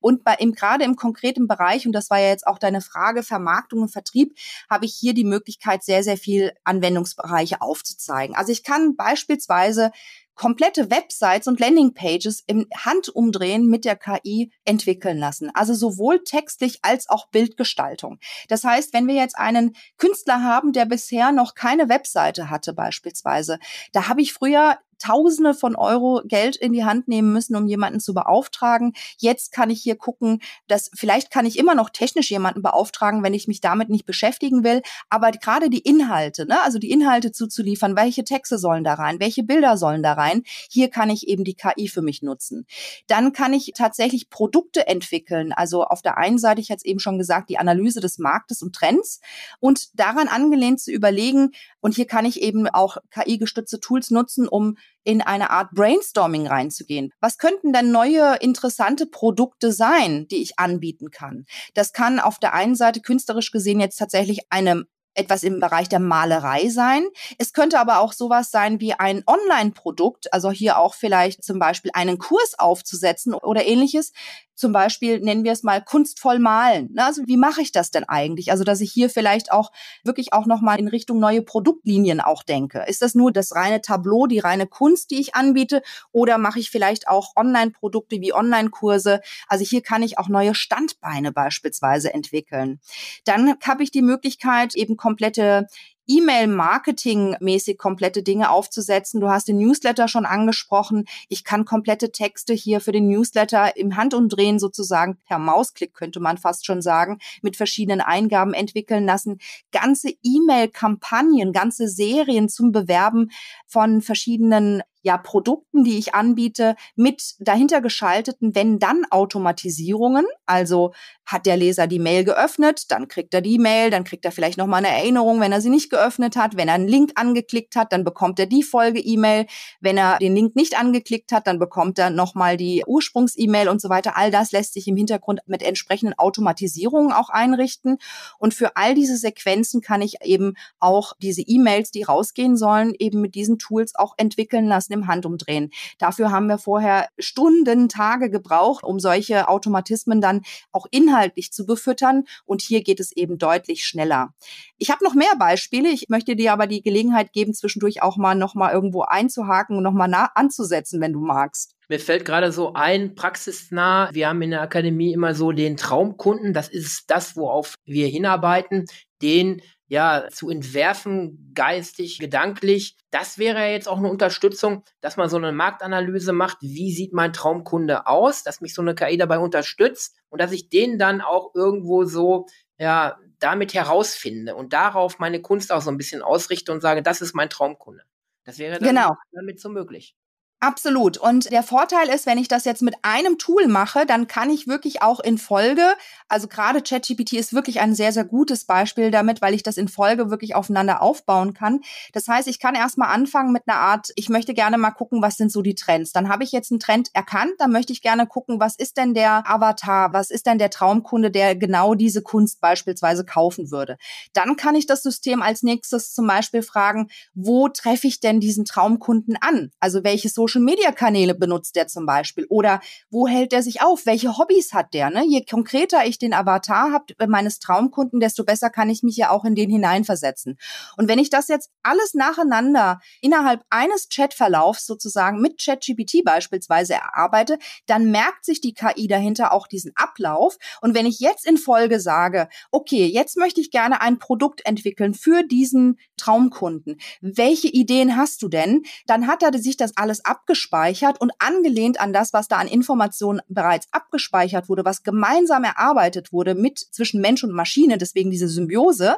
Und 0.00 0.24
bei, 0.24 0.34
im, 0.34 0.52
gerade 0.52 0.84
im 0.84 0.96
konkreten 0.96 1.46
Bereich, 1.46 1.86
und 1.86 1.92
das 1.92 2.10
war 2.10 2.18
ja 2.18 2.28
jetzt 2.28 2.46
auch 2.46 2.58
deine 2.58 2.80
Frage, 2.80 3.22
Vermarktung 3.22 3.82
und 3.82 3.88
Vertrieb, 3.88 4.36
habe 4.68 4.84
ich 4.84 4.94
hier 4.94 5.14
die 5.14 5.24
Möglichkeit, 5.24 5.82
sehr, 5.82 6.02
sehr 6.02 6.16
viel 6.16 6.52
Anwendungsbereiche 6.64 7.60
aufzuzeigen. 7.60 8.36
Also 8.36 8.52
ich 8.52 8.62
kann 8.62 8.96
beispielsweise 8.96 9.90
komplette 10.40 10.90
Websites 10.90 11.48
und 11.48 11.60
Landingpages 11.60 12.42
im 12.46 12.66
Handumdrehen 12.74 13.66
mit 13.66 13.84
der 13.84 13.94
KI 13.94 14.50
entwickeln 14.64 15.18
lassen. 15.18 15.50
Also 15.52 15.74
sowohl 15.74 16.24
textlich 16.24 16.78
als 16.80 17.10
auch 17.10 17.28
Bildgestaltung. 17.28 18.18
Das 18.48 18.64
heißt, 18.64 18.94
wenn 18.94 19.06
wir 19.06 19.16
jetzt 19.16 19.36
einen 19.36 19.76
Künstler 19.98 20.42
haben, 20.42 20.72
der 20.72 20.86
bisher 20.86 21.32
noch 21.32 21.54
keine 21.54 21.90
Webseite 21.90 22.48
hatte 22.48 22.72
beispielsweise, 22.72 23.58
da 23.92 24.08
habe 24.08 24.22
ich 24.22 24.32
früher 24.32 24.78
Tausende 25.00 25.54
von 25.54 25.74
Euro 25.74 26.22
Geld 26.24 26.56
in 26.56 26.72
die 26.72 26.84
Hand 26.84 27.08
nehmen 27.08 27.32
müssen, 27.32 27.56
um 27.56 27.66
jemanden 27.66 27.98
zu 28.00 28.14
beauftragen. 28.14 28.92
Jetzt 29.18 29.50
kann 29.50 29.70
ich 29.70 29.82
hier 29.82 29.96
gucken, 29.96 30.40
dass 30.68 30.90
vielleicht 30.94 31.30
kann 31.30 31.46
ich 31.46 31.58
immer 31.58 31.74
noch 31.74 31.90
technisch 31.90 32.30
jemanden 32.30 32.62
beauftragen, 32.62 33.22
wenn 33.22 33.34
ich 33.34 33.48
mich 33.48 33.60
damit 33.60 33.88
nicht 33.88 34.06
beschäftigen 34.06 34.62
will. 34.62 34.82
Aber 35.08 35.30
gerade 35.32 35.70
die 35.70 35.80
Inhalte, 35.80 36.46
ne, 36.46 36.62
also 36.62 36.78
die 36.78 36.90
Inhalte 36.90 37.32
zuzuliefern, 37.32 37.96
welche 37.96 38.24
Texte 38.24 38.58
sollen 38.58 38.84
da 38.84 38.94
rein, 38.94 39.20
welche 39.20 39.42
Bilder 39.42 39.76
sollen 39.76 40.02
da 40.02 40.12
rein, 40.12 40.42
hier 40.70 40.88
kann 40.88 41.10
ich 41.10 41.26
eben 41.26 41.44
die 41.44 41.54
KI 41.54 41.88
für 41.88 42.02
mich 42.02 42.22
nutzen. 42.22 42.66
Dann 43.06 43.32
kann 43.32 43.52
ich 43.52 43.72
tatsächlich 43.74 44.30
Produkte 44.30 44.86
entwickeln. 44.86 45.52
Also 45.52 45.84
auf 45.84 46.02
der 46.02 46.18
einen 46.18 46.38
Seite, 46.38 46.60
ich 46.60 46.70
hatte 46.70 46.78
es 46.78 46.84
eben 46.84 47.00
schon 47.00 47.18
gesagt, 47.18 47.50
die 47.50 47.58
Analyse 47.58 48.00
des 48.00 48.18
Marktes 48.18 48.62
und 48.62 48.74
Trends 48.74 49.20
und 49.58 49.98
daran 49.98 50.28
angelehnt 50.28 50.80
zu 50.80 50.92
überlegen, 50.92 51.52
und 51.80 51.94
hier 51.94 52.06
kann 52.06 52.24
ich 52.24 52.42
eben 52.42 52.68
auch 52.68 52.98
KI-gestützte 53.10 53.80
Tools 53.80 54.10
nutzen, 54.10 54.46
um 54.46 54.76
in 55.04 55.22
eine 55.22 55.50
Art 55.50 55.70
Brainstorming 55.72 56.46
reinzugehen. 56.46 57.10
Was 57.20 57.38
könnten 57.38 57.72
denn 57.72 57.90
neue 57.90 58.36
interessante 58.36 59.06
Produkte 59.06 59.72
sein, 59.72 60.26
die 60.28 60.42
ich 60.42 60.58
anbieten 60.58 61.10
kann? 61.10 61.46
Das 61.74 61.92
kann 61.92 62.20
auf 62.20 62.38
der 62.38 62.54
einen 62.54 62.74
Seite 62.74 63.00
künstlerisch 63.00 63.50
gesehen 63.50 63.80
jetzt 63.80 63.96
tatsächlich 63.96 64.40
eine 64.50 64.84
etwas 65.14 65.42
im 65.42 65.60
Bereich 65.60 65.88
der 65.88 66.00
Malerei 66.00 66.68
sein. 66.68 67.04
Es 67.38 67.52
könnte 67.52 67.78
aber 67.78 68.00
auch 68.00 68.12
sowas 68.12 68.50
sein 68.50 68.80
wie 68.80 68.94
ein 68.94 69.22
Online-Produkt, 69.26 70.32
also 70.32 70.50
hier 70.50 70.78
auch 70.78 70.94
vielleicht 70.94 71.44
zum 71.44 71.58
Beispiel 71.58 71.90
einen 71.94 72.18
Kurs 72.18 72.58
aufzusetzen 72.58 73.34
oder 73.34 73.66
ähnliches. 73.66 74.12
Zum 74.60 74.72
Beispiel 74.72 75.20
nennen 75.20 75.42
wir 75.42 75.52
es 75.52 75.62
mal 75.62 75.82
kunstvoll 75.82 76.38
malen. 76.38 76.94
Also 76.98 77.22
wie 77.24 77.38
mache 77.38 77.62
ich 77.62 77.72
das 77.72 77.90
denn 77.90 78.04
eigentlich? 78.04 78.50
Also 78.50 78.62
dass 78.62 78.82
ich 78.82 78.92
hier 78.92 79.08
vielleicht 79.08 79.52
auch 79.52 79.72
wirklich 80.04 80.34
auch 80.34 80.44
nochmal 80.44 80.78
in 80.78 80.86
Richtung 80.86 81.18
neue 81.18 81.40
Produktlinien 81.40 82.20
auch 82.20 82.42
denke. 82.42 82.84
Ist 82.86 83.00
das 83.00 83.14
nur 83.14 83.32
das 83.32 83.54
reine 83.54 83.80
Tableau, 83.80 84.26
die 84.26 84.38
reine 84.38 84.66
Kunst, 84.66 85.12
die 85.12 85.18
ich 85.18 85.34
anbiete? 85.34 85.80
Oder 86.12 86.36
mache 86.36 86.58
ich 86.58 86.70
vielleicht 86.70 87.08
auch 87.08 87.36
Online-Produkte 87.36 88.20
wie 88.20 88.34
Online-Kurse? 88.34 89.22
Also 89.48 89.64
hier 89.64 89.80
kann 89.80 90.02
ich 90.02 90.18
auch 90.18 90.28
neue 90.28 90.54
Standbeine 90.54 91.32
beispielsweise 91.32 92.12
entwickeln. 92.12 92.80
Dann 93.24 93.56
habe 93.66 93.82
ich 93.82 93.90
die 93.90 94.02
Möglichkeit, 94.02 94.74
eben 94.74 94.98
komplette 95.00 95.66
E-Mail-Marketing-mäßig 96.10 97.78
komplette 97.78 98.24
Dinge 98.24 98.50
aufzusetzen. 98.50 99.20
Du 99.20 99.28
hast 99.28 99.46
den 99.46 99.58
Newsletter 99.58 100.08
schon 100.08 100.26
angesprochen. 100.26 101.04
Ich 101.28 101.44
kann 101.44 101.64
komplette 101.64 102.10
Texte 102.10 102.52
hier 102.52 102.80
für 102.80 102.90
den 102.90 103.08
Newsletter 103.08 103.76
im 103.76 103.96
Handumdrehen 103.96 104.58
sozusagen 104.58 105.18
per 105.26 105.38
Mausklick 105.38 105.94
könnte 105.94 106.18
man 106.18 106.36
fast 106.36 106.66
schon 106.66 106.82
sagen, 106.82 107.18
mit 107.42 107.56
verschiedenen 107.56 108.00
Eingaben 108.00 108.54
entwickeln 108.54 109.06
lassen. 109.06 109.38
Ganze 109.70 110.10
E-Mail-Kampagnen, 110.22 111.52
ganze 111.52 111.86
Serien 111.86 112.48
zum 112.48 112.72
Bewerben 112.72 113.30
von 113.66 114.02
verschiedenen 114.02 114.82
ja 115.02 115.16
Produkten, 115.16 115.84
die 115.84 115.98
ich 115.98 116.14
anbiete, 116.14 116.76
mit 116.96 117.34
dahinter 117.38 117.80
geschalteten, 117.80 118.54
wenn 118.54 118.78
dann 118.78 119.04
Automatisierungen. 119.10 120.26
Also 120.46 120.92
hat 121.24 121.46
der 121.46 121.56
Leser 121.56 121.86
die 121.86 121.98
Mail 121.98 122.24
geöffnet, 122.24 122.90
dann 122.90 123.08
kriegt 123.08 123.32
er 123.34 123.40
die 123.40 123.58
Mail, 123.58 123.90
dann 123.90 124.04
kriegt 124.04 124.24
er 124.24 124.32
vielleicht 124.32 124.58
noch 124.58 124.66
mal 124.66 124.78
eine 124.78 124.88
Erinnerung, 124.88 125.40
wenn 125.40 125.52
er 125.52 125.60
sie 125.60 125.70
nicht 125.70 125.90
geöffnet 125.90 126.36
hat. 126.36 126.56
Wenn 126.56 126.68
er 126.68 126.74
einen 126.74 126.88
Link 126.88 127.12
angeklickt 127.14 127.76
hat, 127.76 127.92
dann 127.92 128.04
bekommt 128.04 128.38
er 128.38 128.46
die 128.46 128.62
Folge-E-Mail. 128.62 129.46
Wenn 129.80 129.96
er 129.96 130.18
den 130.18 130.34
Link 130.34 130.56
nicht 130.56 130.78
angeklickt 130.78 131.32
hat, 131.32 131.46
dann 131.46 131.58
bekommt 131.58 131.98
er 131.98 132.10
noch 132.10 132.34
mal 132.34 132.56
die 132.56 132.84
Ursprungs-E-Mail 132.86 133.68
und 133.68 133.80
so 133.80 133.88
weiter. 133.88 134.16
All 134.16 134.30
das 134.30 134.52
lässt 134.52 134.74
sich 134.74 134.86
im 134.88 134.96
Hintergrund 134.96 135.40
mit 135.46 135.62
entsprechenden 135.62 136.18
Automatisierungen 136.18 137.12
auch 137.12 137.30
einrichten. 137.30 137.98
Und 138.38 138.52
für 138.52 138.76
all 138.76 138.94
diese 138.94 139.16
Sequenzen 139.16 139.80
kann 139.80 140.02
ich 140.02 140.16
eben 140.24 140.54
auch 140.78 141.14
diese 141.22 141.42
E-Mails, 141.42 141.90
die 141.90 142.02
rausgehen 142.02 142.56
sollen, 142.56 142.92
eben 142.98 143.20
mit 143.20 143.34
diesen 143.34 143.58
Tools 143.58 143.94
auch 143.94 144.14
entwickeln 144.16 144.66
lassen 144.66 144.89
Ganzen 144.90 144.92
im 144.92 145.06
Handumdrehen. 145.06 145.70
Dafür 145.98 146.30
haben 146.30 146.46
wir 146.48 146.58
vorher 146.58 147.08
Stunden, 147.18 147.88
Tage 147.88 148.30
gebraucht, 148.30 148.84
um 148.84 148.98
solche 148.98 149.48
Automatismen 149.48 150.20
dann 150.20 150.42
auch 150.72 150.86
inhaltlich 150.90 151.52
zu 151.52 151.64
befüttern. 151.66 152.24
Und 152.44 152.62
hier 152.62 152.82
geht 152.82 153.00
es 153.00 153.12
eben 153.12 153.38
deutlich 153.38 153.84
schneller. 153.84 154.34
Ich 154.78 154.90
habe 154.90 155.04
noch 155.04 155.14
mehr 155.14 155.34
Beispiele. 155.38 155.88
Ich 155.90 156.08
möchte 156.08 156.36
dir 156.36 156.52
aber 156.52 156.66
die 156.66 156.82
Gelegenheit 156.82 157.32
geben, 157.32 157.54
zwischendurch 157.54 158.02
auch 158.02 158.16
mal 158.16 158.34
noch 158.34 158.54
mal 158.54 158.72
irgendwo 158.72 159.02
einzuhaken 159.02 159.76
und 159.76 159.82
noch 159.82 159.92
mal 159.92 160.10
anzusetzen, 160.34 161.00
wenn 161.00 161.12
du 161.12 161.20
magst. 161.20 161.74
Mir 161.88 161.98
fällt 161.98 162.24
gerade 162.24 162.52
so 162.52 162.74
ein, 162.74 163.16
praxisnah. 163.16 164.10
Wir 164.12 164.28
haben 164.28 164.42
in 164.42 164.50
der 164.50 164.62
Akademie 164.62 165.12
immer 165.12 165.34
so 165.34 165.50
den 165.50 165.76
Traumkunden. 165.76 166.52
Das 166.52 166.68
ist 166.68 167.10
das, 167.10 167.36
worauf 167.36 167.74
wir 167.84 168.06
hinarbeiten. 168.06 168.86
Den 169.22 169.60
ja, 169.90 170.28
zu 170.30 170.50
entwerfen, 170.50 171.50
geistig, 171.52 172.20
gedanklich. 172.20 172.96
Das 173.10 173.38
wäre 173.38 173.66
jetzt 173.72 173.88
auch 173.88 173.98
eine 173.98 174.08
Unterstützung, 174.08 174.84
dass 175.00 175.16
man 175.16 175.28
so 175.28 175.36
eine 175.36 175.50
Marktanalyse 175.50 176.32
macht. 176.32 176.58
Wie 176.60 176.92
sieht 176.92 177.12
mein 177.12 177.32
Traumkunde 177.32 178.06
aus? 178.06 178.44
Dass 178.44 178.60
mich 178.60 178.72
so 178.72 178.82
eine 178.82 178.94
KI 178.94 179.18
dabei 179.18 179.40
unterstützt 179.40 180.16
und 180.28 180.40
dass 180.40 180.52
ich 180.52 180.68
den 180.68 180.96
dann 180.96 181.20
auch 181.20 181.56
irgendwo 181.56 182.04
so, 182.04 182.46
ja, 182.78 183.18
damit 183.40 183.74
herausfinde 183.74 184.54
und 184.54 184.72
darauf 184.72 185.18
meine 185.18 185.42
Kunst 185.42 185.72
auch 185.72 185.82
so 185.82 185.90
ein 185.90 185.96
bisschen 185.96 186.22
ausrichte 186.22 186.70
und 186.70 186.80
sage, 186.80 187.02
das 187.02 187.20
ist 187.20 187.34
mein 187.34 187.50
Traumkunde. 187.50 188.04
Das 188.44 188.60
wäre 188.60 188.78
dann 188.78 188.88
genau. 188.88 189.16
damit 189.32 189.58
so 189.58 189.70
möglich. 189.70 190.14
Absolut. 190.62 191.16
Und 191.16 191.50
der 191.50 191.62
Vorteil 191.62 192.10
ist, 192.10 192.26
wenn 192.26 192.36
ich 192.36 192.46
das 192.46 192.66
jetzt 192.66 192.82
mit 192.82 192.94
einem 193.00 193.38
Tool 193.38 193.66
mache, 193.66 194.04
dann 194.04 194.26
kann 194.28 194.50
ich 194.50 194.68
wirklich 194.68 195.00
auch 195.00 195.18
in 195.18 195.38
Folge, 195.38 195.94
also 196.28 196.48
gerade 196.48 196.82
ChatGPT 196.82 197.32
ist 197.32 197.54
wirklich 197.54 197.80
ein 197.80 197.94
sehr, 197.94 198.12
sehr 198.12 198.24
gutes 198.24 198.66
Beispiel 198.66 199.10
damit, 199.10 199.40
weil 199.40 199.54
ich 199.54 199.62
das 199.62 199.78
in 199.78 199.88
Folge 199.88 200.30
wirklich 200.30 200.54
aufeinander 200.54 201.00
aufbauen 201.00 201.54
kann. 201.54 201.80
Das 202.12 202.28
heißt, 202.28 202.46
ich 202.46 202.58
kann 202.58 202.74
erstmal 202.74 203.08
anfangen 203.08 203.52
mit 203.52 203.62
einer 203.66 203.78
Art, 203.78 204.10
ich 204.16 204.28
möchte 204.28 204.52
gerne 204.52 204.76
mal 204.76 204.90
gucken, 204.90 205.22
was 205.22 205.38
sind 205.38 205.50
so 205.50 205.62
die 205.62 205.74
Trends. 205.74 206.12
Dann 206.12 206.28
habe 206.28 206.44
ich 206.44 206.52
jetzt 206.52 206.70
einen 206.70 206.78
Trend 206.78 207.08
erkannt, 207.14 207.54
dann 207.56 207.72
möchte 207.72 207.94
ich 207.94 208.02
gerne 208.02 208.26
gucken, 208.26 208.60
was 208.60 208.76
ist 208.76 208.98
denn 208.98 209.14
der 209.14 209.50
Avatar, 209.50 210.12
was 210.12 210.30
ist 210.30 210.44
denn 210.44 210.58
der 210.58 210.68
Traumkunde, 210.68 211.30
der 211.30 211.56
genau 211.56 211.94
diese 211.94 212.20
Kunst 212.20 212.60
beispielsweise 212.60 213.24
kaufen 213.24 213.70
würde. 213.70 213.96
Dann 214.34 214.56
kann 214.56 214.74
ich 214.74 214.84
das 214.84 215.02
System 215.02 215.40
als 215.40 215.62
nächstes 215.62 216.12
zum 216.12 216.26
Beispiel 216.26 216.60
fragen, 216.60 217.08
wo 217.32 217.68
treffe 217.70 218.06
ich 218.06 218.20
denn 218.20 218.40
diesen 218.40 218.66
Traumkunden 218.66 219.38
an? 219.40 219.70
Also 219.80 220.04
welches 220.04 220.34
Social-Media-Kanäle 220.50 221.34
benutzt 221.34 221.76
der 221.76 221.86
zum 221.86 222.06
Beispiel? 222.06 222.46
Oder 222.48 222.80
wo 223.10 223.28
hält 223.28 223.52
der 223.52 223.62
sich 223.62 223.82
auf? 223.82 224.06
Welche 224.06 224.36
Hobbys 224.36 224.72
hat 224.72 224.94
der? 224.94 225.10
Ne? 225.10 225.24
Je 225.26 225.44
konkreter 225.44 226.04
ich 226.06 226.18
den 226.18 226.34
Avatar 226.34 226.92
habe 226.92 227.14
meines 227.28 227.60
Traumkunden, 227.60 228.20
desto 228.20 228.44
besser 228.44 228.70
kann 228.70 228.90
ich 228.90 229.02
mich 229.02 229.16
ja 229.16 229.30
auch 229.30 229.44
in 229.44 229.54
den 229.54 229.70
hineinversetzen. 229.70 230.58
Und 230.96 231.08
wenn 231.08 231.18
ich 231.18 231.30
das 231.30 231.48
jetzt 231.48 231.70
alles 231.82 232.14
nacheinander 232.14 233.00
innerhalb 233.20 233.62
eines 233.70 234.08
Chatverlaufs 234.08 234.86
sozusagen 234.86 235.40
mit 235.40 235.62
ChatGPT 235.62 236.24
beispielsweise 236.24 236.94
erarbeite, 236.94 237.58
dann 237.86 238.10
merkt 238.10 238.44
sich 238.44 238.60
die 238.60 238.74
KI 238.74 239.06
dahinter 239.06 239.52
auch 239.52 239.66
diesen 239.66 239.92
Ablauf. 239.94 240.56
Und 240.80 240.94
wenn 240.94 241.06
ich 241.06 241.20
jetzt 241.20 241.46
in 241.46 241.58
Folge 241.58 242.00
sage, 242.00 242.48
okay, 242.70 243.06
jetzt 243.06 243.36
möchte 243.36 243.60
ich 243.60 243.70
gerne 243.70 244.00
ein 244.00 244.18
Produkt 244.18 244.66
entwickeln 244.66 245.14
für 245.14 245.44
diesen 245.44 245.98
Traumkunden. 246.16 247.00
Welche 247.20 247.68
Ideen 247.68 248.16
hast 248.16 248.42
du 248.42 248.48
denn? 248.48 248.82
Dann 249.06 249.26
hat 249.26 249.42
er 249.42 249.56
sich 249.58 249.76
das 249.76 249.96
alles 249.96 250.24
ab 250.24 250.39
abgespeichert 250.40 251.20
und 251.20 251.32
angelehnt 251.38 252.00
an 252.00 252.12
das, 252.12 252.32
was 252.32 252.48
da 252.48 252.56
an 252.56 252.66
Informationen 252.66 253.40
bereits 253.48 253.86
abgespeichert 253.92 254.68
wurde, 254.68 254.84
was 254.84 255.02
gemeinsam 255.02 255.64
erarbeitet 255.64 256.32
wurde 256.32 256.54
mit 256.54 256.78
zwischen 256.78 257.20
Mensch 257.20 257.44
und 257.44 257.52
Maschine, 257.52 257.98
deswegen 257.98 258.30
diese 258.30 258.48
Symbiose, 258.48 259.16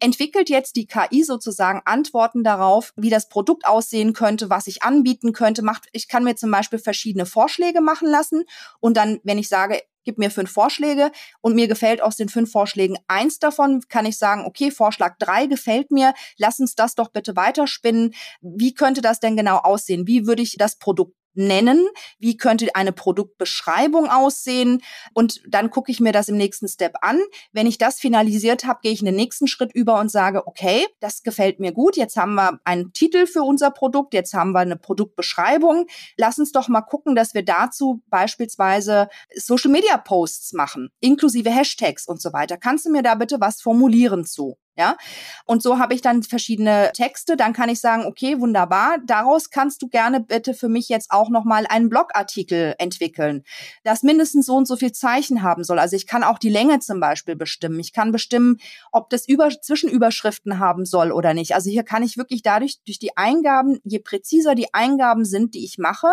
entwickelt 0.00 0.50
jetzt 0.50 0.76
die 0.76 0.86
KI 0.86 1.22
sozusagen 1.22 1.82
Antworten 1.84 2.42
darauf, 2.42 2.92
wie 2.96 3.10
das 3.10 3.28
Produkt 3.28 3.66
aussehen 3.66 4.12
könnte, 4.12 4.50
was 4.50 4.66
ich 4.66 4.82
anbieten 4.82 5.32
könnte. 5.32 5.62
Macht, 5.62 5.86
ich 5.92 6.08
kann 6.08 6.24
mir 6.24 6.36
zum 6.36 6.50
Beispiel 6.50 6.78
verschiedene 6.78 7.26
Vorschläge 7.26 7.80
machen 7.80 8.08
lassen 8.08 8.44
und 8.80 8.96
dann, 8.96 9.20
wenn 9.22 9.38
ich 9.38 9.48
sage, 9.48 9.80
gib 10.04 10.18
mir 10.18 10.30
fünf 10.30 10.50
Vorschläge 10.50 11.10
und 11.40 11.54
mir 11.54 11.68
gefällt 11.68 12.02
aus 12.02 12.16
den 12.16 12.28
fünf 12.28 12.50
Vorschlägen 12.50 12.96
eins 13.08 13.38
davon, 13.38 13.80
kann 13.88 14.06
ich 14.06 14.18
sagen, 14.18 14.44
okay, 14.44 14.70
Vorschlag 14.70 15.16
drei 15.18 15.46
gefällt 15.46 15.90
mir, 15.90 16.14
lass 16.36 16.60
uns 16.60 16.74
das 16.74 16.94
doch 16.94 17.10
bitte 17.10 17.36
weiterspinnen. 17.36 18.14
Wie 18.40 18.74
könnte 18.74 19.00
das 19.00 19.20
denn 19.20 19.36
genau 19.36 19.58
aussehen? 19.58 20.06
Wie 20.06 20.26
würde 20.26 20.42
ich 20.42 20.56
das 20.58 20.76
Produkt 20.76 21.14
nennen? 21.34 21.86
Wie 22.18 22.36
könnte 22.36 22.74
eine 22.74 22.92
Produktbeschreibung 22.92 24.08
aussehen? 24.08 24.82
Und 25.12 25.40
dann 25.48 25.70
gucke 25.70 25.90
ich 25.90 26.00
mir 26.00 26.12
das 26.12 26.28
im 26.28 26.36
nächsten 26.36 26.68
Step 26.68 26.94
an. 27.00 27.20
Wenn 27.52 27.66
ich 27.66 27.78
das 27.78 27.98
finalisiert 27.98 28.64
habe, 28.64 28.80
gehe 28.82 28.92
ich 28.92 29.00
in 29.00 29.06
den 29.06 29.16
nächsten 29.16 29.46
Schritt 29.46 29.72
über 29.74 30.00
und 30.00 30.10
sage, 30.10 30.46
okay, 30.46 30.86
das 31.00 31.22
gefällt 31.22 31.60
mir 31.60 31.72
gut. 31.72 31.96
Jetzt 31.96 32.16
haben 32.16 32.34
wir 32.34 32.60
einen 32.64 32.92
Titel 32.92 33.26
für 33.26 33.42
unser 33.42 33.70
Produkt. 33.70 34.14
Jetzt 34.14 34.34
haben 34.34 34.52
wir 34.52 34.60
eine 34.60 34.76
Produktbeschreibung. 34.76 35.86
Lass 36.16 36.38
uns 36.38 36.52
doch 36.52 36.68
mal 36.68 36.82
gucken, 36.82 37.14
dass 37.14 37.34
wir 37.34 37.44
dazu 37.44 38.02
beispielsweise 38.08 39.08
Social 39.34 39.70
Media 39.70 39.96
Posts 39.96 40.52
machen, 40.52 40.90
inklusive 41.00 41.50
Hashtags 41.50 42.06
und 42.06 42.20
so 42.20 42.32
weiter. 42.32 42.56
Kannst 42.56 42.86
du 42.86 42.90
mir 42.90 43.02
da 43.02 43.14
bitte 43.14 43.40
was 43.40 43.60
formulieren 43.60 44.24
zu? 44.24 44.56
Ja, 44.76 44.96
und 45.44 45.62
so 45.62 45.78
habe 45.78 45.94
ich 45.94 46.00
dann 46.00 46.24
verschiedene 46.24 46.90
Texte. 46.94 47.36
Dann 47.36 47.52
kann 47.52 47.68
ich 47.68 47.80
sagen, 47.80 48.06
okay, 48.06 48.40
wunderbar. 48.40 48.98
Daraus 49.06 49.50
kannst 49.50 49.82
du 49.82 49.88
gerne 49.88 50.20
bitte 50.20 50.52
für 50.52 50.68
mich 50.68 50.88
jetzt 50.88 51.12
auch 51.12 51.30
noch 51.30 51.44
mal 51.44 51.64
einen 51.68 51.88
Blogartikel 51.88 52.74
entwickeln, 52.78 53.44
das 53.84 54.02
mindestens 54.02 54.46
so 54.46 54.56
und 54.56 54.66
so 54.66 54.76
viel 54.76 54.90
Zeichen 54.90 55.42
haben 55.42 55.62
soll. 55.62 55.78
Also 55.78 55.94
ich 55.94 56.08
kann 56.08 56.24
auch 56.24 56.40
die 56.40 56.48
Länge 56.48 56.80
zum 56.80 56.98
Beispiel 56.98 57.36
bestimmen. 57.36 57.78
Ich 57.78 57.92
kann 57.92 58.10
bestimmen, 58.10 58.58
ob 58.90 59.10
das 59.10 59.28
über 59.28 59.48
Zwischenüberschriften 59.48 60.58
haben 60.58 60.86
soll 60.86 61.12
oder 61.12 61.34
nicht. 61.34 61.54
Also 61.54 61.70
hier 61.70 61.84
kann 61.84 62.02
ich 62.02 62.16
wirklich 62.16 62.42
dadurch 62.42 62.80
durch 62.84 62.98
die 62.98 63.16
Eingaben, 63.16 63.80
je 63.84 64.00
präziser 64.00 64.56
die 64.56 64.74
Eingaben 64.74 65.24
sind, 65.24 65.54
die 65.54 65.64
ich 65.64 65.78
mache, 65.78 66.08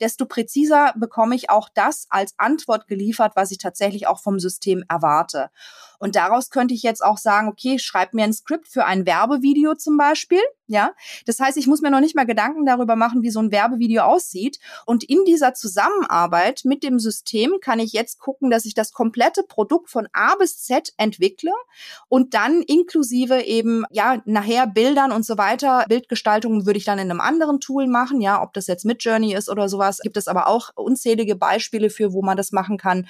desto 0.00 0.26
präziser 0.26 0.94
bekomme 0.96 1.36
ich 1.36 1.48
auch 1.48 1.68
das 1.72 2.06
als 2.10 2.34
Antwort 2.38 2.88
geliefert, 2.88 3.32
was 3.36 3.52
ich 3.52 3.58
tatsächlich 3.58 4.08
auch 4.08 4.20
vom 4.20 4.40
System 4.40 4.82
erwarte. 4.88 5.50
Und 6.00 6.16
daraus 6.16 6.50
könnte 6.50 6.74
ich 6.74 6.82
jetzt 6.82 7.04
auch 7.04 7.18
sagen, 7.18 7.48
okay, 7.48 7.78
schreib 7.78 8.14
mir 8.14 8.24
ein 8.24 8.32
Skript 8.32 8.66
für 8.66 8.86
ein 8.86 9.06
Werbevideo 9.06 9.74
zum 9.74 9.96
Beispiel. 9.96 10.40
Ja, 10.66 10.92
das 11.26 11.40
heißt, 11.40 11.56
ich 11.56 11.66
muss 11.66 11.82
mir 11.82 11.90
noch 11.90 11.98
nicht 11.98 12.14
mal 12.14 12.26
Gedanken 12.26 12.64
darüber 12.64 12.94
machen, 12.94 13.22
wie 13.22 13.30
so 13.30 13.40
ein 13.40 13.50
Werbevideo 13.50 14.02
aussieht. 14.02 14.60
Und 14.86 15.02
in 15.02 15.24
dieser 15.26 15.52
Zusammenarbeit 15.52 16.62
mit 16.64 16.84
dem 16.84 17.00
System 17.00 17.54
kann 17.60 17.80
ich 17.80 17.92
jetzt 17.92 18.20
gucken, 18.20 18.50
dass 18.50 18.64
ich 18.64 18.74
das 18.74 18.92
komplette 18.92 19.42
Produkt 19.42 19.90
von 19.90 20.06
A 20.12 20.36
bis 20.36 20.62
Z 20.62 20.94
entwickle 20.96 21.50
und 22.08 22.34
dann 22.34 22.62
inklusive 22.62 23.42
eben, 23.42 23.84
ja, 23.90 24.22
nachher 24.26 24.68
Bildern 24.68 25.10
und 25.10 25.26
so 25.26 25.36
weiter. 25.36 25.84
Bildgestaltung 25.88 26.66
würde 26.66 26.78
ich 26.78 26.84
dann 26.84 27.00
in 27.00 27.10
einem 27.10 27.20
anderen 27.20 27.60
Tool 27.60 27.88
machen. 27.88 28.20
Ja, 28.20 28.40
ob 28.40 28.54
das 28.54 28.68
jetzt 28.68 28.84
mit 28.84 29.02
Journey 29.02 29.34
ist 29.34 29.48
oder 29.48 29.68
sowas, 29.68 29.98
gibt 29.98 30.16
es 30.16 30.28
aber 30.28 30.46
auch 30.46 30.70
unzählige 30.76 31.34
Beispiele 31.34 31.90
für, 31.90 32.12
wo 32.12 32.22
man 32.22 32.36
das 32.36 32.52
machen 32.52 32.78
kann. 32.78 33.08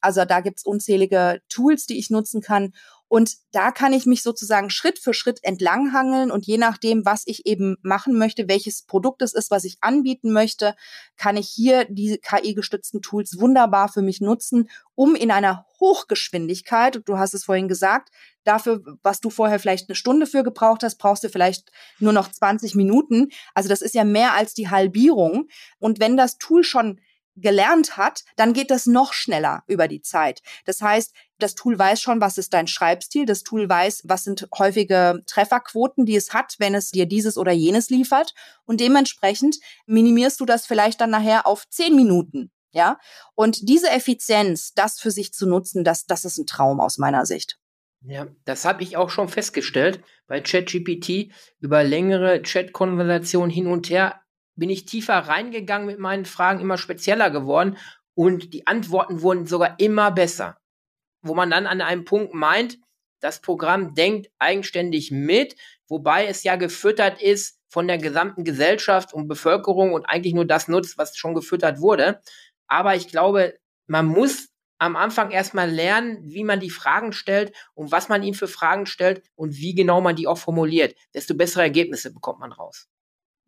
Also 0.00 0.24
da 0.24 0.40
gibt's 0.40 0.64
unzählige 0.64 1.40
Tools, 1.48 1.86
die 1.86 1.98
ich 1.98 2.10
nutzen 2.10 2.40
kann. 2.40 2.72
Und 3.10 3.36
da 3.52 3.72
kann 3.72 3.94
ich 3.94 4.04
mich 4.04 4.22
sozusagen 4.22 4.68
Schritt 4.68 4.98
für 4.98 5.14
Schritt 5.14 5.42
entlanghangeln 5.42 6.30
und 6.30 6.46
je 6.46 6.58
nachdem, 6.58 7.06
was 7.06 7.22
ich 7.24 7.46
eben 7.46 7.78
machen 7.80 8.18
möchte, 8.18 8.48
welches 8.48 8.82
Produkt 8.82 9.22
es 9.22 9.32
ist, 9.32 9.50
was 9.50 9.64
ich 9.64 9.78
anbieten 9.80 10.30
möchte, 10.30 10.74
kann 11.16 11.38
ich 11.38 11.48
hier 11.48 11.86
diese 11.88 12.18
KI-gestützten 12.18 13.00
Tools 13.00 13.40
wunderbar 13.40 13.88
für 13.88 14.02
mich 14.02 14.20
nutzen, 14.20 14.68
um 14.94 15.14
in 15.14 15.30
einer 15.30 15.64
Hochgeschwindigkeit, 15.80 17.00
du 17.06 17.16
hast 17.16 17.32
es 17.32 17.44
vorhin 17.44 17.68
gesagt, 17.68 18.10
dafür, 18.44 18.82
was 19.02 19.20
du 19.20 19.30
vorher 19.30 19.58
vielleicht 19.58 19.88
eine 19.88 19.96
Stunde 19.96 20.26
für 20.26 20.42
gebraucht 20.42 20.82
hast, 20.82 20.96
brauchst 20.96 21.24
du 21.24 21.30
vielleicht 21.30 21.70
nur 22.00 22.12
noch 22.12 22.30
20 22.30 22.74
Minuten. 22.74 23.28
Also 23.54 23.70
das 23.70 23.80
ist 23.80 23.94
ja 23.94 24.04
mehr 24.04 24.34
als 24.34 24.52
die 24.52 24.68
Halbierung. 24.68 25.48
Und 25.78 25.98
wenn 25.98 26.18
das 26.18 26.36
Tool 26.36 26.62
schon 26.62 27.00
gelernt 27.40 27.96
hat, 27.96 28.24
dann 28.36 28.52
geht 28.52 28.70
das 28.70 28.86
noch 28.86 29.12
schneller 29.12 29.62
über 29.66 29.88
die 29.88 30.02
Zeit. 30.02 30.42
Das 30.64 30.80
heißt, 30.80 31.14
das 31.38 31.54
Tool 31.54 31.78
weiß 31.78 32.00
schon, 32.00 32.20
was 32.20 32.38
ist 32.38 32.52
dein 32.52 32.66
Schreibstil. 32.66 33.26
Das 33.26 33.42
Tool 33.42 33.68
weiß, 33.68 34.02
was 34.04 34.24
sind 34.24 34.48
häufige 34.58 35.22
Trefferquoten, 35.26 36.04
die 36.04 36.16
es 36.16 36.32
hat, 36.32 36.56
wenn 36.58 36.74
es 36.74 36.90
dir 36.90 37.06
dieses 37.06 37.36
oder 37.36 37.52
jenes 37.52 37.90
liefert. 37.90 38.34
Und 38.64 38.80
dementsprechend 38.80 39.56
minimierst 39.86 40.40
du 40.40 40.46
das 40.46 40.66
vielleicht 40.66 41.00
dann 41.00 41.10
nachher 41.10 41.46
auf 41.46 41.68
zehn 41.68 41.94
Minuten. 41.94 42.50
Ja, 42.70 42.98
und 43.34 43.68
diese 43.68 43.88
Effizienz, 43.90 44.74
das 44.74 45.00
für 45.00 45.10
sich 45.10 45.32
zu 45.32 45.46
nutzen, 45.46 45.84
das, 45.84 46.04
das 46.04 46.26
ist 46.26 46.36
ein 46.36 46.46
Traum 46.46 46.80
aus 46.80 46.98
meiner 46.98 47.24
Sicht. 47.24 47.58
Ja, 48.02 48.28
das 48.44 48.64
habe 48.64 48.82
ich 48.82 48.96
auch 48.96 49.10
schon 49.10 49.28
festgestellt 49.28 50.00
bei 50.26 50.40
ChatGPT 50.40 51.32
über 51.60 51.82
längere 51.82 52.42
Chat-Konversationen 52.42 53.50
hin 53.50 53.66
und 53.66 53.90
her 53.90 54.20
bin 54.58 54.70
ich 54.70 54.84
tiefer 54.86 55.14
reingegangen 55.14 55.86
mit 55.86 55.98
meinen 55.98 56.24
Fragen, 56.24 56.60
immer 56.60 56.78
spezieller 56.78 57.30
geworden 57.30 57.76
und 58.14 58.52
die 58.52 58.66
Antworten 58.66 59.22
wurden 59.22 59.46
sogar 59.46 59.78
immer 59.78 60.10
besser. 60.10 60.58
Wo 61.22 61.34
man 61.34 61.50
dann 61.50 61.66
an 61.66 61.80
einem 61.80 62.04
Punkt 62.04 62.34
meint, 62.34 62.78
das 63.20 63.40
Programm 63.40 63.94
denkt 63.94 64.30
eigenständig 64.38 65.10
mit, 65.10 65.56
wobei 65.88 66.26
es 66.26 66.42
ja 66.42 66.56
gefüttert 66.56 67.20
ist 67.22 67.60
von 67.68 67.86
der 67.86 67.98
gesamten 67.98 68.44
Gesellschaft 68.44 69.12
und 69.12 69.28
Bevölkerung 69.28 69.92
und 69.92 70.06
eigentlich 70.06 70.34
nur 70.34 70.46
das 70.46 70.68
nutzt, 70.68 70.98
was 70.98 71.16
schon 71.16 71.34
gefüttert 71.34 71.80
wurde. 71.80 72.20
Aber 72.66 72.94
ich 72.94 73.08
glaube, 73.08 73.58
man 73.86 74.06
muss 74.06 74.48
am 74.78 74.96
Anfang 74.96 75.30
erstmal 75.30 75.70
lernen, 75.70 76.18
wie 76.22 76.44
man 76.44 76.60
die 76.60 76.70
Fragen 76.70 77.12
stellt 77.12 77.52
und 77.74 77.90
was 77.90 78.08
man 78.08 78.22
ihm 78.22 78.34
für 78.34 78.48
Fragen 78.48 78.86
stellt 78.86 79.22
und 79.34 79.56
wie 79.56 79.74
genau 79.74 80.00
man 80.00 80.16
die 80.16 80.26
auch 80.26 80.38
formuliert. 80.38 80.94
Desto 81.14 81.34
bessere 81.34 81.62
Ergebnisse 81.62 82.12
bekommt 82.12 82.38
man 82.38 82.52
raus. 82.52 82.88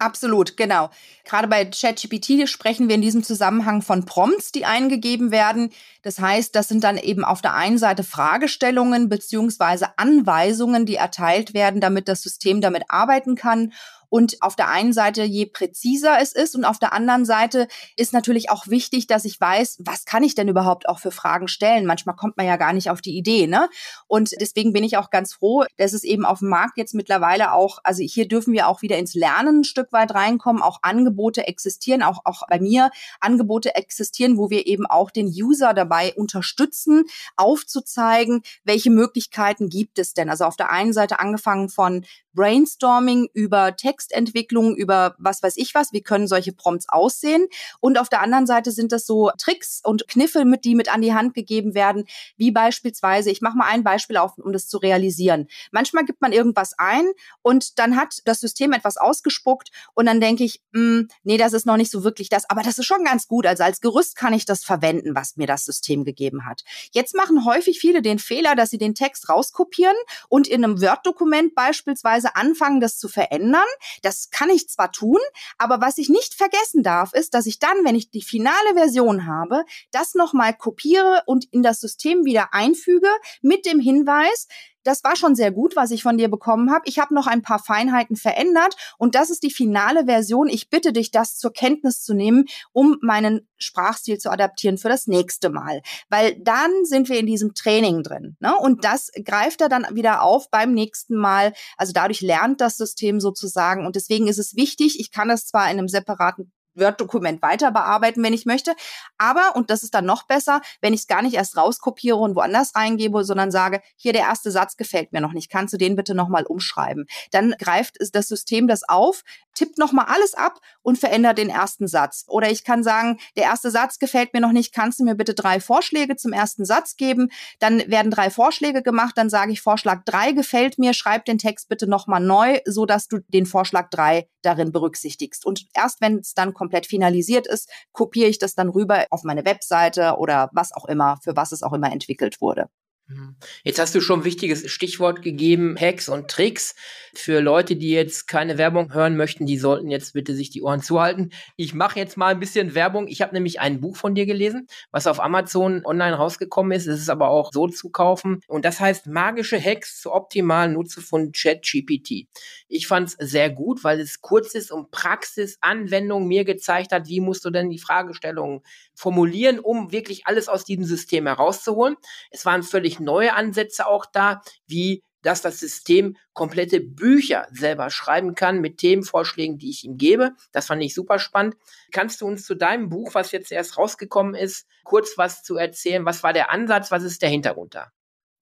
Absolut, 0.01 0.57
genau. 0.57 0.89
Gerade 1.25 1.47
bei 1.47 1.67
ChatGPT 1.67 2.49
sprechen 2.49 2.89
wir 2.89 2.95
in 2.95 3.03
diesem 3.03 3.23
Zusammenhang 3.23 3.83
von 3.83 4.07
Prompts, 4.07 4.51
die 4.51 4.65
eingegeben 4.65 5.31
werden. 5.31 5.73
Das 6.03 6.19
heißt, 6.19 6.57
das 6.57 6.69
sind 6.69 6.85
dann 6.85 6.97
eben 6.97 7.23
auf 7.23 7.43
der 7.43 7.53
einen 7.53 7.77
Seite 7.77 8.03
Fragestellungen 8.03 9.11
beziehungsweise 9.11 9.99
Anweisungen, 9.99 10.87
die 10.87 10.95
erteilt 10.95 11.53
werden, 11.53 11.83
damit 11.83 12.09
das 12.09 12.23
System 12.23 12.63
damit 12.63 12.85
arbeiten 12.89 13.35
kann. 13.35 13.75
Und 14.11 14.43
auf 14.43 14.57
der 14.57 14.69
einen 14.69 14.93
Seite, 14.93 15.23
je 15.23 15.47
präziser 15.47 16.19
es 16.21 16.33
ist 16.33 16.55
und 16.55 16.65
auf 16.65 16.79
der 16.79 16.93
anderen 16.93 17.25
Seite 17.25 17.69
ist 17.97 18.13
natürlich 18.13 18.51
auch 18.51 18.67
wichtig, 18.67 19.07
dass 19.07 19.25
ich 19.25 19.41
weiß, 19.41 19.79
was 19.81 20.05
kann 20.05 20.23
ich 20.23 20.35
denn 20.35 20.49
überhaupt 20.49 20.89
auch 20.89 20.99
für 20.99 21.13
Fragen 21.13 21.49
stellen? 21.49 21.87
Manchmal 21.87 22.17
kommt 22.17 22.37
man 22.37 22.47
ja 22.47 22.57
gar 22.57 22.73
nicht 22.73 22.91
auf 22.91 23.01
die 23.01 23.17
Idee, 23.17 23.47
ne? 23.47 23.71
Und 24.07 24.33
deswegen 24.41 24.73
bin 24.73 24.85
ich 24.85 24.97
auch 24.97 25.11
ganz 25.11 25.33
froh, 25.35 25.65
dass 25.79 25.93
es 25.93 26.05
eben 26.05 26.25
auf 26.27 26.41
dem 26.41 26.49
Markt 26.49 26.77
jetzt 26.77 26.95
mittlerweile 26.95 27.53
auch, 27.53 27.79
also 27.85 28.03
hier 28.03 28.29
dürfen 28.29 28.53
wir 28.53 28.69
auch 28.69 28.83
wieder 28.83 28.99
ins 28.99 29.15
Lernen 29.15 29.61
ein 29.61 29.65
Stück 29.65 29.93
weit 29.93 30.13
reinkommen, 30.13 30.63
auch 30.63 30.81
Angebote 30.83 31.47
existieren, 31.47 32.03
auch, 32.03 32.21
auch 32.25 32.43
bei 32.49 32.61
mir 32.61 32.91
Angebote 33.21 33.77
existieren, 33.77 34.37
wo 34.37 34.51
wir 34.51 34.67
eben 34.67 34.87
auch 34.87 35.11
den 35.11 35.29
User 35.29 35.73
dabei 35.73 36.15
unterstützen, 36.15 37.05
aufzuzeigen, 37.37 38.43
welche 38.65 38.91
Möglichkeiten 38.91 39.69
gibt 39.69 39.99
es 39.99 40.15
denn? 40.15 40.29
Also 40.29 40.45
auf 40.45 40.57
der 40.57 40.71
einen 40.71 40.93
Seite 40.93 41.21
angefangen 41.21 41.69
von 41.69 42.05
Brainstorming 42.35 43.29
über 43.33 43.77
Textentwicklung, 44.01 44.77
über 44.77 45.15
was 45.19 45.43
weiß 45.43 45.57
ich 45.57 45.75
was, 45.75 45.93
wie 45.93 46.03
können 46.03 46.27
solche 46.27 46.53
Prompts 46.53 46.89
aussehen. 46.89 47.47
Und 47.81 47.99
auf 47.99 48.09
der 48.09 48.23
anderen 48.23 48.47
Seite 48.47 48.71
sind 48.71 48.93
das 48.93 49.07
so 49.07 49.31
Tricks 49.39 49.81
und 49.85 50.09
Kniffe, 50.09 50.45
mit 50.45 50.65
die 50.65 50.75
mit 50.75 50.93
an 50.93 51.03
die 51.03 51.13
Hand 51.13 51.35
gegeben 51.35 51.75
werden, 51.75 52.05
wie 52.37 52.51
beispielsweise, 52.51 53.31
ich 53.31 53.43
mache 53.43 53.59
mal 53.59 53.69
ein 53.69 53.85
Beispiel 53.85 54.17
auf, 54.17 54.39
um 54.39 54.53
das 54.53 54.69
zu 54.69 54.79
realisieren. 54.79 55.49
Manchmal 55.71 56.05
gibt 56.05 56.23
man 56.23 56.33
irgendwas 56.33 56.73
ein 56.79 57.07
und 57.43 57.79
dann 57.79 57.97
hat 57.97 58.21
das 58.25 58.41
System 58.41 58.73
etwas 58.73 58.97
ausgespuckt 58.97 59.71
und 59.95 60.07
dann 60.07 60.21
denke 60.21 60.45
ich, 60.45 60.63
mh, 60.73 60.81
hm, 60.81 61.09
nee, 61.25 61.37
das 61.37 61.53
ist 61.53 61.67
noch 61.67 61.77
nicht 61.77 61.91
so 61.91 62.05
wirklich 62.05 62.29
das, 62.29 62.49
aber 62.49 62.63
das 62.63 62.79
ist 62.79 62.87
schon 62.87 63.05
ganz 63.05 63.27
gut. 63.27 63.47
Also 63.47 63.65
als 63.65 63.81
Gerüst 63.81 64.17
kann 64.17 64.33
ich 64.33 64.47
das 64.47 64.65
verwenden, 64.65 65.15
was 65.15 65.37
mir 65.37 65.47
das 65.47 65.65
System 65.65 66.05
gegeben 66.05 66.47
hat. 66.47 66.63
Jetzt 66.93 67.15
machen 67.15 67.45
häufig 67.45 67.79
viele 67.79 68.03
den 68.03 68.19
Fehler, 68.19 68.55
dass 68.55 68.71
sie 68.71 68.79
den 68.79 68.95
Text 68.95 69.29
rauskopieren 69.29 69.97
und 70.29 70.49
in 70.49 70.65
einem 70.65 70.81
Word-Dokument 70.81 71.55
beispielsweise 71.55 72.37
anfangen, 72.37 72.81
das 72.81 72.99
zu 72.99 73.09
verändern. 73.09 73.61
Das 74.03 74.31
kann 74.31 74.51
ich 74.51 74.69
zwar 74.69 74.93
tun, 74.93 75.19
aber 75.59 75.81
was 75.81 75.99
ich 75.99 76.09
nicht 76.09 76.35
vergessen 76.35 76.83
darf, 76.83 77.13
ist, 77.13 77.35
dass 77.35 77.47
ich 77.47 77.59
dann, 77.59 77.85
wenn 77.85 77.95
ich 77.95 78.11
die 78.11 78.23
finale 78.23 78.75
Version 78.75 79.27
habe, 79.27 79.65
das 79.91 80.15
nochmal 80.15 80.55
kopiere 80.57 81.23
und 81.27 81.47
in 81.53 81.63
das 81.63 81.81
System 81.81 82.25
wieder 82.25 82.53
einfüge 82.53 83.09
mit 83.43 83.67
dem 83.67 83.81
Hinweis, 83.81 84.49
das 84.85 85.05
war 85.05 85.17
schon 85.17 85.35
sehr 85.35 85.51
gut, 85.51 85.77
was 85.77 85.91
ich 85.91 86.03
von 86.03 86.19
dir 86.19 86.29
bekommen 86.29 86.71
habe. 86.71 86.83
Ich 86.87 86.99
habe 86.99 87.15
noch 87.15 87.27
ein 87.27 87.43
paar 87.43 87.59
Feinheiten 87.59 88.17
verändert 88.17 88.75
und 88.99 89.15
das 89.15 89.31
ist 89.31 89.43
die 89.43 89.51
finale 89.51 90.07
Version. 90.07 90.49
Ich 90.49 90.71
bitte 90.71 90.93
dich, 90.93 91.11
das 91.11 91.37
zur 91.37 91.53
Kenntnis 91.53 92.03
zu 92.03 92.15
nehmen, 92.15 92.47
um 92.73 92.99
meinen 93.03 93.49
Sprachstil 93.59 94.19
zu 94.19 94.31
adaptieren 94.31 94.79
für 94.79 94.89
das 94.89 95.07
nächste 95.07 95.51
Mal. 95.51 95.83
Weil 96.09 96.39
dann 96.41 96.71
sind 96.85 97.09
wir 97.09 97.19
in 97.19 97.27
diesem 97.27 97.55
Training 97.55 98.03
drin. 98.03 98.37
Ne? 98.41 98.57
Und 98.57 98.85
das 98.85 99.11
greift 99.25 99.61
er 99.61 99.69
dann 99.69 99.87
wieder 99.93 100.23
auf 100.23 100.51
beim 100.51 100.73
nächsten 100.73 101.17
Mal. 101.17 101.53
Also 101.77 101.93
dadurch 101.93 102.21
lernt 102.21 102.61
das 102.61 102.77
System 102.77 103.21
sozusagen. 103.21 103.87
Und 103.87 103.97
deswegen 103.97 104.29
ist 104.29 104.39
es 104.39 104.57
wichtig, 104.57 104.99
ich 104.99 105.11
kann 105.11 105.29
das 105.29 105.47
zwar 105.47 105.71
in 105.71 105.79
einem 105.79 105.89
separaten 105.89 106.53
Word-Dokument 106.75 107.43
weiter 107.43 107.71
bearbeiten, 107.71 108.23
wenn 108.23 108.33
ich 108.33 108.47
möchte. 108.47 108.75
Aber, 109.19 109.57
und 109.57 109.71
das 109.71 109.83
ist 109.83 109.95
dann 109.95 110.07
noch 110.07 110.27
besser, 110.27 110.61
wenn 110.81 110.95
ich 110.95 111.01
es 111.01 111.07
gar 111.07 111.23
nicht 111.23 111.35
erst 111.35 111.57
rauskopiere 111.57 112.17
und 112.17 112.37
woanders 112.37 112.75
reingebe, 112.75 113.25
sondern 113.25 113.51
sage, 113.51 113.81
hier 113.97 114.13
der 114.13 114.23
erste 114.23 114.51
Satz 114.51 114.77
gefällt 114.77 115.13
mir 115.13 115.21
noch 115.21 115.33
nicht, 115.33 115.51
kannst 115.51 115.75
du 115.75 115.79
den 115.79 115.97
bitte 115.97 116.15
nochmal 116.15 116.45
umschreiben. 116.45 117.07
Dann 117.31 117.55
greift 117.59 117.97
das 118.13 118.29
System 118.29 118.69
das 118.69 118.89
auf, 118.89 119.23
tippt 119.55 119.79
nochmal 119.79 120.07
alles 120.09 120.35
ab 120.35 120.59
und 120.83 120.99
verändert 120.99 121.39
den 121.39 121.51
ersten 121.51 121.87
Satz. 121.87 122.25
Oder 122.29 122.51
ich 122.51 122.65
kann 122.65 122.83
sagen, 122.83 123.19
der 123.37 123.45
erste 123.45 123.71
Satz 123.71 123.99
gefällt 123.99 124.33
mir 124.33 124.41
noch 124.41 124.53
nicht, 124.53 124.73
kannst 124.75 125.01
du 125.01 125.05
mir 125.05 125.15
bitte 125.15 125.35
drei 125.35 125.61
Vorschläge 125.61 126.17
zum 126.17 126.33
ersten 126.33 126.65
Satz 126.65 126.97
geben? 126.97 127.31
Dann 127.59 127.79
werden 127.91 128.11
drei 128.11 128.31
Vorschläge 128.31 128.83
gemacht, 128.83 129.17
dann 129.17 129.29
sage 129.31 129.53
ich, 129.53 129.61
Vorschlag 129.61 130.05
drei 130.05 130.33
gefällt 130.33 130.79
mir, 130.79 130.95
schreib 130.95 131.25
den 131.25 131.39
Text 131.39 131.69
bitte 131.69 131.87
nochmal 131.87 132.21
neu, 132.21 132.61
so 132.65 132.87
dass 132.87 133.09
du 133.09 133.19
den 133.29 133.47
Vorschlag 133.47 133.91
drei 133.91 134.29
darin 134.43 134.73
berücksichtigst. 134.73 135.45
Und 135.45 135.67
erst 135.75 136.01
wenn 136.01 136.19
es 136.19 136.35
dann 136.35 136.55
komplett 136.61 136.87
finalisiert 136.87 137.47
ist, 137.47 137.71
kopiere 137.93 138.29
ich 138.29 138.39
das 138.39 138.55
dann 138.55 138.69
rüber 138.69 139.07
auf 139.09 139.25
meine 139.25 139.47
Webseite 139.47 140.17
oder 140.19 140.51
was 140.53 140.73
auch 140.73 140.85
immer, 140.85 141.17
für 141.25 141.35
was 141.35 141.53
es 141.53 141.63
auch 141.63 141.73
immer 141.73 141.91
entwickelt 141.91 142.43
wurde. 142.43 142.69
Mhm. 143.11 143.35
Jetzt 143.65 143.81
hast 143.81 143.95
du 143.95 144.01
schon 144.01 144.21
ein 144.21 144.25
wichtiges 144.25 144.71
Stichwort 144.71 145.21
gegeben, 145.23 145.77
Hacks 145.79 146.09
und 146.09 146.31
Tricks. 146.31 146.77
Für 147.13 147.41
Leute, 147.41 147.75
die 147.75 147.91
jetzt 147.91 148.29
keine 148.29 148.57
Werbung 148.57 148.95
hören 148.95 149.17
möchten, 149.17 149.45
die 149.45 149.59
sollten 149.59 149.91
jetzt 149.91 150.13
bitte 150.13 150.33
sich 150.33 150.51
die 150.51 150.63
Ohren 150.63 150.81
zuhalten. 150.81 151.33
Ich 151.57 151.75
mache 151.75 151.99
jetzt 151.99 152.17
mal 152.17 152.29
ein 152.29 152.39
bisschen 152.39 152.77
Werbung. 152.77 153.09
Ich 153.09 153.21
habe 153.21 153.35
nämlich 153.35 153.59
ein 153.59 153.81
Buch 153.81 153.97
von 153.97 154.15
dir 154.15 154.27
gelesen, 154.27 154.69
was 154.93 155.09
auf 155.09 155.19
Amazon 155.19 155.85
online 155.85 156.15
rausgekommen 156.15 156.71
ist. 156.71 156.87
Es 156.87 157.01
ist 157.01 157.11
aber 157.11 157.31
auch 157.31 157.51
so 157.53 157.67
zu 157.67 157.91
kaufen. 157.91 158.43
Und 158.47 158.65
das 158.65 158.79
heißt 158.79 159.09
Magische 159.09 159.61
Hacks 159.61 160.01
zur 160.01 160.15
optimalen 160.15 160.75
Nutze 160.75 161.01
von 161.01 161.33
ChatGPT. 161.33 162.29
Ich 162.69 162.87
fand 162.87 163.09
es 163.09 163.17
sehr 163.33 163.51
gut, 163.51 163.83
weil 163.83 163.99
es 163.99 164.21
kurz 164.21 164.55
ist 164.55 164.71
und 164.71 164.93
Praxisanwendung 164.93 166.29
mir 166.29 166.45
gezeigt 166.45 166.93
hat, 166.93 167.09
wie 167.09 167.21
musst 167.21 167.45
du 167.45 167.51
denn 167.51 167.71
die 167.71 167.81
Fragestellungen 167.81 168.61
formulieren, 168.95 169.59
um 169.59 169.91
wirklich 169.91 170.27
alles 170.27 170.49
aus 170.49 170.65
diesem 170.65 170.85
System 170.85 171.27
herauszuholen. 171.27 171.97
Es 172.31 172.47
waren 172.47 172.63
völlig 172.63 173.00
neue 173.01 173.35
Ansätze 173.35 173.87
auch 173.87 174.07
da, 174.07 174.43
wie 174.67 175.03
dass 175.23 175.43
das 175.43 175.61
System 175.61 176.17
komplette 176.33 176.81
Bücher 176.81 177.47
selber 177.51 177.91
schreiben 177.91 178.35
kann 178.35 178.61
mit 178.61 178.79
Themenvorschlägen, 178.79 179.59
die 179.59 179.71
ich 179.71 179.85
ihm 179.85 179.97
gebe. 179.97 180.33
Das 180.53 180.67
fand 180.67 180.83
ich 180.83 180.95
super 180.95 181.19
spannend. 181.19 181.57
Kannst 181.93 182.21
du 182.21 182.27
uns 182.27 182.45
zu 182.45 182.55
deinem 182.55 182.89
Buch, 182.89 183.15
was 183.15 183.33
jetzt 183.33 183.53
erst 183.53 183.77
rausgekommen 183.77 184.35
ist, 184.35 184.67
kurz 184.85 185.19
was 185.19 185.43
zu 185.43 185.57
erzählen? 185.57 186.05
Was 186.05 186.23
war 186.23 186.33
der 186.33 186.51
Ansatz? 186.51 186.91
Was 186.91 187.03
ist 187.03 187.23
der 187.23 187.29
Hintergrund 187.29 187.75
da? 187.75 187.89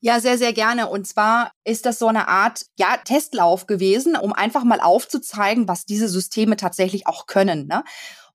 Ja, 0.00 0.20
sehr, 0.20 0.38
sehr 0.38 0.52
gerne. 0.52 0.88
Und 0.88 1.08
zwar 1.08 1.50
ist 1.64 1.84
das 1.84 1.98
so 1.98 2.06
eine 2.06 2.28
Art, 2.28 2.66
ja, 2.78 2.98
Testlauf 2.98 3.66
gewesen, 3.66 4.16
um 4.16 4.32
einfach 4.32 4.62
mal 4.62 4.80
aufzuzeigen, 4.80 5.66
was 5.66 5.86
diese 5.86 6.08
Systeme 6.08 6.56
tatsächlich 6.56 7.08
auch 7.08 7.26
können. 7.26 7.66
Ne? 7.66 7.82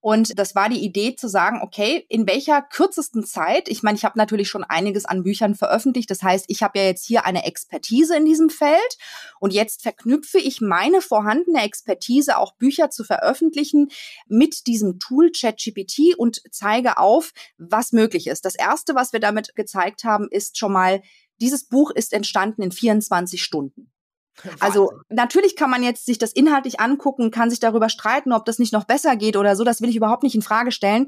Und 0.03 0.37
das 0.37 0.53
war 0.53 0.67
die 0.67 0.83
Idee 0.83 1.15
zu 1.15 1.29
sagen, 1.29 1.61
okay, 1.63 2.05
in 2.09 2.27
welcher 2.27 2.61
kürzesten 2.61 3.23
Zeit, 3.23 3.69
ich 3.69 3.83
meine, 3.83 3.97
ich 3.97 4.03
habe 4.03 4.17
natürlich 4.17 4.49
schon 4.49 4.65
einiges 4.65 5.05
an 5.05 5.23
Büchern 5.23 5.55
veröffentlicht, 5.55 6.11
das 6.11 6.21
heißt, 6.21 6.43
ich 6.49 6.61
habe 6.61 6.77
ja 6.77 6.83
jetzt 6.83 7.05
hier 7.05 7.23
eine 7.23 7.45
Expertise 7.45 8.17
in 8.17 8.25
diesem 8.25 8.49
Feld 8.49 8.97
und 9.39 9.53
jetzt 9.53 9.81
verknüpfe 9.81 10.39
ich 10.39 10.59
meine 10.59 10.99
vorhandene 10.99 11.63
Expertise, 11.63 12.37
auch 12.37 12.53
Bücher 12.57 12.89
zu 12.89 13.05
veröffentlichen, 13.05 13.91
mit 14.27 14.67
diesem 14.67 14.99
Tool 14.99 15.31
ChatGPT 15.31 16.17
und 16.17 16.41
zeige 16.51 16.97
auf, 16.97 17.31
was 17.57 17.93
möglich 17.93 18.27
ist. 18.27 18.43
Das 18.43 18.55
Erste, 18.55 18.95
was 18.95 19.13
wir 19.13 19.21
damit 19.21 19.55
gezeigt 19.55 20.03
haben, 20.03 20.27
ist 20.29 20.57
schon 20.57 20.73
mal 20.73 21.01
Dieses 21.39 21.69
Buch 21.69 21.91
ist 21.91 22.11
entstanden 22.11 22.61
in 22.61 22.73
24 22.73 23.41
Stunden. 23.41 23.92
Also 24.59 24.91
natürlich 25.09 25.55
kann 25.55 25.69
man 25.69 25.83
jetzt 25.83 26.05
sich 26.05 26.17
das 26.17 26.33
inhaltlich 26.33 26.79
angucken, 26.79 27.31
kann 27.31 27.49
sich 27.49 27.59
darüber 27.59 27.89
streiten, 27.89 28.33
ob 28.33 28.45
das 28.45 28.59
nicht 28.59 28.73
noch 28.73 28.85
besser 28.85 29.15
geht 29.15 29.37
oder 29.37 29.55
so. 29.55 29.63
Das 29.63 29.81
will 29.81 29.89
ich 29.89 29.95
überhaupt 29.95 30.23
nicht 30.23 30.35
in 30.35 30.41
Frage 30.41 30.71
stellen. 30.71 31.07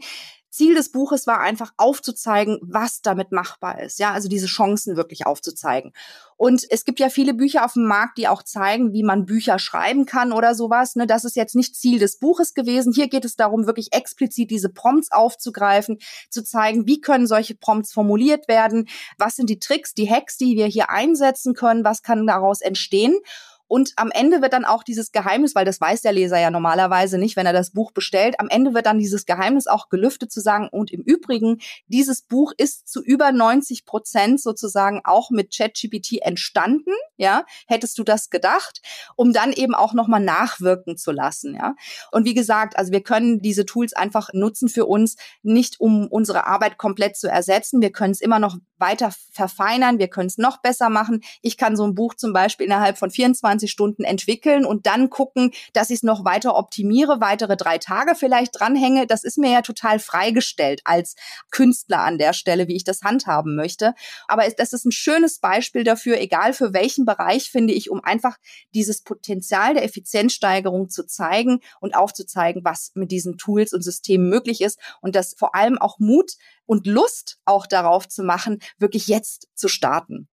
Ziel 0.56 0.74
des 0.74 0.89
Buches 0.89 1.28
war 1.28 1.41
einfach 1.41 1.74
aufzuzeigen, 1.76 2.60
was 2.62 3.02
damit 3.02 3.34
machbar 3.34 3.82
ist. 3.82 4.00
Ja, 4.00 4.13
also 4.13 4.30
diese 4.30 4.48
Chancen 4.48 4.96
wirklich 4.96 5.26
aufzuzeigen. 5.26 5.91
Und 6.38 6.65
es 6.70 6.86
gibt 6.86 7.00
ja 7.00 7.10
viele 7.10 7.34
Bücher 7.34 7.65
auf 7.65 7.74
dem 7.74 7.86
Markt, 7.86 8.18
die 8.18 8.30
auch 8.30 8.41
zeigen, 8.41 8.94
wie 8.94 9.04
man 9.04 9.26
Bücher 9.26 9.60
schreiben 9.60 10.06
kann 10.06 10.32
oder 10.32 10.56
sowas. 10.56 10.96
Ne, 10.96 11.08
das 11.08 11.26
ist 11.26 11.36
jetzt 11.36 11.56
nicht 11.56 11.76
Ziel 11.76 12.00
des 12.00 12.20
Buches 12.20 12.54
gewesen. 12.54 12.94
Hier 12.94 13.10
geht 13.10 13.26
es 13.26 13.36
darum, 13.36 13.68
wirklich 13.68 13.91
explizit 13.91 14.50
diese 14.50 14.70
Prompts 14.70 15.12
aufzugreifen, 15.12 15.98
zu 16.30 16.41
zeigen, 16.41 16.88
wie 16.88 17.02
können 17.02 17.28
solche 17.28 17.56
Prompts 17.56 17.91
formuliert 17.91 18.48
werden, 18.48 18.88
was 19.18 19.36
sind 19.36 19.50
die 19.50 19.60
Tricks, 19.60 19.94
die 19.94 20.10
Hacks, 20.10 20.38
die 20.38 20.56
wir 20.56 20.68
hier 20.68 20.89
einsetzen 20.89 21.54
können, 21.54 21.84
was 21.84 22.02
kann 22.02 22.28
daraus 22.28 22.62
entstehen. 22.62 23.18
Und 23.67 23.93
am 23.95 24.12
Ende 24.12 24.41
wird 24.41 24.54
dann 24.54 24.65
auch 24.65 24.84
dieses 24.84 25.12
Geheimnis, 25.12 25.56
weil 25.56 25.65
das 25.65 25.82
weiß 25.82 26.01
der 26.01 26.13
Leser 26.13 26.39
ja 26.39 26.51
normalerweise 26.51 27.17
nicht, 27.17 27.36
wenn 27.36 27.45
er 27.45 27.54
das 27.54 27.71
Buch 27.71 27.91
bestellt, 27.91 28.39
am 28.39 28.49
Ende 28.49 28.73
wird 28.73 28.86
dann 28.86 28.99
dieses 28.99 29.25
Geheimnis 29.25 29.67
auch 29.67 29.89
gelüftet 29.89 30.32
zu 30.32 30.39
sagen, 30.39 30.69
und 30.71 30.91
im 30.91 31.01
Übrigen, 31.01 31.60
dieses 31.88 32.21
Buch 32.21 32.54
ist 32.58 32.88
zu 32.88 33.04
über 33.04 33.32
90 33.32 33.86
Prozent 33.86 34.41
sozusagen 34.41 35.01
auch 35.04 35.30
mit 35.30 35.56
ChatGPT 35.56 36.21
entstanden, 36.21 36.91
ja, 37.17 37.45
hättest 37.67 37.97
du 37.97 38.04
das 38.04 38.30
gedacht, 38.30 38.82
um 39.15 39.34
dann 39.34 39.51
eben 39.51 39.73
auch 39.73 39.93
nochmal 39.93 40.21
nachwirken 40.21 40.97
zu 40.97 41.12
lassen, 41.12 41.56
ja. 41.56 41.75
Und 42.12 42.25
wie 42.25 42.34
gesagt, 42.34 42.78
also 42.78 42.91
wir 42.91 43.01
können 43.01 43.41
diese 43.41 43.65
Tools 43.65 43.93
einfach 43.93 44.30
nutzen 44.34 44.69
für 44.69 44.86
uns, 44.86 45.15
nicht 45.43 45.80
um 45.80 46.08
unsere 46.08 46.47
Arbeit 46.47 46.78
komplett 46.78 47.17
zu 47.17 47.28
ersetzen. 47.28 47.82
Wir 47.82 47.91
können 47.91 48.12
es 48.12 48.21
immer 48.21 48.39
noch 48.39 48.58
weiter 48.78 49.12
verfeinern, 49.32 49.99
wir 49.99 50.10
können 50.10 50.28
es 50.28 50.38
noch 50.38 50.62
besser 50.62 50.89
machen. 50.89 51.21
Ich 51.41 51.58
kann 51.58 51.78
so 51.78 51.86
ein 51.86 51.95
Buch 51.95 52.13
zum 52.15 52.34
Beispiel 52.34 52.65
innerhalb 52.65 52.97
von 52.97 53.10
24 53.10 53.55
Stunden 53.68 54.04
entwickeln 54.04 54.65
und 54.65 54.86
dann 54.86 55.10
gucken, 55.10 55.52
dass 55.74 55.89
ich 55.89 55.98
es 55.98 56.04
noch 56.04 56.26
weiter 56.26 56.56
optimiere, 56.56 57.22
weitere 57.22 57.58
drei 57.58 57.78
Tage 57.78 58.15
vielleicht 58.15 58.60
dranhänge. 58.60 59.08
Das 59.08 59.24
ist 59.24 59.38
mir 59.38 59.52
ja 59.52 59.62
total 59.62 60.00
freigestellt 60.00 60.82
als 60.84 61.15
Künstler 61.52 62.00
an 62.00 62.18
der 62.18 62.34
Stelle, 62.34 62.68
wie 62.68 62.76
ich 62.76 62.84
das 62.84 63.02
handhaben 63.02 63.56
möchte. 63.56 63.94
Aber 64.28 64.44
das 64.50 64.74
ist 64.74 64.86
ein 64.86 64.91
schönes 64.91 65.39
Beispiel 65.39 65.84
dafür, 65.84 66.20
egal 66.20 66.54
für 66.54 66.74
welchen 66.74 67.06
Bereich, 67.06 67.50
finde 67.50 67.74
ich, 67.74 67.89
um 67.89 68.04
einfach 68.04 68.38
dieses 68.74 69.02
Potenzial 69.02 69.74
der 69.74 69.84
Effizienzsteigerung 69.84 70.89
zu 70.89 71.06
zeigen 71.06 71.60
und 71.80 71.96
aufzuzeigen, 71.96 72.63
was 72.63 72.91
mit 72.96 73.12
diesen 73.12 73.38
Tools 73.38 73.74
und 73.74 73.82
Systemen 73.82 74.30
möglich 74.30 74.62
ist 74.62 74.80
und 75.02 75.15
das 75.15 75.34
vor 75.38 75.56
allem 75.56 75.78
auch 75.78 76.00
Mut 76.00 76.34
und 76.65 76.88
Lust 76.88 77.38
auch 77.46 77.68
darauf 77.68 78.08
zu 78.08 78.24
machen, 78.24 78.60
wirklich 78.78 79.08
jetzt 79.08 79.48
zu 79.56 79.68
starten. 79.68 80.28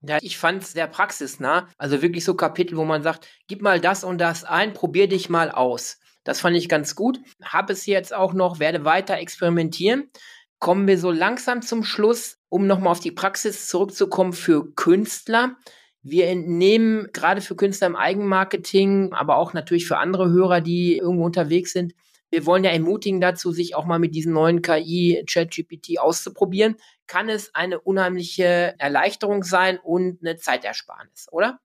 Ja, 0.00 0.18
ich 0.20 0.38
fand 0.38 0.62
es 0.62 0.72
sehr 0.72 0.86
praxisnah. 0.86 1.68
Also 1.76 2.02
wirklich 2.02 2.24
so 2.24 2.34
Kapitel, 2.34 2.76
wo 2.76 2.84
man 2.84 3.02
sagt, 3.02 3.26
gib 3.48 3.62
mal 3.62 3.80
das 3.80 4.04
und 4.04 4.18
das 4.18 4.44
ein, 4.44 4.72
probier 4.72 5.08
dich 5.08 5.28
mal 5.28 5.50
aus. 5.50 5.98
Das 6.24 6.40
fand 6.40 6.56
ich 6.56 6.68
ganz 6.68 6.94
gut. 6.94 7.20
Habe 7.42 7.72
es 7.72 7.86
jetzt 7.86 8.14
auch 8.14 8.32
noch, 8.32 8.60
werde 8.60 8.84
weiter 8.84 9.18
experimentieren. 9.18 10.10
Kommen 10.60 10.86
wir 10.86 10.98
so 10.98 11.10
langsam 11.10 11.62
zum 11.62 11.84
Schluss, 11.84 12.38
um 12.48 12.66
nochmal 12.66 12.92
auf 12.92 13.00
die 13.00 13.12
Praxis 13.12 13.68
zurückzukommen 13.68 14.32
für 14.32 14.74
Künstler. 14.74 15.56
Wir 16.02 16.28
entnehmen 16.28 17.08
gerade 17.12 17.40
für 17.40 17.56
Künstler 17.56 17.88
im 17.88 17.96
Eigenmarketing, 17.96 19.12
aber 19.12 19.36
auch 19.36 19.52
natürlich 19.52 19.86
für 19.86 19.98
andere 19.98 20.30
Hörer, 20.30 20.60
die 20.60 20.96
irgendwo 20.96 21.24
unterwegs 21.24 21.72
sind, 21.72 21.94
wir 22.30 22.44
wollen 22.44 22.64
ja 22.64 22.70
ermutigen 22.70 23.20
dazu, 23.20 23.52
sich 23.52 23.74
auch 23.74 23.86
mal 23.86 23.98
mit 23.98 24.14
diesem 24.14 24.32
neuen 24.32 24.60
KI 24.60 25.24
ChatGPT 25.26 25.98
auszuprobieren. 25.98 26.76
Kann 27.08 27.28
es 27.28 27.54
eine 27.54 27.80
unheimliche 27.80 28.76
Erleichterung 28.78 29.42
sein 29.42 29.78
und 29.78 30.20
eine 30.22 30.36
Zeitersparnis, 30.36 31.26
oder? 31.32 31.60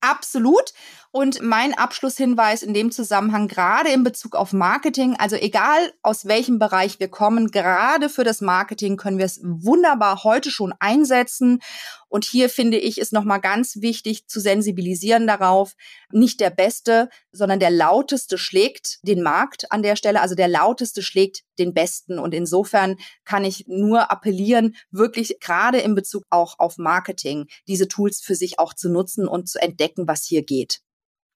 Absolut. 0.00 0.72
Und 1.10 1.40
mein 1.40 1.72
Abschlusshinweis 1.72 2.62
in 2.62 2.74
dem 2.74 2.90
Zusammenhang, 2.90 3.48
gerade 3.48 3.88
in 3.88 4.04
Bezug 4.04 4.36
auf 4.36 4.52
Marketing, 4.52 5.16
also 5.18 5.36
egal 5.36 5.92
aus 6.02 6.26
welchem 6.26 6.58
Bereich 6.58 7.00
wir 7.00 7.08
kommen, 7.08 7.50
gerade 7.50 8.10
für 8.10 8.24
das 8.24 8.42
Marketing 8.42 8.98
können 8.98 9.16
wir 9.16 9.24
es 9.24 9.40
wunderbar 9.42 10.22
heute 10.22 10.50
schon 10.50 10.74
einsetzen. 10.80 11.60
Und 12.08 12.26
hier 12.26 12.50
finde 12.50 12.76
ich, 12.76 12.98
ist 12.98 13.14
nochmal 13.14 13.40
ganz 13.40 13.80
wichtig 13.80 14.28
zu 14.28 14.38
sensibilisieren 14.38 15.26
darauf, 15.26 15.76
nicht 16.12 16.40
der 16.40 16.50
Beste, 16.50 17.08
sondern 17.32 17.58
der 17.58 17.70
Lauteste 17.70 18.36
schlägt 18.36 18.98
den 19.02 19.22
Markt 19.22 19.72
an 19.72 19.82
der 19.82 19.96
Stelle. 19.96 20.20
Also 20.20 20.34
der 20.34 20.48
Lauteste 20.48 21.00
schlägt 21.00 21.42
den 21.58 21.72
Besten. 21.72 22.18
Und 22.18 22.34
insofern 22.34 22.96
kann 23.24 23.46
ich 23.46 23.64
nur 23.66 24.10
appellieren, 24.10 24.76
wirklich 24.90 25.40
gerade 25.40 25.78
in 25.78 25.94
Bezug 25.94 26.24
auch 26.28 26.58
auf 26.58 26.76
Marketing, 26.76 27.46
diese 27.66 27.88
Tools 27.88 28.20
für 28.20 28.34
sich 28.34 28.58
auch 28.58 28.74
zu 28.74 28.90
nutzen 28.90 29.26
und 29.26 29.48
zu 29.48 29.58
entdecken, 29.58 30.06
was 30.06 30.24
hier 30.24 30.44
geht. 30.44 30.82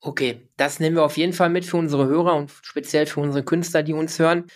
Okay, 0.04 0.48
das 0.56 0.80
nehmen 0.80 0.96
wir 0.96 1.04
auf 1.04 1.16
jeden 1.16 1.32
Fall 1.32 1.48
mit 1.48 1.64
für 1.64 1.76
unsere 1.76 2.06
Hörer 2.06 2.34
und 2.34 2.50
speziell 2.62 3.06
für 3.06 3.20
unsere 3.20 3.44
Künstler, 3.44 3.84
die 3.84 3.92
uns 3.92 4.18
hören. 4.18 4.46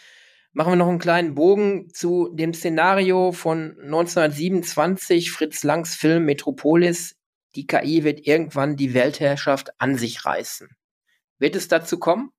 Machen 0.53 0.73
wir 0.73 0.77
noch 0.77 0.89
einen 0.89 0.99
kleinen 0.99 1.37
Bogen 1.37 1.89
zu 1.95 2.31
dem 2.33 2.53
Szenario 2.53 3.31
von 3.31 3.79
1927, 3.81 5.31
Fritz 5.31 5.63
Langs 5.63 5.95
Film 5.95 6.25
Metropolis. 6.25 7.15
Die 7.55 7.67
KI 7.67 8.03
wird 8.03 8.27
irgendwann 8.27 8.77
die 8.77 8.93
Weltherrschaft 8.93 9.71
an 9.79 9.97
sich 9.97 10.25
reißen. 10.25 10.69
Wird 11.39 11.55
es 11.55 11.69
dazu 11.69 12.01
kommen? 12.01 12.33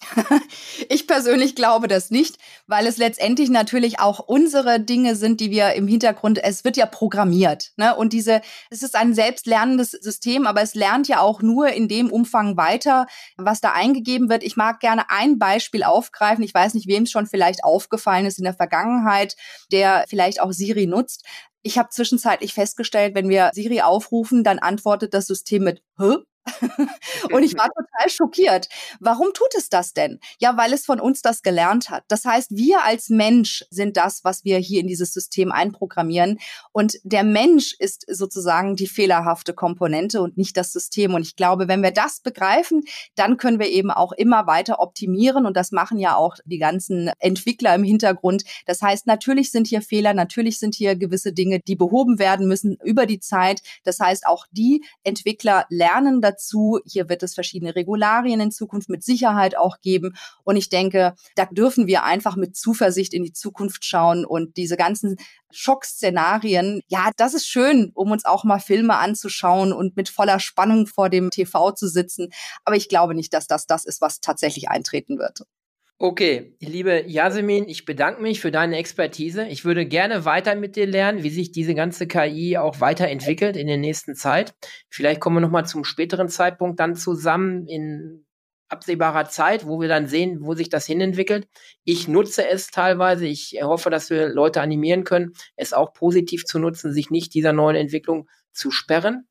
ich 0.88 1.06
persönlich 1.06 1.54
glaube 1.54 1.88
das 1.88 2.10
nicht, 2.10 2.36
weil 2.66 2.86
es 2.86 2.98
letztendlich 2.98 3.50
natürlich 3.50 3.98
auch 3.98 4.20
unsere 4.20 4.80
Dinge 4.80 5.16
sind, 5.16 5.40
die 5.40 5.50
wir 5.50 5.72
im 5.74 5.88
Hintergrund, 5.88 6.42
es 6.42 6.64
wird 6.64 6.76
ja 6.76 6.86
programmiert. 6.86 7.72
Ne? 7.76 7.96
Und 7.96 8.12
diese, 8.12 8.40
es 8.70 8.82
ist 8.82 8.94
ein 8.94 9.14
selbstlernendes 9.14 9.90
System, 9.90 10.46
aber 10.46 10.62
es 10.62 10.74
lernt 10.74 11.08
ja 11.08 11.20
auch 11.20 11.42
nur 11.42 11.68
in 11.68 11.88
dem 11.88 12.10
Umfang 12.10 12.56
weiter, 12.56 13.06
was 13.36 13.60
da 13.60 13.72
eingegeben 13.72 14.28
wird. 14.28 14.44
Ich 14.44 14.56
mag 14.56 14.80
gerne 14.80 15.10
ein 15.10 15.38
Beispiel 15.38 15.82
aufgreifen. 15.82 16.44
Ich 16.44 16.54
weiß 16.54 16.74
nicht, 16.74 16.86
wem 16.86 17.02
es 17.02 17.10
schon 17.10 17.26
vielleicht 17.26 17.64
aufgefallen 17.64 18.26
ist 18.26 18.38
in 18.38 18.44
der 18.44 18.54
Vergangenheit, 18.54 19.36
der 19.72 20.04
vielleicht 20.08 20.40
auch 20.40 20.52
Siri 20.52 20.86
nutzt. 20.86 21.24
Ich 21.62 21.76
habe 21.76 21.88
zwischenzeitlich 21.90 22.54
festgestellt, 22.54 23.14
wenn 23.16 23.28
wir 23.28 23.50
Siri 23.52 23.80
aufrufen, 23.80 24.44
dann 24.44 24.60
antwortet 24.60 25.12
das 25.12 25.26
System 25.26 25.64
mit 25.64 25.82
Hä? 25.98 26.18
und 27.32 27.42
ich 27.42 27.56
war 27.56 27.68
total 27.68 28.10
schockiert. 28.10 28.68
Warum 29.00 29.32
tut 29.32 29.54
es 29.56 29.68
das 29.68 29.92
denn? 29.92 30.18
Ja, 30.38 30.56
weil 30.56 30.72
es 30.72 30.84
von 30.84 31.00
uns 31.00 31.22
das 31.22 31.42
gelernt 31.42 31.90
hat. 31.90 32.04
Das 32.08 32.24
heißt, 32.24 32.56
wir 32.56 32.84
als 32.84 33.08
Mensch 33.08 33.64
sind 33.70 33.96
das, 33.96 34.24
was 34.24 34.44
wir 34.44 34.58
hier 34.58 34.80
in 34.80 34.86
dieses 34.86 35.12
System 35.12 35.52
einprogrammieren. 35.52 36.38
Und 36.72 36.98
der 37.04 37.24
Mensch 37.24 37.74
ist 37.78 38.04
sozusagen 38.08 38.76
die 38.76 38.86
fehlerhafte 38.86 39.54
Komponente 39.54 40.20
und 40.20 40.36
nicht 40.36 40.56
das 40.56 40.72
System. 40.72 41.14
Und 41.14 41.22
ich 41.22 41.36
glaube, 41.36 41.68
wenn 41.68 41.82
wir 41.82 41.92
das 41.92 42.20
begreifen, 42.20 42.82
dann 43.14 43.36
können 43.36 43.58
wir 43.58 43.68
eben 43.68 43.90
auch 43.90 44.12
immer 44.12 44.46
weiter 44.46 44.80
optimieren. 44.80 45.46
Und 45.46 45.56
das 45.56 45.72
machen 45.72 45.98
ja 45.98 46.16
auch 46.16 46.36
die 46.44 46.58
ganzen 46.58 47.10
Entwickler 47.18 47.74
im 47.74 47.84
Hintergrund. 47.84 48.44
Das 48.66 48.82
heißt, 48.82 49.06
natürlich 49.06 49.50
sind 49.50 49.66
hier 49.66 49.82
Fehler, 49.82 50.14
natürlich 50.14 50.58
sind 50.58 50.74
hier 50.74 50.96
gewisse 50.96 51.32
Dinge, 51.32 51.60
die 51.60 51.76
behoben 51.76 52.18
werden 52.18 52.48
müssen 52.48 52.78
über 52.82 53.06
die 53.06 53.20
Zeit. 53.20 53.62
Das 53.84 54.00
heißt, 54.00 54.26
auch 54.26 54.46
die 54.50 54.84
Entwickler 55.04 55.66
lernen 55.68 56.20
dazu 56.20 56.37
dazu. 56.38 56.80
Hier 56.84 57.08
wird 57.08 57.22
es 57.22 57.34
verschiedene 57.34 57.74
Regularien 57.74 58.40
in 58.40 58.50
Zukunft 58.50 58.88
mit 58.88 59.04
Sicherheit 59.04 59.56
auch 59.56 59.80
geben. 59.80 60.16
Und 60.44 60.56
ich 60.56 60.68
denke, 60.68 61.14
da 61.34 61.46
dürfen 61.46 61.86
wir 61.86 62.04
einfach 62.04 62.36
mit 62.36 62.56
Zuversicht 62.56 63.12
in 63.12 63.24
die 63.24 63.32
Zukunft 63.32 63.84
schauen 63.84 64.24
und 64.24 64.56
diese 64.56 64.76
ganzen 64.76 65.16
Schockszenarien. 65.50 66.82
Ja, 66.88 67.10
das 67.16 67.34
ist 67.34 67.46
schön, 67.46 67.90
um 67.94 68.10
uns 68.10 68.24
auch 68.24 68.44
mal 68.44 68.60
Filme 68.60 68.96
anzuschauen 68.96 69.72
und 69.72 69.96
mit 69.96 70.08
voller 70.08 70.40
Spannung 70.40 70.86
vor 70.86 71.08
dem 71.08 71.30
TV 71.30 71.72
zu 71.72 71.88
sitzen. 71.88 72.28
Aber 72.64 72.76
ich 72.76 72.88
glaube 72.88 73.14
nicht, 73.14 73.32
dass 73.32 73.46
das 73.46 73.66
das 73.66 73.84
ist, 73.84 74.00
was 74.00 74.20
tatsächlich 74.20 74.68
eintreten 74.68 75.18
wird. 75.18 75.42
Okay, 76.00 76.54
liebe 76.60 77.02
Yasemin, 77.08 77.68
ich 77.68 77.84
bedanke 77.84 78.22
mich 78.22 78.40
für 78.40 78.52
deine 78.52 78.76
Expertise. 78.76 79.48
Ich 79.48 79.64
würde 79.64 79.84
gerne 79.84 80.24
weiter 80.24 80.54
mit 80.54 80.76
dir 80.76 80.86
lernen, 80.86 81.24
wie 81.24 81.30
sich 81.30 81.50
diese 81.50 81.74
ganze 81.74 82.06
KI 82.06 82.56
auch 82.56 82.80
weiterentwickelt 82.80 83.56
in 83.56 83.66
der 83.66 83.78
nächsten 83.78 84.14
Zeit. 84.14 84.54
Vielleicht 84.88 85.18
kommen 85.18 85.38
wir 85.38 85.40
nochmal 85.40 85.66
zum 85.66 85.82
späteren 85.82 86.28
Zeitpunkt 86.28 86.78
dann 86.78 86.94
zusammen 86.94 87.66
in 87.66 88.24
absehbarer 88.68 89.28
Zeit, 89.28 89.66
wo 89.66 89.80
wir 89.80 89.88
dann 89.88 90.06
sehen, 90.06 90.38
wo 90.42 90.54
sich 90.54 90.68
das 90.68 90.86
hinentwickelt. 90.86 91.48
Ich 91.82 92.06
nutze 92.06 92.48
es 92.48 92.68
teilweise. 92.68 93.26
Ich 93.26 93.58
hoffe, 93.60 93.90
dass 93.90 94.08
wir 94.08 94.28
Leute 94.28 94.60
animieren 94.60 95.02
können, 95.02 95.32
es 95.56 95.72
auch 95.72 95.94
positiv 95.94 96.44
zu 96.44 96.60
nutzen, 96.60 96.92
sich 96.92 97.10
nicht 97.10 97.34
dieser 97.34 97.52
neuen 97.52 97.74
Entwicklung 97.74 98.28
zu 98.52 98.70
sperren. 98.70 99.26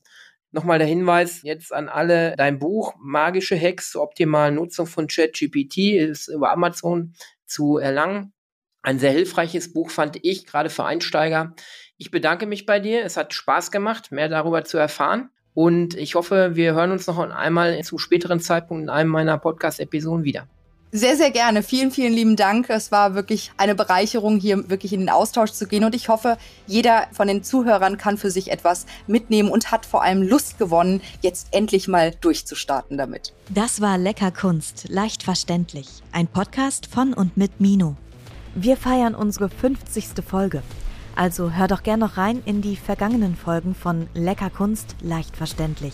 Nochmal 0.51 0.79
der 0.79 0.87
Hinweis 0.87 1.41
jetzt 1.43 1.73
an 1.73 1.89
alle, 1.89 2.35
dein 2.37 2.59
Buch 2.59 2.95
Magische 2.99 3.59
Hacks 3.59 3.91
zur 3.91 4.01
optimalen 4.01 4.55
Nutzung 4.55 4.87
von 4.87 5.07
ChatGPT 5.07 5.77
ist 5.95 6.29
über 6.29 6.51
Amazon 6.51 7.13
zu 7.45 7.77
erlangen. 7.77 8.33
Ein 8.81 8.99
sehr 8.99 9.11
hilfreiches 9.11 9.73
Buch 9.73 9.89
fand 9.89 10.19
ich, 10.21 10.45
gerade 10.45 10.69
für 10.69 10.85
Einsteiger. 10.85 11.53
Ich 11.97 12.11
bedanke 12.11 12.45
mich 12.45 12.65
bei 12.65 12.79
dir. 12.79 13.03
Es 13.03 13.17
hat 13.17 13.33
Spaß 13.33 13.71
gemacht, 13.71 14.11
mehr 14.11 14.29
darüber 14.29 14.63
zu 14.63 14.77
erfahren. 14.77 15.29
Und 15.53 15.95
ich 15.95 16.15
hoffe, 16.15 16.55
wir 16.55 16.73
hören 16.73 16.91
uns 16.91 17.07
noch 17.07 17.17
einmal 17.17 17.83
zum 17.83 17.97
späteren 17.97 18.39
Zeitpunkt 18.39 18.83
in 18.83 18.89
einem 18.89 19.09
meiner 19.09 19.37
Podcast-Episoden 19.37 20.23
wieder. 20.23 20.47
Sehr, 20.93 21.17
sehr 21.17 21.31
gerne. 21.31 21.63
Vielen, 21.63 21.91
vielen 21.91 22.13
lieben 22.13 22.35
Dank. 22.37 22.69
Es 22.69 22.93
war 22.93 23.13
wirklich 23.13 23.51
eine 23.57 23.75
Bereicherung, 23.75 24.39
hier 24.39 24.69
wirklich 24.69 24.93
in 24.93 25.01
den 25.01 25.09
Austausch 25.09 25.51
zu 25.51 25.67
gehen. 25.67 25.83
Und 25.83 25.93
ich 25.93 26.07
hoffe, 26.07 26.37
jeder 26.65 27.07
von 27.11 27.27
den 27.27 27.43
Zuhörern 27.43 27.97
kann 27.97 28.17
für 28.17 28.31
sich 28.31 28.51
etwas 28.51 28.85
mitnehmen 29.05 29.49
und 29.49 29.69
hat 29.69 29.85
vor 29.85 30.01
allem 30.01 30.21
Lust 30.21 30.57
gewonnen, 30.57 31.01
jetzt 31.21 31.47
endlich 31.51 31.89
mal 31.89 32.11
durchzustarten 32.21 32.97
damit. 32.97 33.33
Das 33.49 33.81
war 33.81 33.97
Lecker 33.97 34.31
Kunst, 34.31 34.85
leicht 34.87 35.23
verständlich. 35.23 35.87
Ein 36.13 36.27
Podcast 36.27 36.85
von 36.85 37.13
und 37.13 37.35
mit 37.35 37.59
Mino. 37.59 37.97
Wir 38.55 38.77
feiern 38.77 39.13
unsere 39.13 39.49
50. 39.49 40.23
Folge. 40.25 40.63
Also 41.17 41.51
hör 41.51 41.67
doch 41.67 41.83
gern 41.83 41.99
noch 41.99 42.15
rein 42.15 42.41
in 42.45 42.61
die 42.61 42.77
vergangenen 42.77 43.35
Folgen 43.35 43.75
von 43.75 44.07
Lecker 44.13 44.49
Kunst, 44.49 44.95
leicht 45.01 45.35
verständlich. 45.35 45.93